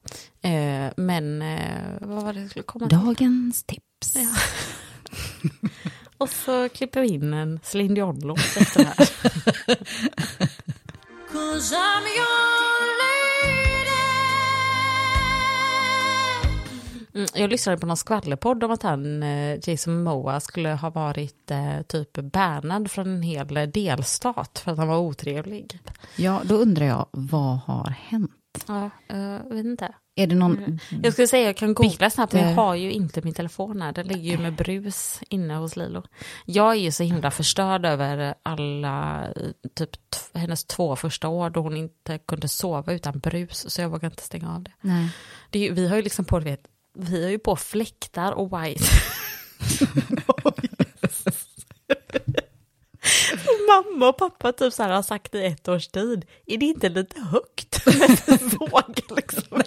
[0.49, 2.97] Eh, men eh, vad var det jag skulle komma till?
[2.97, 4.15] Dagens tips.
[4.15, 4.29] Ja.
[6.17, 9.09] Och så klipper vi in en Céline Dion-låt efter det här.
[17.13, 21.51] Mm, jag lyssnade på någon skvallerpodd om att han, eh, Jason Moa, skulle ha varit
[21.51, 25.79] eh, typ bannad från en hel eh, delstat för att han var otrevlig.
[26.15, 28.31] Ja, då undrar jag, vad har hänt?
[28.67, 29.93] Ja, jag vet inte.
[30.19, 30.79] Är det någon...
[31.03, 33.91] Jag skulle säga jag kan googla snabbt, men jag har ju inte min telefon här.
[33.91, 36.03] Den ligger ju med brus inne hos Lilo.
[36.45, 39.89] Jag är ju så himla förstörd över alla, eh, typ
[40.33, 44.23] hennes två första år då hon inte kunde sova utan brus, så jag vågar inte
[44.23, 44.71] stänga av det.
[44.81, 45.09] Nej.
[45.49, 46.61] det är, vi har ju liksom på, vet,
[46.93, 48.83] vi har ju på fläktar och white.
[53.67, 56.89] Mamma och pappa typ så här har sagt i ett års tid, är det inte
[56.89, 57.85] lite högt?
[58.59, 59.61] Vågar liksom.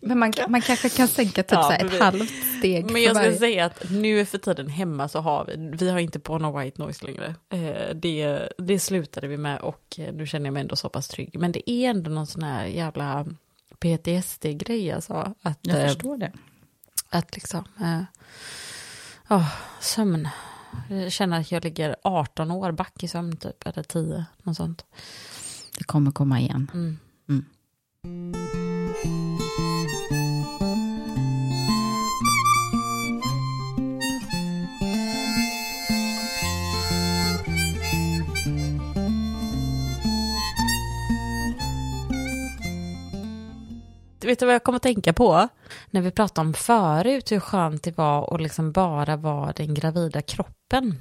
[0.00, 3.16] Men man, man kanske kan sänka typ Ja, så ett vi- halvt steg Men jag
[3.16, 3.38] ska varje.
[3.38, 6.82] säga att nu för tiden hemma så har vi, vi har inte på någon white
[6.82, 7.34] noise längre.
[7.52, 11.08] Eh, det, det slutade vi med och eh, nu känner jag mig ändå så pass
[11.08, 11.38] trygg.
[11.38, 13.26] Men det är ändå någon sån här jävla
[13.80, 15.34] PTSD-grej alltså.
[15.42, 16.32] Att, Jag eh, förstår det.
[17.08, 18.02] att liksom, eh,
[19.30, 20.28] åh, sömn.
[20.88, 24.84] Jag känner att jag ligger 18 år back i sömn typ, eller 10, något sånt.
[25.78, 26.70] Det kommer komma igen.
[26.74, 26.98] Mm.
[27.28, 27.44] Mm.
[44.34, 45.48] Vet du vad jag kom att tänka på?
[45.90, 50.22] När vi pratade om förut hur skönt det var att liksom bara vara den gravida
[50.22, 50.94] kroppen.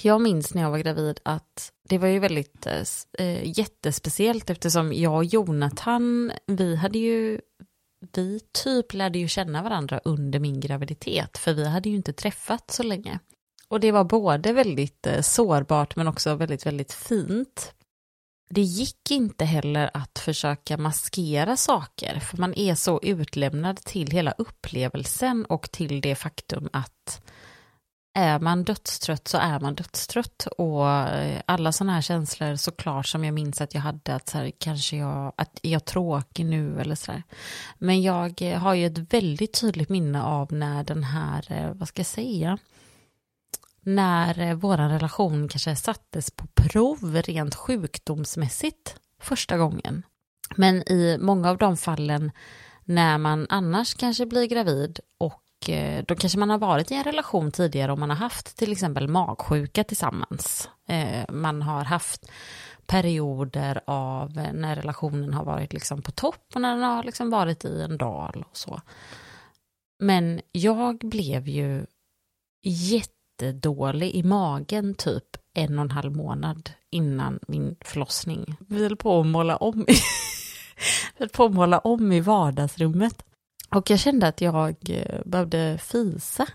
[0.00, 2.82] Jag minns när jag var gravid att det var ju väldigt eh,
[3.18, 7.40] eh jättespeciellt eftersom jag och Jonathan, vi hade ju,
[8.14, 12.70] vi typ lärde ju känna varandra under min graviditet för vi hade ju inte träffat
[12.70, 13.18] så länge.
[13.68, 17.72] Och det var både väldigt eh, sårbart men också väldigt, väldigt fint
[18.50, 24.32] det gick inte heller att försöka maskera saker, för man är så utlämnad till hela
[24.38, 27.22] upplevelsen och till det faktum att
[28.18, 33.24] är man dödstrött så är man dödstrött och eh, alla sådana här känslor såklart som
[33.24, 36.80] jag minns att jag hade att så här, kanske jag, att är jag tråkig nu
[36.80, 37.22] eller sådär.
[37.78, 42.00] Men jag har ju ett väldigt tydligt minne av när den här, eh, vad ska
[42.00, 42.58] jag säga,
[43.88, 50.02] när eh, vår relation kanske sattes på prov rent sjukdomsmässigt första gången.
[50.56, 52.30] Men i många av de fallen
[52.84, 57.04] när man annars kanske blir gravid och eh, då kanske man har varit i en
[57.04, 60.68] relation tidigare och man har haft till exempel magsjuka tillsammans.
[60.88, 62.30] Eh, man har haft
[62.86, 67.64] perioder av när relationen har varit liksom på topp och när den har liksom varit
[67.64, 68.80] i en dal och så.
[69.98, 71.86] Men jag blev ju
[73.42, 78.56] jättedålig i magen typ en och en halv månad innan min förlossning.
[78.68, 79.92] Vi höll på att måla om i,
[81.16, 83.24] vi höll på att måla om i vardagsrummet.
[83.70, 86.46] Och jag kände att jag eh, behövde fisa.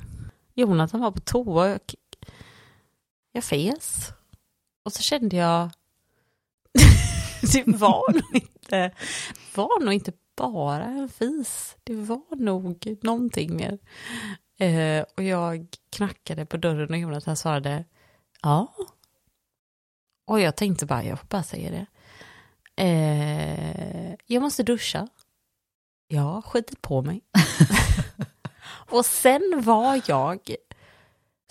[0.53, 1.79] Jonathan var på toa och jag,
[3.31, 4.11] jag fes.
[4.85, 5.69] Och så kände jag,
[7.53, 8.91] det var nog inte,
[9.55, 11.75] var nog inte bara en fis.
[11.83, 13.79] Det var nog någonting mer.
[14.59, 17.85] Eh, och jag knackade på dörren och Jonathan svarade
[18.41, 18.73] ja.
[20.27, 21.85] Och jag tänkte bara, jag får bara säga det.
[22.83, 25.07] Eh, jag måste duscha.
[26.07, 27.21] Jag har skitit på mig.
[28.89, 30.39] och sen var jag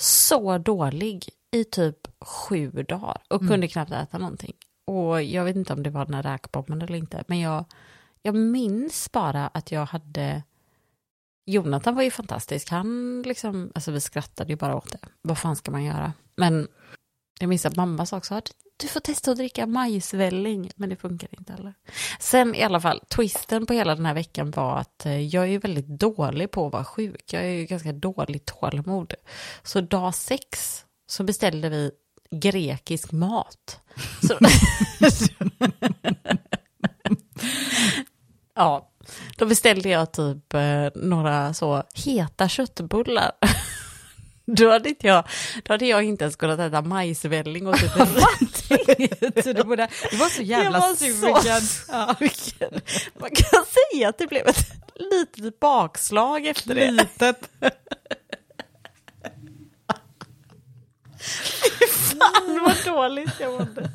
[0.01, 3.51] så dålig i typ sju dagar och Mm.
[3.53, 4.57] kunde knappt äta någonting.
[4.87, 7.65] Och jag vet inte om det var den här räkbomben eller inte, men jag,
[8.23, 10.43] jag minns bara att jag hade
[11.47, 12.70] Jonathan var ju fantastisk.
[12.70, 14.98] Han liksom, alltså vi skrattade ju bara åt det.
[15.23, 16.12] Vad fan ska man göra?
[16.36, 16.69] Men
[17.40, 20.97] jag minns att mamma sa också att du får testa att dricka majsvälling, men det
[20.97, 21.74] funkar inte heller.
[22.20, 25.48] Sen i alla fall, twisten på hela den här veckan var att eh, jag är
[25.48, 27.32] ju väldigt dålig på att vara sjuk.
[27.32, 29.14] Jag är ju ganska dålig tålamod.
[29.62, 31.90] Så dag sex så beställde vi
[32.31, 33.81] grekisk mat.
[34.23, 34.39] Så...
[38.55, 38.91] ja,
[39.36, 43.32] då beställde jag typ eh, några så heta köttbullar.
[44.44, 45.24] Då hade, inte jag,
[45.62, 47.94] då hade jag inte ens kunnat äta majsvälling och typ
[49.66, 52.80] borde, du var så jävla Jag var sugen.
[53.20, 56.90] Man kan säga att det blev ett litet bakslag efter det.
[56.90, 57.51] Litet.
[61.90, 63.90] Fan vad dåligt jag mådde.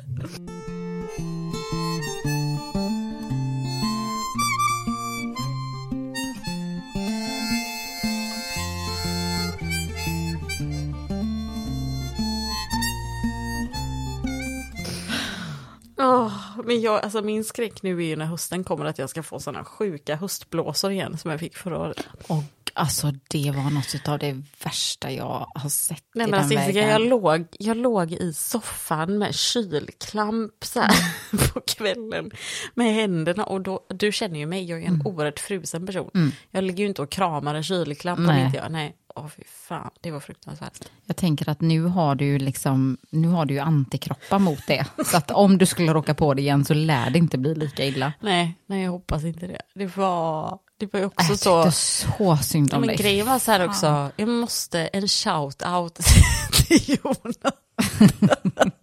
[15.98, 16.32] Åh,
[16.64, 19.40] men jag, alltså min skräck nu är ju när hösten kommer att jag ska få
[19.40, 22.08] sådana sjuka höstblåsor igen som jag fick förra året.
[22.28, 22.44] Och
[22.74, 26.62] alltså det var något av det värsta jag har sett Nej i men alltså den
[26.64, 27.02] Jessica, vägen.
[27.02, 30.94] jag låg, jag låg i soffan med kylklamp så här
[31.52, 32.30] på kvällen
[32.74, 36.32] med händerna och då, du känner ju mig, jag är en oerhört frusen person.
[36.50, 38.44] Jag ligger ju inte och kramar en kylklamp Nej.
[38.44, 40.84] inte jag, nej, åh fy fan, det var fruktansvärt.
[41.06, 44.86] Jag tänker att nu har du ju liksom, nu har du ju antikroppar mot det.
[45.06, 47.84] Så att om du skulle råka på det igen så lär det inte bli lika
[47.84, 48.12] illa.
[48.20, 49.62] Nej, nej jag hoppas inte det.
[49.74, 52.96] Det var, det var ju Jag också tyckte så, så synd ja, om men dig.
[52.96, 55.90] grejen var så här också, jag måste en shout-out
[56.52, 57.36] till Jonas.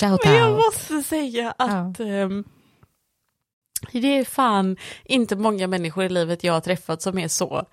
[0.00, 2.44] Shout Men jag måste säga att ehm,
[3.92, 7.66] det är fan inte många människor i livet jag har träffat som är så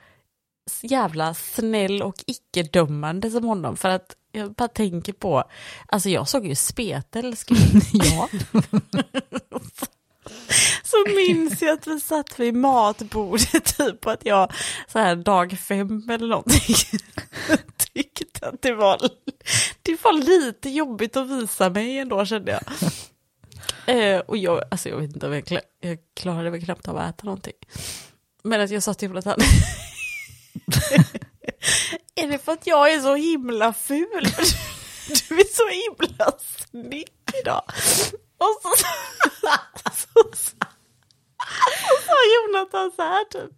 [0.82, 3.78] jävla snäll och icke-dömande som honom.
[3.78, 5.44] För att jag bara tänker på,
[5.88, 7.50] alltså jag såg ju spetälsk.
[7.94, 8.30] Ja.
[10.84, 14.52] Så minns jag att vi satt vid matbordet typ och att jag
[14.88, 16.76] så här dag fem eller någonting
[17.94, 19.00] tyckte att det var,
[19.82, 22.62] det var lite jobbigt att visa mig ändå kände jag.
[23.88, 26.98] Eh, och jag, alltså jag vet inte om jag, klar, jag klarade väl knappt av
[26.98, 27.54] att äta någonting.
[28.44, 29.40] Men att jag sa till att han,
[32.16, 34.24] är det för att jag är så himla ful?
[35.30, 37.64] Du är så himla snygg idag.
[38.38, 38.86] Och så, så,
[39.92, 40.68] så, så
[42.06, 43.52] sa Jonathan så här typ.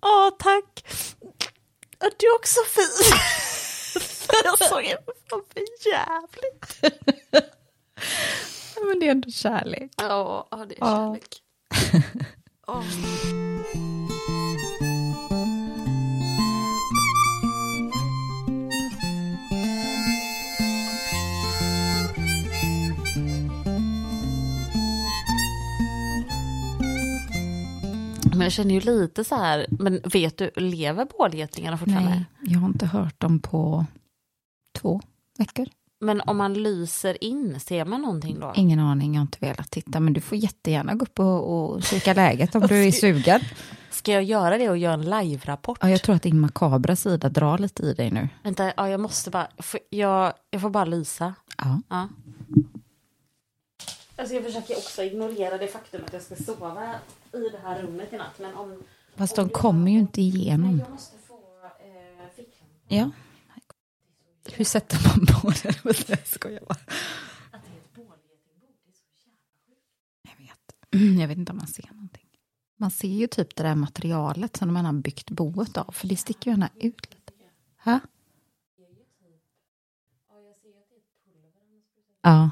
[0.00, 0.84] Ja tack.
[1.98, 3.18] Du är också fin.
[4.44, 4.98] Jag såg ut
[5.28, 5.42] för
[5.90, 6.94] jävligt.
[8.82, 9.90] Men det är ändå kärlek.
[9.96, 11.40] Ja, ja det är kärlek.
[12.66, 12.82] Ja.
[28.30, 32.10] Men jag känner ju lite så här, men vet du, lever bålgetingarna fortfarande?
[32.10, 33.86] Nej, jag har inte hört dem på
[34.72, 35.00] två
[35.38, 35.68] veckor.
[36.00, 38.52] Men om man lyser in, ser man någonting då?
[38.56, 40.00] Ingen aning, jag har inte velat titta.
[40.00, 43.40] Men du får jättegärna gå upp och, och kika läget om du är sugen.
[43.90, 45.78] Ska jag göra det och göra en live-rapport?
[45.82, 48.28] Ja, jag tror att din makabra sida drar lite i dig nu.
[48.42, 49.48] Vänta, ja, jag måste bara,
[49.90, 51.34] jag, jag får bara lysa.
[51.58, 51.80] Ja.
[51.88, 52.08] Ja.
[54.16, 56.94] Alltså jag försöker också ignorera det faktum att jag ska sova
[57.32, 58.38] i det här rummet i natt.
[58.38, 58.82] Men om...
[59.16, 60.78] Fast de kommer ju inte igenom.
[60.78, 61.34] Jag måste få
[61.64, 62.66] eh, fickan.
[62.88, 63.10] Ja.
[64.52, 66.08] Hur sätter man på det?
[66.08, 66.78] Jag skojar bara.
[70.22, 71.18] Jag vet.
[71.20, 72.28] Jag vet inte om man ser någonting.
[72.76, 75.92] Man ser ju typ det där materialet som man har byggt boet av.
[75.92, 77.32] För det sticker ju gärna ut lite.
[77.84, 78.00] Ha?
[82.22, 82.50] Ja.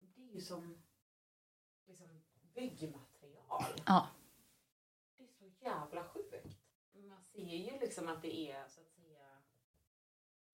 [0.00, 0.74] Det är ju som
[1.86, 2.06] liksom,
[2.54, 3.64] byggmaterial.
[3.86, 4.08] ja.
[5.16, 6.56] Det är så jävla sjukt.
[7.08, 8.64] Man ser ju liksom att det är.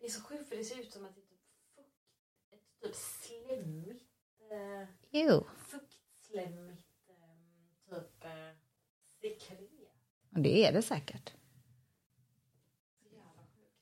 [0.01, 1.40] Det är så sjukt för det ser ut som att det är typ
[1.74, 1.94] fukt,
[2.51, 4.05] ett typ slemmigt...
[4.51, 5.44] Eh, Jo.
[5.56, 8.55] fuktslämmigt eh, typ eh,
[9.20, 9.93] sekret.
[10.31, 11.32] Det är det säkert.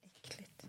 [0.03, 0.67] Äckligt.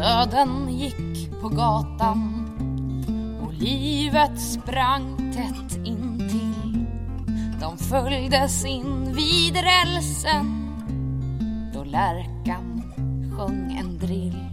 [0.00, 2.46] Döden gick på gatan
[3.42, 6.86] och livet sprang tätt intill.
[7.60, 10.74] De följdes in vid rälsen
[11.74, 12.82] då lärkan
[13.36, 14.44] sjöng en drill.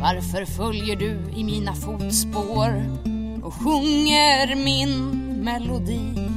[0.00, 2.82] Varför följer du i mina fotspår
[3.42, 5.10] och sjunger min
[5.44, 6.28] melodi?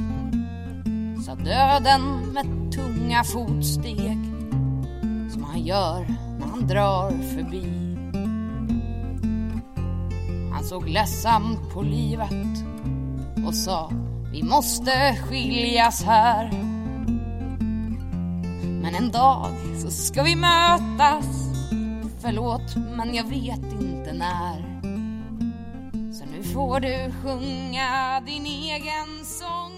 [1.26, 4.18] Sa döden med tunga fotsteg
[5.30, 6.23] som han gör
[6.54, 7.64] han drar förbi.
[10.52, 12.64] Han såg ledsamt på livet
[13.46, 13.90] och sa
[14.32, 16.50] vi måste skiljas här.
[18.82, 19.50] Men en dag
[19.82, 21.26] så ska vi mötas.
[22.20, 24.80] Förlåt, men jag vet inte när.
[26.12, 29.73] Så nu får du sjunga din egen sång